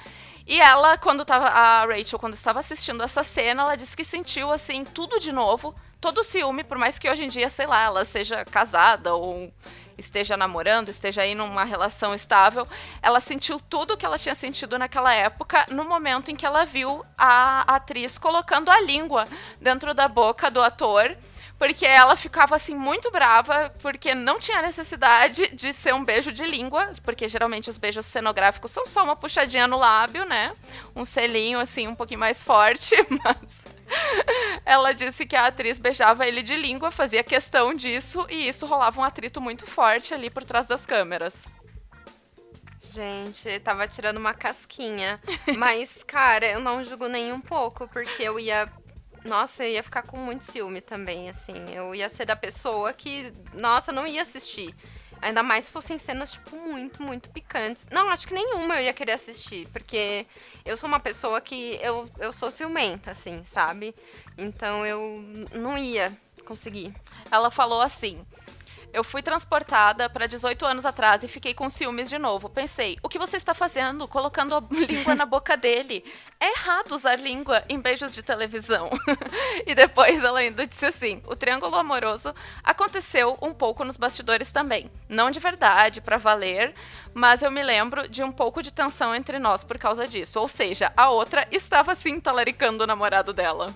E 0.45 0.59
ela, 0.61 0.97
quando 0.97 1.25
tava. 1.25 1.47
A 1.47 1.85
Rachel, 1.85 2.19
quando 2.19 2.33
estava 2.33 2.59
assistindo 2.59 3.03
essa 3.03 3.23
cena, 3.23 3.63
ela 3.63 3.75
disse 3.75 3.95
que 3.95 4.05
sentiu 4.05 4.51
assim 4.51 4.85
tudo 4.85 5.19
de 5.19 5.31
novo, 5.31 5.75
todo 5.99 6.19
o 6.19 6.23
ciúme, 6.23 6.63
por 6.63 6.77
mais 6.77 6.97
que 6.97 7.09
hoje 7.09 7.25
em 7.25 7.29
dia, 7.29 7.49
sei 7.49 7.67
lá, 7.67 7.83
ela 7.83 8.05
seja 8.05 8.45
casada 8.45 9.13
ou 9.13 9.51
esteja 9.97 10.37
namorando, 10.37 10.89
esteja 10.89 11.21
aí 11.21 11.33
numa 11.33 11.63
relação 11.63 12.13
estável, 12.13 12.67
ela 13.01 13.19
sentiu 13.19 13.59
tudo 13.59 13.93
o 13.93 13.97
que 13.97 14.05
ela 14.05 14.17
tinha 14.17 14.35
sentido 14.35 14.77
naquela 14.77 15.13
época 15.13 15.65
no 15.69 15.83
momento 15.83 16.29
em 16.29 16.35
que 16.35 16.45
ela 16.45 16.65
viu 16.65 17.05
a 17.17 17.61
atriz 17.75 18.17
colocando 18.17 18.69
a 18.69 18.79
língua 18.79 19.27
dentro 19.59 19.93
da 19.93 20.07
boca 20.07 20.51
do 20.51 20.61
ator 20.61 21.15
porque 21.57 21.85
ela 21.85 22.15
ficava 22.15 22.55
assim 22.55 22.75
muito 22.75 23.09
brava, 23.11 23.73
porque 23.81 24.13
não 24.13 24.39
tinha 24.39 24.61
necessidade 24.61 25.47
de 25.55 25.73
ser 25.73 25.93
um 25.93 26.03
beijo 26.03 26.31
de 26.31 26.43
língua, 26.43 26.91
porque 27.03 27.27
geralmente 27.27 27.69
os 27.69 27.77
beijos 27.77 28.05
cenográficos 28.05 28.71
são 28.71 28.85
só 28.85 29.03
uma 29.03 29.15
puxadinha 29.15 29.67
no 29.67 29.77
lábio, 29.77 30.25
né? 30.25 30.53
Um 30.95 31.05
selinho 31.05 31.59
assim 31.59 31.87
um 31.87 31.95
pouquinho 31.95 32.19
mais 32.19 32.43
forte, 32.43 32.95
mas 33.09 33.61
ela 34.65 34.93
disse 34.93 35.25
que 35.25 35.35
a 35.35 35.47
atriz 35.47 35.79
beijava 35.79 36.27
ele 36.27 36.43
de 36.43 36.55
língua, 36.55 36.91
fazia 36.91 37.23
questão 37.23 37.73
disso 37.73 38.25
e 38.29 38.47
isso 38.47 38.65
rolava 38.65 38.99
um 38.99 39.03
atrito 39.03 39.39
muito 39.39 39.65
forte 39.65 40.13
ali 40.13 40.29
por 40.29 40.43
trás 40.43 40.67
das 40.67 40.85
câmeras. 40.85 41.47
Gente, 42.97 43.59
tava 43.59 43.87
tirando 43.87 44.17
uma 44.17 44.33
casquinha. 44.33 45.21
Mas, 45.55 46.03
cara, 46.03 46.47
eu 46.47 46.59
não 46.59 46.83
julgo 46.83 47.07
nem 47.07 47.31
um 47.31 47.39
pouco, 47.39 47.87
porque 47.87 48.23
eu 48.23 48.39
ia. 48.39 48.67
Nossa, 49.27 49.65
eu 49.65 49.71
ia 49.71 49.83
ficar 49.83 50.03
com 50.03 50.17
muito 50.17 50.45
ciúme 50.45 50.79
também, 50.79 51.29
assim. 51.29 51.53
Eu 51.73 51.93
ia 51.93 52.07
ser 52.07 52.25
da 52.25 52.35
pessoa 52.35 52.93
que, 52.93 53.33
nossa, 53.53 53.91
não 53.91 54.07
ia 54.07 54.21
assistir. 54.21 54.73
Ainda 55.21 55.43
mais 55.43 55.65
se 55.65 55.71
fossem 55.71 55.97
cenas, 55.97 56.31
tipo, 56.31 56.55
muito, 56.55 57.01
muito 57.01 57.29
picantes. 57.29 57.85
Não, 57.91 58.09
acho 58.09 58.27
que 58.27 58.33
nenhuma 58.33 58.75
eu 58.75 58.83
ia 58.83 58.93
querer 58.93 59.13
assistir, 59.13 59.67
porque 59.73 60.25
eu 60.63 60.77
sou 60.77 60.87
uma 60.87 60.99
pessoa 60.99 61.41
que 61.41 61.77
eu, 61.81 62.09
eu 62.19 62.31
sou 62.31 62.49
ciumenta, 62.49 63.11
assim, 63.11 63.43
sabe? 63.45 63.93
Então 64.37 64.85
eu 64.85 65.21
não 65.53 65.77
ia 65.77 66.15
conseguir. 66.45 66.93
Ela 67.29 67.51
falou 67.51 67.81
assim: 67.81 68.25
eu 68.93 69.03
fui 69.03 69.21
transportada 69.21 70.09
para 70.09 70.27
18 70.27 70.65
anos 70.65 70.85
atrás 70.85 71.23
e 71.23 71.27
fiquei 71.27 71.53
com 71.53 71.69
ciúmes 71.69 72.09
de 72.09 72.17
novo. 72.17 72.49
Pensei, 72.49 72.97
o 73.03 73.09
que 73.09 73.19
você 73.19 73.37
está 73.37 73.53
fazendo? 73.53 74.07
Colocando 74.07 74.55
a 74.55 74.63
língua 74.71 75.13
na 75.15 75.25
boca 75.25 75.55
dele. 75.55 76.03
É 76.39 76.51
errado 76.51 76.93
usar 76.93 77.15
língua 77.15 77.63
em 77.67 77.79
beijos 77.79 78.13
de 78.13 78.23
televisão. 78.23 78.89
e 79.65 79.73
depois 79.75 80.23
ela 80.23 80.39
ainda 80.39 80.65
disse 80.65 80.85
assim: 80.85 81.21
o 81.25 81.35
triângulo 81.35 81.75
amoroso 81.75 82.33
aconteceu 82.63 83.37
um 83.41 83.53
pouco 83.53 83.83
nos 83.83 83.97
bastidores 83.97 84.51
também. 84.51 84.89
Não 85.09 85.31
de 85.31 85.39
verdade, 85.39 86.01
para 86.01 86.17
valer, 86.17 86.73
mas 87.13 87.41
eu 87.41 87.51
me 87.51 87.63
lembro 87.63 88.07
de 88.07 88.23
um 88.23 88.31
pouco 88.31 88.61
de 88.61 88.71
tensão 88.71 89.13
entre 89.13 89.39
nós 89.39 89.63
por 89.63 89.77
causa 89.77 90.07
disso. 90.07 90.39
Ou 90.39 90.47
seja, 90.47 90.91
a 90.95 91.09
outra 91.09 91.47
estava 91.51 91.95
sim 91.95 92.19
talaricando 92.19 92.83
o 92.83 92.87
namorado 92.87 93.33
dela. 93.33 93.73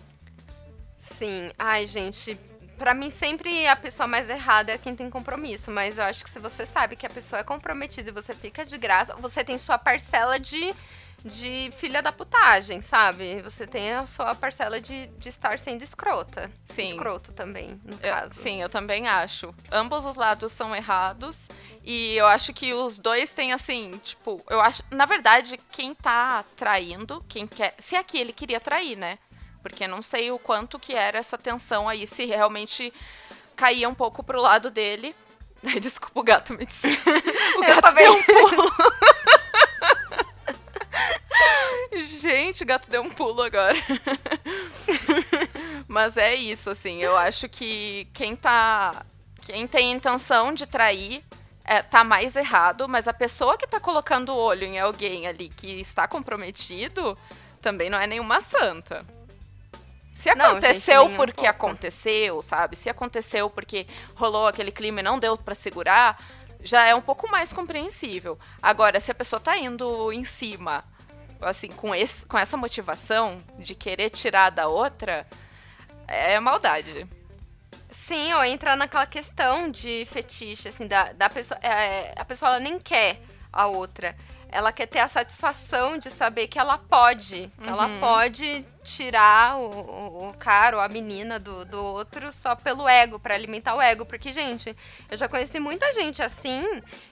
Sim. 0.99 1.51
Ai, 1.57 1.87
gente, 1.87 2.37
Pra 2.81 2.95
mim, 2.95 3.11
sempre 3.11 3.67
a 3.67 3.75
pessoa 3.75 4.07
mais 4.07 4.27
errada 4.27 4.71
é 4.71 4.77
quem 4.79 4.95
tem 4.95 5.07
compromisso. 5.07 5.69
Mas 5.69 5.99
eu 5.99 6.03
acho 6.03 6.23
que 6.23 6.29
se 6.31 6.39
você 6.39 6.65
sabe 6.65 6.95
que 6.95 7.05
a 7.05 7.09
pessoa 7.11 7.39
é 7.39 7.43
comprometida 7.43 8.09
e 8.09 8.11
você 8.11 8.33
fica 8.33 8.65
de 8.65 8.75
graça, 8.75 9.13
você 9.17 9.43
tem 9.43 9.59
sua 9.59 9.77
parcela 9.77 10.39
de, 10.39 10.73
de 11.23 11.69
filha 11.77 12.01
da 12.01 12.11
putagem, 12.11 12.81
sabe? 12.81 13.39
Você 13.43 13.67
tem 13.67 13.91
a 13.93 14.07
sua 14.07 14.33
parcela 14.33 14.81
de, 14.81 15.05
de 15.19 15.29
estar 15.29 15.59
sendo 15.59 15.83
escrota. 15.83 16.49
Sim. 16.65 16.89
Escroto 16.89 17.31
também, 17.33 17.79
no 17.85 17.93
Eu- 18.01 18.13
caso. 18.15 18.33
sim, 18.33 18.59
eu 18.59 18.67
também 18.67 19.07
acho. 19.07 19.53
Ambos 19.71 20.03
os 20.07 20.15
lados 20.15 20.51
são 20.51 20.75
errados. 20.75 21.49
E 21.83 22.15
eu 22.15 22.25
acho 22.25 22.51
que 22.51 22.73
os 22.73 22.97
dois 22.97 23.31
têm 23.31 23.53
assim, 23.53 23.91
tipo, 24.03 24.43
eu 24.49 24.59
acho. 24.59 24.81
Na 24.89 25.05
verdade, 25.05 25.59
quem 25.71 25.93
tá 25.93 26.43
traindo, 26.57 27.23
quem 27.29 27.45
quer. 27.45 27.75
Se 27.77 27.95
aqui 27.95 28.17
ele 28.17 28.33
queria 28.33 28.59
trair, 28.59 28.95
né? 28.95 29.19
Porque 29.61 29.87
não 29.87 30.01
sei 30.01 30.31
o 30.31 30.39
quanto 30.39 30.79
que 30.79 30.93
era 30.93 31.17
essa 31.17 31.37
tensão 31.37 31.87
aí, 31.87 32.07
se 32.07 32.25
realmente 32.25 32.93
caía 33.55 33.87
um 33.87 33.93
pouco 33.93 34.23
pro 34.23 34.41
lado 34.41 34.71
dele. 34.71 35.15
Desculpa, 35.79 36.19
o 36.19 36.23
gato 36.23 36.53
me 36.53 36.65
disse. 36.65 36.87
O 37.57 37.63
Eu 37.63 37.75
gato 37.75 37.81
também. 37.81 38.05
deu 38.05 38.13
um 38.13 38.23
pulo. 38.23 38.71
Gente, 42.03 42.63
o 42.63 42.65
gato 42.65 42.89
deu 42.89 43.01
um 43.01 43.09
pulo 43.09 43.41
agora. 43.41 43.77
Mas 45.87 46.15
é 46.15 46.33
isso, 46.33 46.69
assim. 46.69 47.01
Eu 47.01 47.17
acho 47.17 47.49
que 47.49 48.07
quem 48.13 48.35
tá. 48.35 49.05
Quem 49.41 49.67
tem 49.67 49.91
intenção 49.91 50.53
de 50.53 50.65
trair 50.65 51.23
é, 51.65 51.81
tá 51.81 52.03
mais 52.03 52.35
errado, 52.35 52.87
mas 52.87 53.07
a 53.07 53.13
pessoa 53.13 53.57
que 53.57 53.67
tá 53.67 53.79
colocando 53.79 54.29
o 54.29 54.37
olho 54.37 54.63
em 54.63 54.79
alguém 54.79 55.27
ali 55.27 55.49
que 55.49 55.81
está 55.81 56.07
comprometido 56.07 57.17
também 57.61 57.89
não 57.89 57.99
é 57.99 58.07
nenhuma 58.07 58.39
santa. 58.39 59.05
Se 60.21 60.35
Não, 60.35 60.51
aconteceu 60.51 61.01
gente, 61.01 61.13
um 61.13 61.15
porque 61.15 61.33
pouco. 61.33 61.49
aconteceu, 61.49 62.41
sabe? 62.43 62.75
Se 62.75 62.87
aconteceu 62.87 63.49
porque 63.49 63.87
rolou 64.13 64.45
aquele 64.45 64.71
clima 64.71 64.99
e 64.99 65.03
não 65.03 65.17
deu 65.17 65.35
pra 65.35 65.55
segurar, 65.55 66.23
já 66.63 66.85
é 66.87 66.93
um 66.93 67.01
pouco 67.01 67.27
mais 67.27 67.51
compreensível. 67.51 68.37
Agora, 68.61 68.99
se 68.99 69.09
a 69.09 69.15
pessoa 69.15 69.39
tá 69.39 69.57
indo 69.57 70.13
em 70.13 70.23
cima, 70.23 70.83
assim, 71.41 71.69
com, 71.69 71.95
esse, 71.95 72.23
com 72.27 72.37
essa 72.37 72.55
motivação 72.55 73.41
de 73.57 73.73
querer 73.73 74.11
tirar 74.11 74.51
da 74.51 74.67
outra, 74.67 75.25
é 76.07 76.39
maldade. 76.39 77.07
Sim, 77.89 78.31
ou 78.33 78.43
entrar 78.43 78.77
naquela 78.77 79.07
questão 79.07 79.71
de 79.71 80.05
fetiche, 80.05 80.67
assim, 80.67 80.85
da, 80.85 81.13
da 81.13 81.31
pessoa. 81.31 81.59
é, 81.63 82.13
a 82.15 82.23
pessoa 82.25 82.49
ela 82.51 82.59
nem 82.59 82.77
quer 82.77 83.19
a 83.51 83.65
outra. 83.65 84.15
Ela 84.51 84.73
quer 84.73 84.85
ter 84.85 84.99
a 84.99 85.07
satisfação 85.07 85.97
de 85.97 86.09
saber 86.09 86.47
que 86.47 86.59
ela 86.59 86.77
pode. 86.77 87.49
Que 87.61 87.69
ela 87.69 87.87
Uhum. 87.87 87.99
pode 88.01 88.65
tirar 88.83 89.57
o, 89.57 89.69
o, 89.69 90.29
o 90.29 90.33
cara 90.37 90.75
ou 90.75 90.81
a 90.81 90.89
menina 90.89 91.39
do, 91.39 91.63
do 91.65 91.81
outro 91.81 92.33
só 92.33 92.53
pelo 92.55 92.87
ego, 92.87 93.17
pra 93.17 93.33
alimentar 93.33 93.75
o 93.75 93.81
ego. 93.81 94.05
Porque, 94.05 94.33
gente, 94.33 94.75
eu 95.09 95.17
já 95.17 95.29
conheci 95.29 95.59
muita 95.59 95.93
gente 95.93 96.21
assim, 96.21 96.63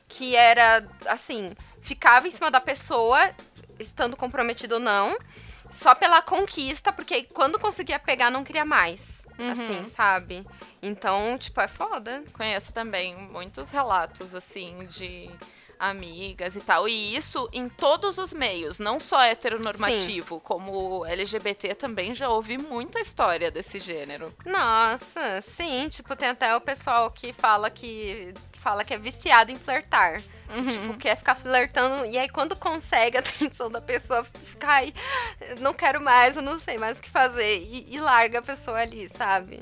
que 0.07 0.35
era, 0.35 0.85
assim, 1.05 1.55
ficava 1.81 2.27
em 2.27 2.31
cima 2.31 2.51
da 2.51 2.59
pessoa, 2.59 3.33
estando 3.79 4.17
comprometido 4.17 4.73
ou 4.75 4.79
não, 4.81 5.17
só 5.71 5.95
pela 5.95 6.21
conquista, 6.21 6.91
porque 6.91 7.23
quando 7.23 7.57
conseguia 7.59 7.99
pegar, 7.99 8.29
não 8.29 8.43
queria 8.43 8.65
mais. 8.65 9.25
Uhum. 9.39 9.51
Assim, 9.51 9.85
sabe? 9.95 10.45
Então, 10.81 11.37
tipo, 11.37 11.61
é 11.61 11.67
foda. 11.69 12.21
Conheço 12.33 12.73
também 12.73 13.15
muitos 13.15 13.71
relatos, 13.71 14.35
assim, 14.35 14.85
de 14.87 15.29
amigas 15.79 16.55
e 16.55 16.59
tal. 16.59 16.87
E 16.87 17.15
isso 17.15 17.47
em 17.53 17.69
todos 17.69 18.17
os 18.17 18.33
meios, 18.33 18.79
não 18.79 18.99
só 18.99 19.21
heteronormativo, 19.23 20.39
como 20.41 21.05
LGBT 21.05 21.73
também 21.73 22.13
já 22.13 22.29
ouvi 22.29 22.57
muita 22.57 22.99
história 22.99 23.49
desse 23.49 23.79
gênero. 23.79 24.33
Nossa, 24.45 25.41
sim, 25.41 25.87
tipo, 25.89 26.15
tem 26.15 26.29
até 26.29 26.55
o 26.55 26.61
pessoal 26.61 27.09
que 27.09 27.31
fala 27.31 27.69
que 27.69 28.33
fala 28.59 28.83
que 28.83 28.93
é 28.93 28.97
viciado 28.97 29.51
em 29.51 29.55
flertar. 29.55 30.21
Uhum. 30.49 30.67
Tipo, 30.67 30.97
quer 30.97 31.15
ficar 31.15 31.35
flertando 31.35 32.05
e 32.07 32.17
aí 32.17 32.27
quando 32.27 32.55
consegue 32.55 33.15
a 33.17 33.19
atenção 33.21 33.69
da 33.69 33.79
pessoa, 33.79 34.25
fica, 34.43 34.67
ai, 34.67 34.93
não 35.59 35.73
quero 35.73 36.01
mais, 36.01 36.35
eu 36.35 36.41
não 36.41 36.59
sei 36.59 36.77
mais 36.77 36.97
o 36.97 37.01
que 37.01 37.09
fazer. 37.09 37.59
E, 37.59 37.85
e 37.89 37.99
larga 37.99 38.39
a 38.39 38.41
pessoa 38.41 38.77
ali, 38.77 39.07
sabe? 39.09 39.61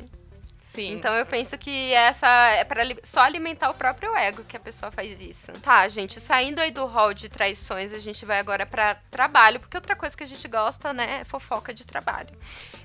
Sim. 0.68 0.91
Então 0.91 1.15
eu 1.15 1.26
penso 1.26 1.57
que 1.57 1.93
essa 1.93 2.28
é 2.49 2.63
para 2.65 2.84
só 3.01 3.22
alimentar 3.22 3.70
o 3.70 3.74
próprio 3.74 4.13
ego 4.15 4.43
que 4.43 4.57
a 4.57 4.59
pessoa 4.59 4.91
faz 4.91 5.20
isso. 5.22 5.51
Tá, 5.63 5.88
gente, 5.88 6.20
saindo 6.20 6.59
aí 6.59 6.72
do 6.72 6.86
hall 6.86 7.13
de 7.13 7.30
traições, 7.30 7.93
a 7.93 7.99
gente 7.99 8.26
vai 8.26 8.38
agora 8.38 8.65
pra 8.65 8.95
trabalho, 9.09 9.61
porque 9.61 9.78
outra 9.78 9.95
coisa 9.95 10.15
que 10.15 10.24
a 10.24 10.28
gente 10.28 10.45
gosta, 10.47 10.93
né, 10.93 11.22
é 11.22 11.24
fofoca 11.24 11.74
de 11.74 11.86
trabalho. 11.86 12.38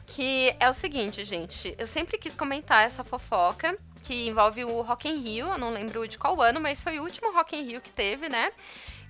Que 0.06 0.54
é 0.60 0.70
o 0.70 0.72
seguinte, 0.72 1.24
gente, 1.24 1.74
eu 1.76 1.86
sempre 1.86 2.18
quis 2.18 2.36
comentar 2.36 2.86
essa 2.86 3.02
fofoca 3.02 3.76
que 4.04 4.28
envolve 4.28 4.64
o 4.64 4.80
Rock 4.80 5.08
in 5.08 5.16
Rio, 5.20 5.46
eu 5.48 5.58
não 5.58 5.70
lembro 5.70 6.06
de 6.06 6.16
qual 6.16 6.40
ano, 6.40 6.60
mas 6.60 6.80
foi 6.80 7.00
o 7.00 7.02
último 7.02 7.32
Rock 7.32 7.56
in 7.56 7.64
Rio 7.64 7.80
que 7.80 7.90
teve, 7.90 8.28
né? 8.28 8.52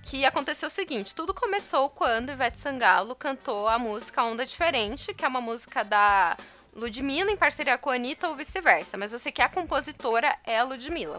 Que 0.03 0.25
aconteceu 0.25 0.67
o 0.67 0.71
seguinte, 0.71 1.13
tudo 1.13 1.33
começou 1.33 1.89
quando 1.91 2.31
Ivete 2.31 2.57
Sangalo 2.57 3.15
cantou 3.15 3.67
a 3.67 3.77
música 3.77 4.23
Onda 4.23 4.45
Diferente, 4.45 5.13
que 5.13 5.23
é 5.23 5.27
uma 5.27 5.39
música 5.39 5.83
da 5.83 6.35
Ludmilla 6.75 7.31
em 7.31 7.37
parceria 7.37 7.77
com 7.77 7.89
a 7.89 7.95
Anitta 7.95 8.27
ou 8.27 8.35
vice-versa, 8.35 8.97
mas 8.97 9.13
eu 9.13 9.19
sei 9.19 9.31
que 9.31 9.41
a 9.41 9.49
compositora 9.49 10.35
é 10.45 10.57
a 10.57 10.63
Ludmilla. 10.63 11.17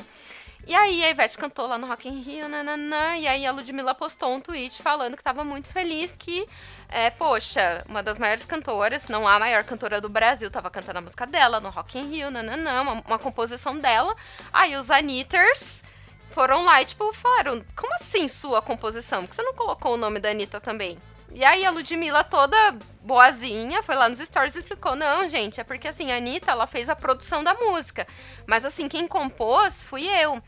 E 0.67 0.75
aí 0.75 1.05
a 1.05 1.11
Ivete 1.11 1.37
cantou 1.37 1.67
lá 1.67 1.77
no 1.77 1.87
Rock 1.87 2.09
in 2.09 2.23
Rio, 2.23 2.49
nananã, 2.49 3.17
e 3.19 3.29
aí 3.29 3.45
a 3.45 3.53
Ludmilla 3.53 3.95
postou 3.95 4.33
um 4.35 4.41
tweet 4.41 4.83
falando 4.83 5.15
que 5.15 5.23
tava 5.23 5.45
muito 5.45 5.69
feliz 5.69 6.15
que, 6.17 6.49
é, 6.89 7.11
poxa, 7.11 7.85
uma 7.87 8.03
das 8.03 8.17
maiores 8.17 8.47
cantoras, 8.47 9.09
não 9.09 9.29
a 9.29 9.39
maior 9.39 9.63
cantora 9.65 10.01
do 10.01 10.09
Brasil, 10.09 10.51
tava 10.51 10.71
cantando 10.71 11.01
a 11.01 11.03
música 11.03 11.27
dela 11.27 11.61
no 11.61 11.69
Rock 11.69 11.99
in 11.99 12.09
Rio, 12.09 12.31
nananã, 12.31 12.81
uma, 12.81 12.93
uma 13.07 13.19
composição 13.19 13.79
dela. 13.79 14.17
Aí 14.51 14.75
os 14.75 14.91
Anitters 14.91 15.83
foram 16.31 16.65
lá 16.65 16.81
e, 16.81 16.87
tipo, 16.87 17.13
falaram, 17.13 17.63
como 17.77 17.95
assim 17.97 18.27
sua 18.27 18.63
composição? 18.63 19.21
Por 19.21 19.29
que 19.29 19.37
você 19.37 19.43
não 19.43 19.55
colocou 19.55 19.95
o 19.95 19.99
nome 19.99 20.19
da 20.19 20.31
Anitta 20.31 20.61
também? 20.61 20.99
E 21.35 21.45
aí 21.45 21.65
a 21.67 21.71
Ludmilla 21.71 22.23
toda 22.23 22.57
boazinha 23.03 23.83
foi 23.83 23.97
lá 23.97 24.09
nos 24.09 24.21
stories 24.21 24.55
e 24.55 24.61
explicou, 24.61 24.95
não, 24.95 25.29
gente, 25.29 25.61
é 25.61 25.65
porque 25.65 25.89
assim, 25.89 26.13
a 26.13 26.17
Anitta, 26.17 26.53
ela 26.53 26.65
fez 26.65 26.89
a 26.89 26.95
produção 26.95 27.43
da 27.43 27.53
música, 27.55 28.07
mas 28.47 28.65
assim, 28.65 28.89
quem 28.89 29.09
compôs 29.09 29.83
fui 29.83 30.07
eu. 30.07 30.41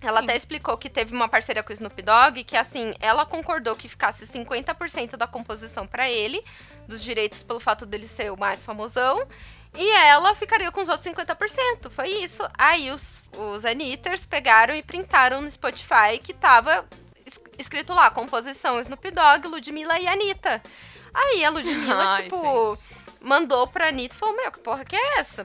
Ela 0.00 0.18
Sim. 0.18 0.24
até 0.24 0.36
explicou 0.36 0.76
que 0.76 0.90
teve 0.90 1.14
uma 1.14 1.28
parceria 1.28 1.62
com 1.62 1.70
o 1.70 1.72
Snoop 1.72 2.02
Dogg, 2.02 2.42
que 2.42 2.56
assim, 2.56 2.92
ela 3.00 3.24
concordou 3.24 3.76
que 3.76 3.88
ficasse 3.88 4.26
50% 4.26 5.16
da 5.16 5.28
composição 5.28 5.86
pra 5.86 6.10
ele, 6.10 6.44
dos 6.88 7.02
direitos 7.02 7.44
pelo 7.44 7.60
fato 7.60 7.86
dele 7.86 8.08
ser 8.08 8.32
o 8.32 8.36
mais 8.36 8.64
famosão, 8.64 9.26
e 9.74 9.90
ela 9.90 10.34
ficaria 10.34 10.72
com 10.72 10.82
os 10.82 10.88
outros 10.88 11.12
50%. 11.12 11.88
Foi 11.90 12.08
isso. 12.08 12.42
Aí 12.58 12.90
os, 12.90 13.22
os 13.36 13.64
Anitters 13.64 14.26
pegaram 14.26 14.74
e 14.74 14.82
printaram 14.82 15.40
no 15.40 15.50
Spotify 15.50 16.18
que 16.22 16.34
tava 16.34 16.84
escrito 17.58 17.92
lá, 17.94 18.10
composição 18.10 18.80
Snoop 18.80 19.10
Dogg, 19.10 19.46
Ludmilla 19.46 19.98
e 19.98 20.06
Anitta. 20.06 20.62
Aí 21.14 21.44
a 21.44 21.50
Ludmilla, 21.50 22.04
Ai, 22.16 22.22
tipo, 22.24 22.76
gente. 22.76 22.96
mandou 23.20 23.66
pra 23.66 23.88
Anitta 23.88 24.14
e 24.14 24.18
falou, 24.18 24.36
meu, 24.36 24.52
que 24.52 24.60
porra 24.60 24.84
que 24.84 24.96
é 24.96 25.18
essa? 25.18 25.44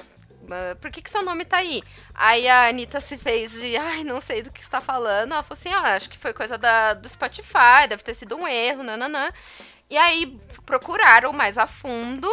Ah, 0.49 0.75
Por 0.81 0.91
que, 0.91 1.01
que 1.01 1.09
seu 1.09 1.23
nome 1.23 1.45
tá 1.45 1.57
aí? 1.57 1.81
Aí 2.13 2.47
a 2.47 2.67
Anitta 2.67 2.99
se 2.99 3.17
fez 3.17 3.51
de, 3.53 3.77
ai, 3.77 4.03
não 4.03 4.19
sei 4.19 4.41
do 4.41 4.51
que 4.51 4.61
está 4.61 4.81
falando. 4.81 5.31
Ela 5.33 5.43
falou 5.43 5.57
assim, 5.59 5.69
ah, 5.69 5.95
acho 5.95 6.09
que 6.09 6.17
foi 6.17 6.33
coisa 6.33 6.57
da, 6.57 6.93
do 6.93 7.07
Spotify, 7.07 7.87
deve 7.87 8.03
ter 8.03 8.13
sido 8.13 8.35
um 8.35 8.47
erro, 8.47 8.83
nananã. 8.83 9.29
E 9.89 9.97
aí 9.97 10.39
procuraram 10.65 11.33
mais 11.33 11.57
a 11.57 11.67
fundo 11.67 12.29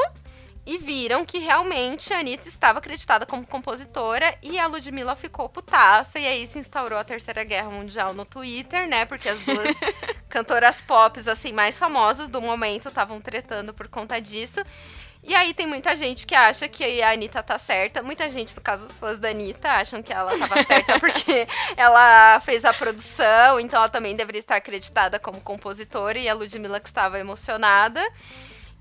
e 0.69 0.77
viram 0.77 1.25
que 1.25 1.39
realmente 1.39 2.13
a 2.13 2.19
Anitta 2.19 2.47
estava 2.47 2.79
acreditada 2.79 3.25
como 3.25 3.47
compositora 3.47 4.37
e 4.43 4.59
a 4.59 4.67
Ludmilla 4.67 5.17
ficou 5.17 5.49
putaça 5.49 6.19
e 6.19 6.27
aí 6.27 6.47
se 6.47 6.59
instaurou 6.59 6.99
a 6.99 7.05
Terceira 7.05 7.43
Guerra 7.43 7.71
Mundial 7.71 8.13
no 8.13 8.27
Twitter, 8.27 8.87
né? 8.87 9.07
Porque 9.07 9.31
as 9.31 9.41
duas 9.41 9.75
cantoras 10.29 10.83
pop 10.83 11.19
assim 11.27 11.53
mais 11.53 11.79
famosas 11.79 12.29
do 12.29 12.43
momento 12.43 12.89
estavam 12.89 13.19
tretando 13.19 13.73
por 13.73 13.89
conta 13.89 14.21
disso. 14.21 14.61
E 15.23 15.35
aí 15.35 15.55
tem 15.55 15.67
muita 15.67 15.97
gente 15.97 16.27
que 16.27 16.35
acha 16.35 16.69
que 16.69 17.01
a 17.01 17.13
Anitta 17.13 17.43
tá 17.43 17.59
certa. 17.59 18.03
Muita 18.03 18.29
gente, 18.31 18.55
no 18.55 18.61
caso 18.61 18.89
os 18.89 18.99
fãs 18.99 19.19
da 19.19 19.31
Anitta, 19.31 19.71
acham 19.71 20.03
que 20.03 20.13
ela 20.13 20.39
tava 20.39 20.63
certa 20.65 21.01
porque 21.01 21.49
ela 21.79 22.41
fez 22.41 22.67
a 22.67 22.75
produção, 22.75 23.59
então 23.59 23.79
ela 23.79 23.89
também 23.89 24.15
deveria 24.15 24.41
estar 24.41 24.57
acreditada 24.57 25.19
como 25.19 25.41
compositora 25.41 26.19
e 26.19 26.29
a 26.29 26.35
Ludmilla 26.35 26.79
que 26.79 26.89
estava 26.89 27.19
emocionada. 27.19 28.07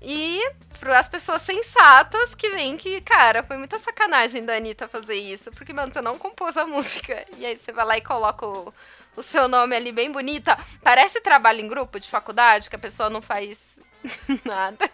E 0.00 0.40
para 0.78 0.98
as 0.98 1.08
pessoas 1.08 1.42
sensatas 1.42 2.34
que 2.34 2.50
veem 2.50 2.76
que, 2.76 3.00
cara, 3.00 3.42
foi 3.42 3.56
muita 3.56 3.78
sacanagem 3.78 4.44
da 4.44 4.54
Anitta 4.54 4.86
fazer 4.86 5.16
isso. 5.16 5.50
Porque, 5.50 5.72
mano, 5.72 5.92
você 5.92 6.00
não 6.00 6.18
compôs 6.18 6.56
a 6.56 6.64
música. 6.66 7.24
E 7.36 7.44
aí 7.44 7.56
você 7.56 7.72
vai 7.72 7.84
lá 7.84 7.98
e 7.98 8.02
coloca 8.02 8.46
o, 8.46 8.72
o 9.16 9.22
seu 9.22 9.48
nome 9.48 9.74
ali 9.74 9.90
bem 9.90 10.10
bonita. 10.10 10.58
Parece 10.82 11.20
trabalho 11.20 11.60
em 11.60 11.68
grupo 11.68 11.98
de 11.98 12.08
faculdade, 12.08 12.70
que 12.70 12.76
a 12.76 12.80
pessoa 12.80 13.10
não 13.10 13.20
faz 13.20 13.78
nada. 14.44 14.88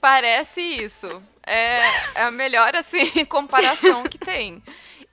Parece 0.00 0.60
isso. 0.60 1.22
É, 1.44 1.80
é 2.14 2.22
a 2.22 2.30
melhor, 2.30 2.74
assim, 2.76 3.06
comparação 3.26 4.04
que 4.04 4.18
tem. 4.18 4.62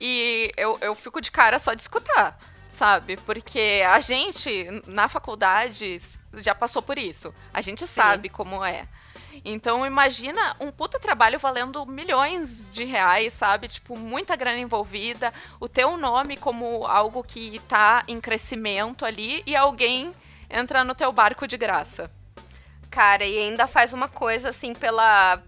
E 0.00 0.52
eu, 0.56 0.78
eu 0.80 0.94
fico 0.94 1.20
de 1.20 1.30
cara 1.30 1.58
só 1.58 1.74
de 1.74 1.82
escutar, 1.82 2.38
sabe? 2.70 3.16
Porque 3.18 3.82
a 3.88 4.00
gente, 4.00 4.82
na 4.86 5.08
faculdade, 5.08 6.00
já 6.34 6.54
passou 6.54 6.80
por 6.80 6.98
isso. 6.98 7.34
A 7.52 7.60
gente 7.60 7.80
Sim. 7.80 7.86
sabe 7.86 8.28
como 8.28 8.64
é. 8.64 8.88
Então 9.44 9.86
imagina 9.86 10.56
um 10.60 10.70
puta 10.70 10.98
trabalho 10.98 11.38
valendo 11.38 11.84
milhões 11.86 12.70
de 12.70 12.84
reais, 12.84 13.32
sabe? 13.32 13.68
Tipo, 13.68 13.96
muita 13.96 14.36
grana 14.36 14.58
envolvida, 14.58 15.32
o 15.58 15.68
teu 15.68 15.96
nome 15.96 16.36
como 16.36 16.86
algo 16.86 17.22
que 17.22 17.58
tá 17.60 18.04
em 18.06 18.20
crescimento 18.20 19.04
ali 19.04 19.42
e 19.46 19.56
alguém 19.56 20.14
entra 20.48 20.84
no 20.84 20.94
teu 20.94 21.12
barco 21.12 21.46
de 21.46 21.56
graça. 21.56 22.10
Cara, 22.90 23.24
e 23.24 23.38
ainda 23.38 23.66
faz 23.66 23.92
uma 23.92 24.08
coisa 24.08 24.50
assim 24.50 24.74
pela 24.74 25.42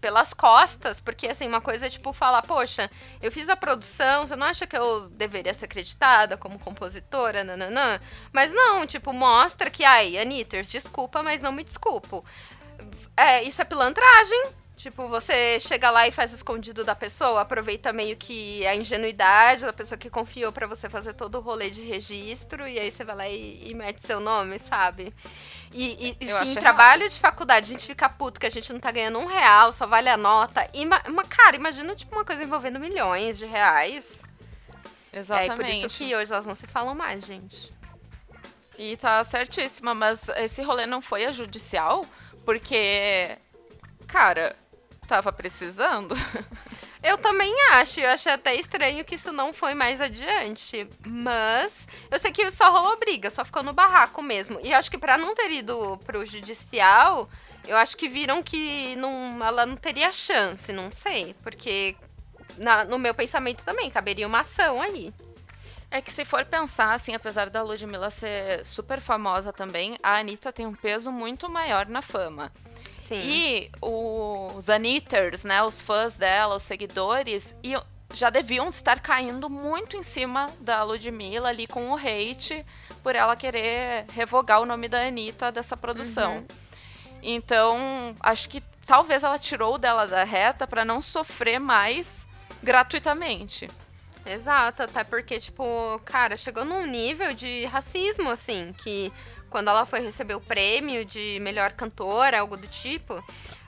pelas 0.00 0.32
costas, 0.32 1.00
porque 1.00 1.26
assim, 1.28 1.48
uma 1.48 1.60
coisa 1.60 1.86
é 1.86 1.90
tipo 1.90 2.12
falar, 2.12 2.42
poxa, 2.42 2.90
eu 3.20 3.32
fiz 3.32 3.48
a 3.48 3.56
produção, 3.56 4.26
você 4.26 4.36
não 4.36 4.46
acha 4.46 4.66
que 4.66 4.76
eu 4.76 5.08
deveria 5.10 5.52
ser 5.52 5.64
acreditada 5.64 6.36
como 6.36 6.58
compositora, 6.58 7.42
nananã? 7.42 8.00
Mas 8.32 8.52
não, 8.52 8.86
tipo, 8.86 9.12
mostra 9.12 9.70
que, 9.70 9.84
ai, 9.84 10.16
Anitters, 10.18 10.68
desculpa, 10.68 11.22
mas 11.22 11.42
não 11.42 11.52
me 11.52 11.64
desculpo. 11.64 12.24
É, 13.16 13.42
isso 13.42 13.60
é 13.60 13.64
pilantragem, 13.64 14.52
Tipo, 14.78 15.08
você 15.08 15.58
chega 15.58 15.90
lá 15.90 16.06
e 16.06 16.12
faz 16.12 16.32
escondido 16.32 16.84
da 16.84 16.94
pessoa, 16.94 17.40
aproveita 17.40 17.92
meio 17.92 18.16
que 18.16 18.64
a 18.64 18.76
ingenuidade 18.76 19.66
da 19.66 19.72
pessoa 19.72 19.98
que 19.98 20.08
confiou 20.08 20.52
para 20.52 20.68
você 20.68 20.88
fazer 20.88 21.14
todo 21.14 21.36
o 21.36 21.40
rolê 21.40 21.68
de 21.68 21.82
registro, 21.82 22.64
e 22.64 22.78
aí 22.78 22.88
você 22.88 23.02
vai 23.02 23.16
lá 23.16 23.28
e, 23.28 23.70
e 23.70 23.74
mete 23.74 24.06
seu 24.06 24.20
nome, 24.20 24.56
sabe? 24.60 25.12
E, 25.74 26.16
e, 26.20 26.24
e 26.24 26.44
sim, 26.44 26.54
trabalho 26.54 27.02
errado. 27.02 27.12
de 27.12 27.18
faculdade, 27.18 27.66
a 27.66 27.72
gente 27.72 27.88
fica 27.88 28.08
puto 28.08 28.38
que 28.38 28.46
a 28.46 28.50
gente 28.50 28.72
não 28.72 28.78
tá 28.78 28.92
ganhando 28.92 29.18
um 29.18 29.26
real, 29.26 29.72
só 29.72 29.84
vale 29.84 30.08
a 30.08 30.16
nota. 30.16 30.64
E, 30.72 30.86
uma, 30.86 31.24
cara, 31.24 31.56
imagina, 31.56 31.96
tipo, 31.96 32.14
uma 32.14 32.24
coisa 32.24 32.44
envolvendo 32.44 32.78
milhões 32.78 33.36
de 33.36 33.46
reais. 33.46 34.22
Exatamente. 35.12 35.50
É, 35.50 35.56
por 35.56 35.88
isso 35.88 35.98
que 35.98 36.14
hoje 36.14 36.32
elas 36.32 36.46
não 36.46 36.54
se 36.54 36.68
falam 36.68 36.94
mais, 36.94 37.26
gente. 37.26 37.74
E 38.78 38.96
tá 38.96 39.24
certíssima, 39.24 39.92
mas 39.92 40.28
esse 40.36 40.62
rolê 40.62 40.86
não 40.86 41.02
foi 41.02 41.24
a 41.24 41.32
judicial? 41.32 42.06
Porque, 42.44 43.36
cara, 44.06 44.54
tava 45.08 45.32
precisando. 45.32 46.14
Eu 47.02 47.16
também 47.16 47.54
acho, 47.70 48.00
eu 48.00 48.10
achei 48.10 48.32
até 48.32 48.56
estranho 48.56 49.04
que 49.04 49.14
isso 49.14 49.30
não 49.30 49.52
foi 49.52 49.72
mais 49.72 50.00
adiante. 50.00 50.88
Mas 51.06 51.86
eu 52.10 52.18
sei 52.18 52.32
que 52.32 52.50
só 52.50 52.72
rolou 52.72 52.98
briga, 52.98 53.30
só 53.30 53.44
ficou 53.44 53.62
no 53.62 53.72
barraco 53.72 54.20
mesmo. 54.20 54.58
E 54.64 54.74
acho 54.74 54.90
que 54.90 54.98
para 54.98 55.16
não 55.16 55.32
ter 55.32 55.48
ido 55.48 55.96
pro 56.04 56.26
judicial, 56.26 57.30
eu 57.68 57.76
acho 57.76 57.96
que 57.96 58.08
viram 58.08 58.42
que 58.42 58.96
não, 58.96 59.38
ela 59.40 59.64
não 59.64 59.76
teria 59.76 60.10
chance, 60.10 60.72
não 60.72 60.90
sei. 60.90 61.36
Porque 61.40 61.94
na, 62.56 62.84
no 62.84 62.98
meu 62.98 63.14
pensamento 63.14 63.64
também 63.64 63.88
caberia 63.90 64.26
uma 64.26 64.40
ação 64.40 64.82
aí. 64.82 65.14
É 65.90 66.02
que 66.02 66.12
se 66.12 66.24
for 66.24 66.44
pensar, 66.44 66.92
assim, 66.92 67.14
apesar 67.14 67.48
da 67.48 67.62
Ludmilla 67.62 68.10
ser 68.10 68.66
super 68.66 69.00
famosa 69.00 69.52
também, 69.52 69.96
a 70.02 70.18
Anitta 70.18 70.52
tem 70.52 70.66
um 70.66 70.74
peso 70.74 71.10
muito 71.10 71.48
maior 71.48 71.86
na 71.86 72.02
fama. 72.02 72.52
Sim. 73.08 73.20
E 73.26 73.70
os 73.80 74.68
Anitters, 74.68 75.42
né, 75.42 75.62
os 75.62 75.80
fãs 75.80 76.14
dela, 76.14 76.56
os 76.56 76.62
seguidores, 76.62 77.56
já 78.12 78.28
deviam 78.28 78.68
estar 78.68 79.00
caindo 79.00 79.48
muito 79.48 79.96
em 79.96 80.02
cima 80.02 80.50
da 80.60 80.82
Ludmilla 80.82 81.48
ali 81.48 81.66
com 81.66 81.90
o 81.90 81.96
hate 81.96 82.64
por 83.02 83.16
ela 83.16 83.34
querer 83.34 84.04
revogar 84.12 84.60
o 84.60 84.66
nome 84.66 84.88
da 84.88 85.00
Anitta 85.00 85.50
dessa 85.50 85.74
produção. 85.74 86.36
Uhum. 86.36 86.46
Então, 87.22 88.14
acho 88.20 88.46
que 88.48 88.62
talvez 88.86 89.24
ela 89.24 89.38
tirou 89.38 89.78
dela 89.78 90.06
da 90.06 90.22
reta 90.22 90.66
para 90.66 90.84
não 90.84 91.00
sofrer 91.00 91.58
mais 91.58 92.26
gratuitamente. 92.62 93.70
Exato, 94.26 94.82
até 94.82 95.02
porque, 95.02 95.40
tipo, 95.40 95.98
cara, 96.04 96.36
chegou 96.36 96.62
num 96.62 96.84
nível 96.86 97.32
de 97.32 97.64
racismo, 97.64 98.28
assim, 98.28 98.74
que 98.84 99.10
quando 99.48 99.68
ela 99.68 99.86
foi 99.86 100.00
receber 100.00 100.34
o 100.34 100.40
prêmio 100.40 101.04
de 101.04 101.38
melhor 101.40 101.72
cantora, 101.72 102.40
algo 102.40 102.56
do 102.56 102.66
tipo, 102.66 103.22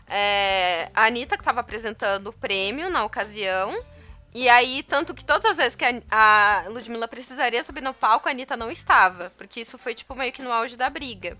é, 0.06 0.90
a 0.94 1.06
Anitta 1.06 1.36
que 1.36 1.42
estava 1.42 1.60
apresentando 1.60 2.28
o 2.28 2.32
prêmio 2.32 2.90
na 2.90 3.04
ocasião. 3.04 3.76
E 4.32 4.48
aí, 4.48 4.82
tanto 4.84 5.12
que 5.14 5.24
todas 5.24 5.44
as 5.44 5.56
vezes 5.56 5.74
que 5.74 5.84
a, 5.84 6.02
a 6.10 6.68
Ludmilla 6.68 7.08
precisaria 7.08 7.64
subir 7.64 7.82
no 7.82 7.92
palco, 7.92 8.28
a 8.28 8.30
Anitta 8.30 8.56
não 8.56 8.70
estava. 8.70 9.30
Porque 9.36 9.60
isso 9.60 9.76
foi, 9.76 9.94
tipo, 9.94 10.14
meio 10.14 10.32
que 10.32 10.42
no 10.42 10.52
auge 10.52 10.76
da 10.76 10.88
briga. 10.88 11.36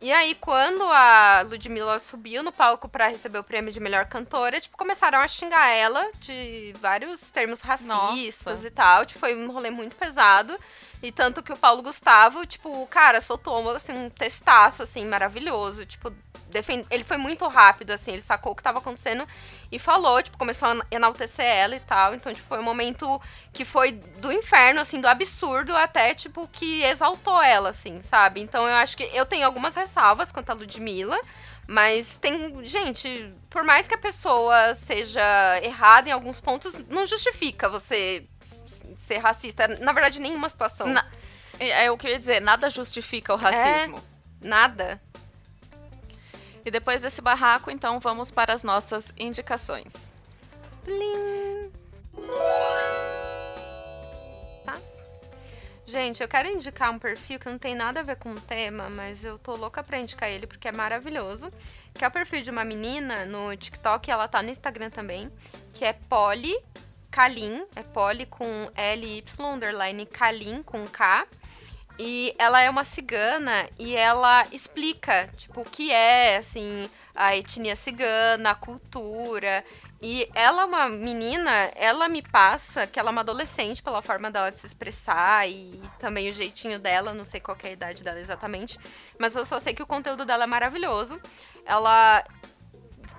E 0.00 0.12
aí, 0.12 0.34
quando 0.34 0.82
a 0.82 1.42
Ludmilla 1.42 1.98
subiu 1.98 2.42
no 2.42 2.52
palco 2.52 2.88
para 2.88 3.08
receber 3.08 3.38
o 3.38 3.44
prêmio 3.44 3.72
de 3.72 3.80
melhor 3.80 4.06
cantora, 4.06 4.60
tipo, 4.60 4.76
começaram 4.76 5.18
a 5.18 5.26
xingar 5.26 5.68
ela 5.68 6.10
de 6.20 6.74
vários 6.78 7.20
termos 7.30 7.60
racistas 7.60 8.56
Nossa. 8.56 8.66
e 8.66 8.70
tal. 8.70 9.06
Tipo, 9.06 9.20
foi 9.20 9.34
um 9.34 9.50
rolê 9.50 9.70
muito 9.70 9.96
pesado. 9.96 10.58
E 11.02 11.10
tanto 11.10 11.42
que 11.42 11.52
o 11.52 11.56
Paulo 11.56 11.82
Gustavo, 11.82 12.46
tipo, 12.46 12.86
cara, 12.88 13.20
soltou 13.20 13.70
assim, 13.70 13.92
um 13.92 14.10
testaço, 14.10 14.82
assim, 14.82 15.06
maravilhoso. 15.06 15.86
Tipo, 15.86 16.10
defend... 16.48 16.86
ele 16.90 17.04
foi 17.04 17.16
muito 17.16 17.46
rápido, 17.46 17.90
assim, 17.90 18.12
ele 18.12 18.22
sacou 18.22 18.52
o 18.52 18.56
que 18.56 18.62
tava 18.62 18.78
acontecendo 18.78 19.26
e 19.74 19.78
falou, 19.78 20.22
tipo, 20.22 20.38
começou 20.38 20.68
a 20.68 20.86
enaltecer 20.88 21.44
ela 21.44 21.74
e 21.74 21.80
tal. 21.80 22.14
Então, 22.14 22.32
tipo, 22.32 22.46
foi 22.46 22.60
um 22.60 22.62
momento 22.62 23.20
que 23.52 23.64
foi 23.64 23.92
do 23.92 24.30
inferno, 24.30 24.80
assim, 24.80 25.00
do 25.00 25.08
absurdo 25.08 25.76
até, 25.76 26.14
tipo, 26.14 26.46
que 26.46 26.82
exaltou 26.84 27.42
ela, 27.42 27.70
assim, 27.70 28.00
sabe? 28.00 28.40
Então, 28.40 28.68
eu 28.68 28.74
acho 28.76 28.96
que 28.96 29.02
eu 29.12 29.26
tenho 29.26 29.44
algumas 29.44 29.74
ressalvas 29.74 30.30
quanto 30.30 30.50
a 30.50 30.54
Ludmilla. 30.54 31.20
Mas 31.66 32.18
tem. 32.18 32.62
Gente, 32.64 33.34
por 33.48 33.64
mais 33.64 33.88
que 33.88 33.94
a 33.94 33.98
pessoa 33.98 34.74
seja 34.74 35.22
errada 35.62 36.08
em 36.08 36.12
alguns 36.12 36.38
pontos, 36.38 36.74
não 36.88 37.06
justifica 37.06 37.68
você 37.68 38.26
ser 38.94 39.16
racista. 39.16 39.66
Na 39.66 39.92
verdade, 39.92 40.20
nenhuma 40.20 40.48
situação. 40.50 40.86
Na, 40.86 41.04
é, 41.58 41.86
é 41.86 41.90
o 41.90 41.96
que 41.96 42.06
eu 42.06 42.10
ia 42.10 42.18
dizer, 42.18 42.40
nada 42.40 42.68
justifica 42.68 43.32
o 43.32 43.36
racismo. 43.36 43.98
É, 43.98 44.46
nada. 44.46 45.00
E 46.64 46.70
depois 46.70 47.02
desse 47.02 47.20
barraco, 47.20 47.70
então, 47.70 48.00
vamos 48.00 48.30
para 48.30 48.52
as 48.52 48.62
nossas 48.62 49.12
indicações. 49.18 50.12
Plim. 50.82 51.70
Tá? 54.64 54.78
Gente, 55.84 56.22
eu 56.22 56.28
quero 56.28 56.48
indicar 56.48 56.90
um 56.90 56.98
perfil 56.98 57.38
que 57.38 57.48
não 57.48 57.58
tem 57.58 57.74
nada 57.74 58.00
a 58.00 58.02
ver 58.02 58.16
com 58.16 58.32
o 58.32 58.40
tema, 58.40 58.88
mas 58.88 59.22
eu 59.24 59.38
tô 59.38 59.54
louca 59.54 59.82
pra 59.82 59.98
indicar 59.98 60.30
ele 60.30 60.46
porque 60.46 60.68
é 60.68 60.72
maravilhoso. 60.72 61.52
Que 61.92 62.04
é 62.04 62.08
o 62.08 62.10
perfil 62.10 62.42
de 62.42 62.50
uma 62.50 62.64
menina 62.64 63.24
no 63.24 63.56
TikTok, 63.56 64.10
ela 64.10 64.26
tá 64.26 64.42
no 64.42 64.50
Instagram 64.50 64.90
também, 64.90 65.30
que 65.74 65.84
é 65.84 65.92
Polly 65.92 66.54
Kalin, 67.10 67.64
é 67.76 67.82
Polly 67.84 68.26
com 68.26 68.68
L-Y, 68.74 69.54
underline 69.54 70.04
Kalin 70.06 70.64
com 70.64 70.84
K. 70.86 71.24
E 71.98 72.34
ela 72.38 72.60
é 72.60 72.68
uma 72.68 72.84
cigana 72.84 73.68
e 73.78 73.94
ela 73.94 74.46
explica, 74.50 75.28
tipo, 75.36 75.60
o 75.60 75.64
que 75.64 75.92
é, 75.92 76.38
assim, 76.38 76.90
a 77.14 77.36
etnia 77.36 77.76
cigana, 77.76 78.50
a 78.50 78.54
cultura. 78.54 79.64
E 80.02 80.28
ela 80.34 80.62
é 80.62 80.64
uma 80.64 80.88
menina, 80.88 81.70
ela 81.74 82.08
me 82.08 82.20
passa 82.20 82.86
que 82.86 82.98
ela 82.98 83.10
é 83.10 83.12
uma 83.12 83.20
adolescente 83.20 83.82
pela 83.82 84.02
forma 84.02 84.30
dela 84.30 84.50
de 84.50 84.58
se 84.58 84.66
expressar 84.66 85.48
e 85.48 85.80
também 85.98 86.28
o 86.28 86.34
jeitinho 86.34 86.78
dela, 86.78 87.14
não 87.14 87.24
sei 87.24 87.40
qual 87.40 87.56
é 87.62 87.68
a 87.68 87.72
idade 87.72 88.04
dela 88.04 88.20
exatamente, 88.20 88.78
mas 89.18 89.34
eu 89.34 89.46
só 89.46 89.58
sei 89.60 89.72
que 89.72 89.82
o 89.82 89.86
conteúdo 89.86 90.26
dela 90.26 90.44
é 90.44 90.46
maravilhoso. 90.46 91.18
Ela 91.64 92.22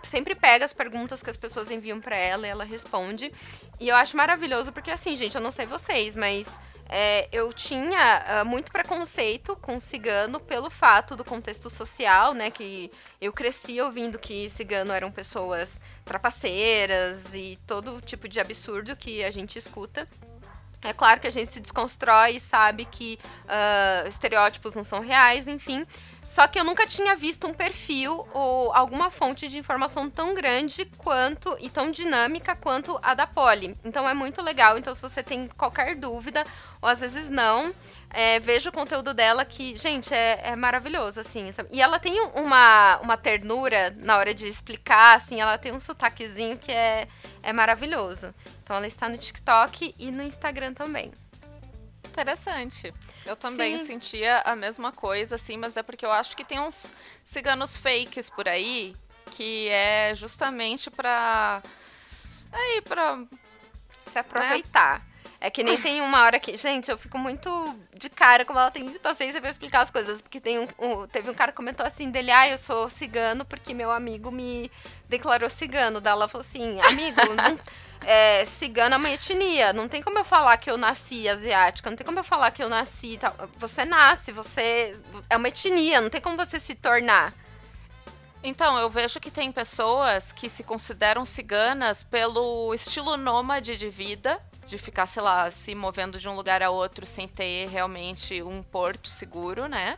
sempre 0.04 0.36
pega 0.36 0.66
as 0.66 0.74
perguntas 0.74 1.24
que 1.24 1.30
as 1.30 1.38
pessoas 1.38 1.72
enviam 1.72 2.00
para 2.00 2.16
ela 2.16 2.46
e 2.46 2.50
ela 2.50 2.64
responde. 2.64 3.32
E 3.80 3.88
eu 3.88 3.96
acho 3.96 4.16
maravilhoso 4.16 4.72
porque, 4.72 4.92
assim, 4.92 5.18
gente, 5.18 5.36
eu 5.36 5.42
não 5.42 5.52
sei 5.52 5.66
vocês, 5.66 6.14
mas 6.14 6.48
é, 6.88 7.28
eu 7.32 7.52
tinha 7.52 8.44
uh, 8.44 8.46
muito 8.46 8.72
preconceito 8.72 9.56
com 9.56 9.80
cigano 9.80 10.40
pelo 10.40 10.70
fato 10.70 11.16
do 11.16 11.24
contexto 11.24 11.70
social, 11.70 12.34
né? 12.34 12.52
Que 12.52 12.92
eu 13.20 13.34
cresci 13.34 13.82
ouvindo 13.82 14.20
que 14.20 14.50
cigano 14.50 14.92
eram 14.92 15.12
pessoas 15.12 15.82
trapaceiras 16.04 17.34
e 17.34 17.58
todo 17.66 18.02
tipo 18.02 18.28
de 18.28 18.40
absurdo 18.40 18.96
que 18.96 19.24
a 19.24 19.32
gente 19.32 19.58
escuta. 19.58 20.08
É 20.84 20.94
claro 20.94 21.20
que 21.20 21.26
a 21.26 21.32
gente 21.32 21.52
se 21.52 21.60
desconstrói 21.60 22.36
e 22.36 22.40
sabe 22.40 22.86
que 22.86 23.18
uh, 23.46 24.08
estereótipos 24.08 24.76
não 24.76 24.84
são 24.84 25.00
reais, 25.00 25.48
enfim. 25.48 25.84
Só 26.26 26.48
que 26.48 26.60
eu 26.60 26.66
nunca 26.66 26.86
tinha 26.86 27.16
visto 27.16 27.48
um 27.48 27.54
perfil 27.54 28.28
ou 28.34 28.74
alguma 28.74 29.10
fonte 29.10 29.48
de 29.48 29.58
informação 29.58 30.10
tão 30.10 30.34
grande 30.34 30.84
quanto 30.98 31.56
e 31.62 31.70
tão 31.70 31.90
dinâmica 31.92 32.56
quanto 32.56 33.00
a 33.02 33.14
da 33.14 33.26
Polly. 33.26 33.76
Então 33.86 34.08
é 34.08 34.14
muito 34.14 34.42
legal. 34.42 34.78
Então, 34.78 34.94
se 34.94 35.02
você 35.02 35.24
tem 35.24 35.48
qualquer 35.50 35.96
dúvida, 35.96 36.44
ou 36.82 36.90
às 36.90 37.00
vezes 37.00 37.30
não, 37.30 37.74
é, 38.10 38.40
veja 38.40 38.70
o 38.70 38.74
conteúdo 38.74 39.14
dela 39.14 39.46
que, 39.46 39.78
gente, 39.78 40.14
é, 40.14 40.40
é 40.44 40.56
maravilhoso, 40.56 41.20
assim. 41.20 41.50
E 41.72 41.82
ela 41.82 42.00
tem 42.00 42.20
uma, 42.34 42.98
uma 43.00 43.18
ternura 43.18 43.96
na 43.98 44.18
hora 44.18 44.34
de 44.34 44.48
explicar, 44.48 45.16
assim, 45.16 45.42
ela 45.42 45.58
tem 45.58 45.72
um 45.72 45.80
sotaquezinho 45.80 46.58
que 46.58 46.72
é, 46.72 47.08
é 47.44 47.54
maravilhoso. 47.54 48.34
Então 48.64 48.76
ela 48.76 48.88
está 48.88 49.08
no 49.08 49.18
TikTok 49.18 49.94
e 50.00 50.12
no 50.12 50.24
Instagram 50.24 50.74
também. 50.74 51.12
Interessante. 52.16 52.94
Eu 53.26 53.36
também 53.36 53.78
Sim. 53.80 53.86
sentia 53.86 54.42
a 54.46 54.56
mesma 54.56 54.90
coisa, 54.94 55.36
assim, 55.36 55.58
mas 55.58 55.76
é 55.76 55.84
porque 55.84 56.06
eu 56.06 56.12
acho 56.14 56.36
que 56.38 56.46
tem 56.46 56.62
uns 56.62 56.94
ciganos 57.26 57.76
fakes 57.76 58.30
por 58.30 58.48
aí 58.48 58.96
que 59.32 59.68
é 59.68 60.14
justamente 60.16 60.90
pra. 60.90 61.62
Aí, 62.54 62.82
pra. 62.82 63.22
Se 64.06 64.18
aproveitar. 64.18 65.00
Né? 65.00 65.06
É 65.42 65.50
que 65.50 65.62
nem 65.62 65.78
tem 65.78 66.02
uma 66.02 66.24
hora 66.24 66.40
que. 66.40 66.56
Gente, 66.56 66.90
eu 66.90 66.98
fico 66.98 67.18
muito 67.18 67.50
de 67.94 68.10
cara 68.10 68.46
como 68.46 68.60
ela 68.60 68.72
tem 68.72 68.88
paciência 69.00 69.42
pra 69.42 69.50
explicar 69.50 69.82
as 69.82 69.92
coisas. 69.92 70.22
Porque 70.22 70.40
tem 70.40 70.58
um, 70.58 70.68
um, 70.80 71.08
teve 71.08 71.30
um 71.30 71.34
cara 71.34 71.52
que 71.52 71.58
comentou 71.58 71.86
assim 71.86 72.10
dele, 72.10 72.32
ah, 72.32 72.48
eu 72.48 72.58
sou 72.58 72.90
cigano 72.90 73.44
porque 73.44 73.74
meu 73.74 73.92
amigo 73.92 74.32
me 74.32 74.72
declarou 75.10 75.50
cigano. 75.50 76.00
Daí 76.00 76.14
ela 76.14 76.30
falou 76.30 76.48
assim, 76.48 76.80
amigo, 76.80 77.20
não 77.36 77.60
é, 78.02 78.46
cigana 78.46 78.96
é 78.96 78.98
uma 78.98 79.10
etnia. 79.10 79.74
Não 79.74 79.88
tem 79.88 80.02
como 80.02 80.20
eu 80.20 80.26
falar 80.26 80.58
que 80.58 80.70
eu 80.70 80.78
nasci 80.78 81.28
asiática, 81.28 81.90
não 81.90 81.98
tem 81.98 82.06
como 82.06 82.20
eu 82.20 82.24
falar 82.24 82.52
que 82.52 82.64
eu 82.64 82.70
nasci. 82.70 83.18
Tal. 83.20 83.34
Você 83.58 83.86
nasce, 83.86 84.32
você. 84.32 84.96
É 85.30 85.38
uma 85.38 85.48
etnia, 85.48 86.02
não 86.02 86.10
tem 86.10 86.22
como 86.22 86.38
você 86.38 86.60
se 86.60 86.76
tornar. 86.76 87.34
Então, 88.44 88.78
eu 88.78 88.90
vejo 88.92 89.20
que 89.20 89.32
tem 89.32 89.52
pessoas 89.52 90.32
que 90.32 90.50
se 90.50 90.64
consideram 90.64 91.26
ciganas 91.26 92.04
pelo 92.04 92.76
estilo 92.76 93.18
nômade 93.18 93.76
de 93.76 93.90
vida, 93.90 94.40
de 94.68 94.78
ficar, 94.78 95.08
sei 95.08 95.24
lá, 95.24 95.50
se 95.50 95.74
movendo 95.74 96.20
de 96.20 96.30
um 96.30 96.36
lugar 96.36 96.62
a 96.62 96.70
outro 96.70 97.08
sem 97.08 97.28
ter 97.28 97.68
realmente 97.70 98.44
um 98.44 98.62
porto 98.62 99.10
seguro, 99.10 99.68
né? 99.68 99.98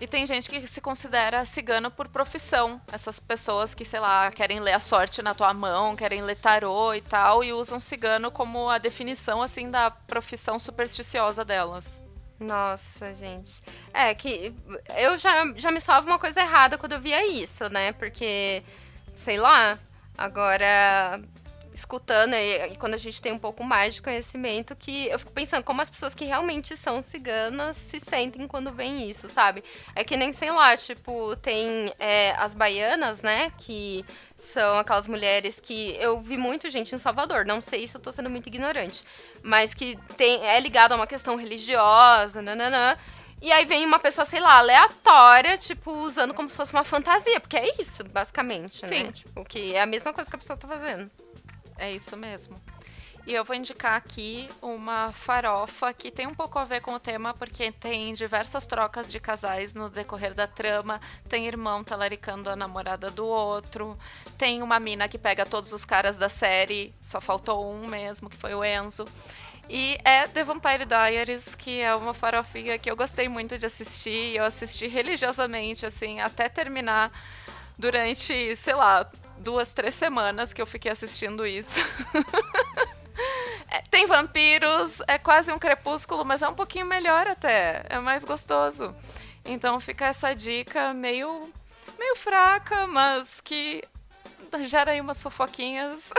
E 0.00 0.06
tem 0.06 0.26
gente 0.26 0.48
que 0.48 0.64
se 0.66 0.80
considera 0.80 1.44
cigano 1.44 1.90
por 1.90 2.08
profissão. 2.08 2.80
Essas 2.92 3.18
pessoas 3.18 3.74
que, 3.74 3.84
sei 3.84 3.98
lá, 3.98 4.30
querem 4.30 4.60
ler 4.60 4.74
a 4.74 4.80
sorte 4.80 5.22
na 5.22 5.34
tua 5.34 5.52
mão, 5.52 5.96
querem 5.96 6.22
ler 6.22 6.36
tarô 6.36 6.94
e 6.94 7.00
tal, 7.00 7.42
e 7.42 7.52
usam 7.52 7.80
cigano 7.80 8.30
como 8.30 8.68
a 8.68 8.78
definição, 8.78 9.42
assim, 9.42 9.70
da 9.70 9.90
profissão 9.90 10.58
supersticiosa 10.58 11.44
delas. 11.44 12.00
Nossa, 12.38 13.12
gente. 13.14 13.60
É 13.92 14.14
que 14.14 14.54
eu 14.96 15.18
já, 15.18 15.52
já 15.56 15.72
me 15.72 15.80
salvo 15.80 16.06
uma 16.06 16.18
coisa 16.18 16.40
errada 16.40 16.78
quando 16.78 16.92
eu 16.92 17.00
via 17.00 17.26
isso, 17.26 17.68
né? 17.68 17.92
Porque, 17.92 18.62
sei 19.16 19.36
lá, 19.36 19.76
agora 20.16 21.20
escutando 21.78 22.34
e, 22.34 22.72
e, 22.72 22.76
quando 22.76 22.94
a 22.94 22.98
gente 22.98 23.20
tem 23.22 23.32
um 23.32 23.38
pouco 23.38 23.62
mais 23.64 23.94
de 23.94 24.02
conhecimento, 24.02 24.76
que 24.76 25.06
eu 25.08 25.18
fico 25.18 25.32
pensando 25.32 25.62
como 25.62 25.80
as 25.80 25.88
pessoas 25.88 26.14
que 26.14 26.24
realmente 26.24 26.76
são 26.76 27.02
ciganas 27.02 27.76
se 27.76 28.00
sentem 28.00 28.46
quando 28.46 28.72
vem 28.72 29.10
isso, 29.10 29.28
sabe? 29.28 29.62
É 29.94 30.04
que 30.04 30.16
nem, 30.16 30.32
sei 30.32 30.50
lá, 30.50 30.76
tipo, 30.76 31.36
tem 31.36 31.92
é, 31.98 32.32
as 32.38 32.54
baianas, 32.54 33.22
né? 33.22 33.52
Que 33.58 34.04
são 34.36 34.78
aquelas 34.78 35.06
mulheres 35.06 35.58
que 35.60 35.96
eu 35.98 36.20
vi 36.20 36.36
muito 36.36 36.70
gente 36.70 36.94
em 36.94 36.98
Salvador, 36.98 37.44
não 37.44 37.60
sei 37.60 37.86
se 37.86 37.96
eu 37.96 38.00
tô 38.00 38.12
sendo 38.12 38.30
muito 38.30 38.46
ignorante, 38.46 39.04
mas 39.42 39.74
que 39.74 39.96
tem, 40.16 40.44
é 40.46 40.58
ligado 40.60 40.92
a 40.92 40.96
uma 40.96 41.06
questão 41.06 41.36
religiosa, 41.36 42.42
nananã. 42.42 42.96
E 43.40 43.52
aí 43.52 43.64
vem 43.64 43.86
uma 43.86 44.00
pessoa, 44.00 44.24
sei 44.24 44.40
lá, 44.40 44.58
aleatória, 44.58 45.56
tipo, 45.56 45.92
usando 45.92 46.34
como 46.34 46.50
se 46.50 46.56
fosse 46.56 46.72
uma 46.72 46.82
fantasia, 46.82 47.38
porque 47.38 47.56
é 47.56 47.80
isso, 47.80 48.02
basicamente, 48.04 48.82
né? 48.82 48.88
Sim. 48.88 49.02
né? 49.04 49.12
Tipo, 49.12 49.44
que 49.44 49.74
é 49.74 49.82
a 49.82 49.86
mesma 49.86 50.12
coisa 50.12 50.28
que 50.28 50.34
a 50.34 50.38
pessoa 50.38 50.56
tá 50.56 50.66
fazendo. 50.66 51.08
É 51.78 51.92
isso 51.92 52.16
mesmo. 52.16 52.60
E 53.28 53.34
eu 53.34 53.44
vou 53.44 53.54
indicar 53.54 53.94
aqui 53.94 54.48
uma 54.62 55.12
farofa 55.12 55.92
que 55.92 56.10
tem 56.10 56.26
um 56.26 56.34
pouco 56.34 56.58
a 56.58 56.64
ver 56.64 56.80
com 56.80 56.94
o 56.94 56.98
tema, 56.98 57.34
porque 57.34 57.70
tem 57.70 58.14
diversas 58.14 58.66
trocas 58.66 59.12
de 59.12 59.20
casais 59.20 59.74
no 59.74 59.90
decorrer 59.90 60.32
da 60.32 60.46
trama. 60.46 60.98
Tem 61.28 61.46
irmão 61.46 61.84
talaricando 61.84 62.48
a 62.48 62.56
namorada 62.56 63.10
do 63.10 63.26
outro. 63.26 63.98
Tem 64.38 64.62
uma 64.62 64.80
mina 64.80 65.06
que 65.08 65.18
pega 65.18 65.44
todos 65.44 65.74
os 65.74 65.84
caras 65.84 66.16
da 66.16 66.30
série, 66.30 66.94
só 67.02 67.20
faltou 67.20 67.70
um 67.70 67.86
mesmo, 67.86 68.30
que 68.30 68.36
foi 68.38 68.54
o 68.54 68.64
Enzo. 68.64 69.04
E 69.68 69.98
é 70.02 70.26
The 70.26 70.44
Vampire 70.44 70.86
Diaries, 70.86 71.54
que 71.54 71.82
é 71.82 71.94
uma 71.94 72.14
farofinha 72.14 72.78
que 72.78 72.90
eu 72.90 72.96
gostei 72.96 73.28
muito 73.28 73.58
de 73.58 73.66
assistir. 73.66 74.34
Eu 74.34 74.44
assisti 74.44 74.86
religiosamente, 74.86 75.84
assim, 75.84 76.18
até 76.18 76.48
terminar 76.48 77.12
durante, 77.78 78.56
sei 78.56 78.74
lá, 78.74 79.06
duas, 79.38 79.72
três 79.72 79.94
semanas 79.94 80.52
que 80.52 80.60
eu 80.60 80.66
fiquei 80.66 80.90
assistindo 80.90 81.46
isso. 81.46 81.80
é, 83.70 83.82
tem 83.90 84.06
vampiros, 84.06 85.00
é 85.06 85.18
quase 85.18 85.52
um 85.52 85.58
crepúsculo, 85.58 86.24
mas 86.24 86.42
é 86.42 86.48
um 86.48 86.54
pouquinho 86.54 86.86
melhor 86.86 87.26
até. 87.26 87.84
É 87.88 87.98
mais 87.98 88.24
gostoso. 88.24 88.94
Então 89.44 89.80
fica 89.80 90.06
essa 90.06 90.34
dica 90.34 90.92
meio, 90.92 91.48
meio 91.98 92.16
fraca, 92.16 92.86
mas 92.86 93.40
que 93.40 93.82
gera 94.66 94.92
aí 94.92 95.00
umas 95.00 95.22
fofoquinhas 95.22 96.10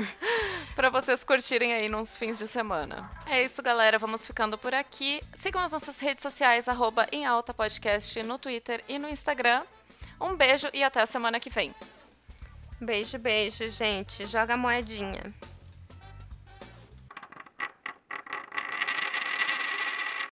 para 0.76 0.90
vocês 0.90 1.24
curtirem 1.24 1.72
aí 1.72 1.88
nos 1.88 2.16
fins 2.16 2.38
de 2.38 2.46
semana. 2.46 3.10
É 3.26 3.42
isso, 3.42 3.62
galera. 3.62 3.98
Vamos 3.98 4.26
ficando 4.26 4.58
por 4.58 4.74
aqui. 4.74 5.20
Sigam 5.34 5.62
as 5.62 5.72
nossas 5.72 5.98
redes 6.00 6.22
sociais, 6.22 6.68
arroba 6.68 7.06
em 7.10 7.24
alta 7.24 7.54
podcast 7.54 8.22
no 8.22 8.38
Twitter 8.38 8.84
e 8.88 8.98
no 8.98 9.08
Instagram. 9.08 9.62
Um 10.20 10.36
beijo 10.36 10.68
e 10.72 10.82
até 10.82 11.00
a 11.00 11.06
semana 11.06 11.40
que 11.40 11.50
vem. 11.50 11.74
Beijo, 12.84 13.18
beijo, 13.18 13.70
gente. 13.70 14.26
Joga 14.26 14.54
a 14.54 14.56
moedinha. 14.58 15.32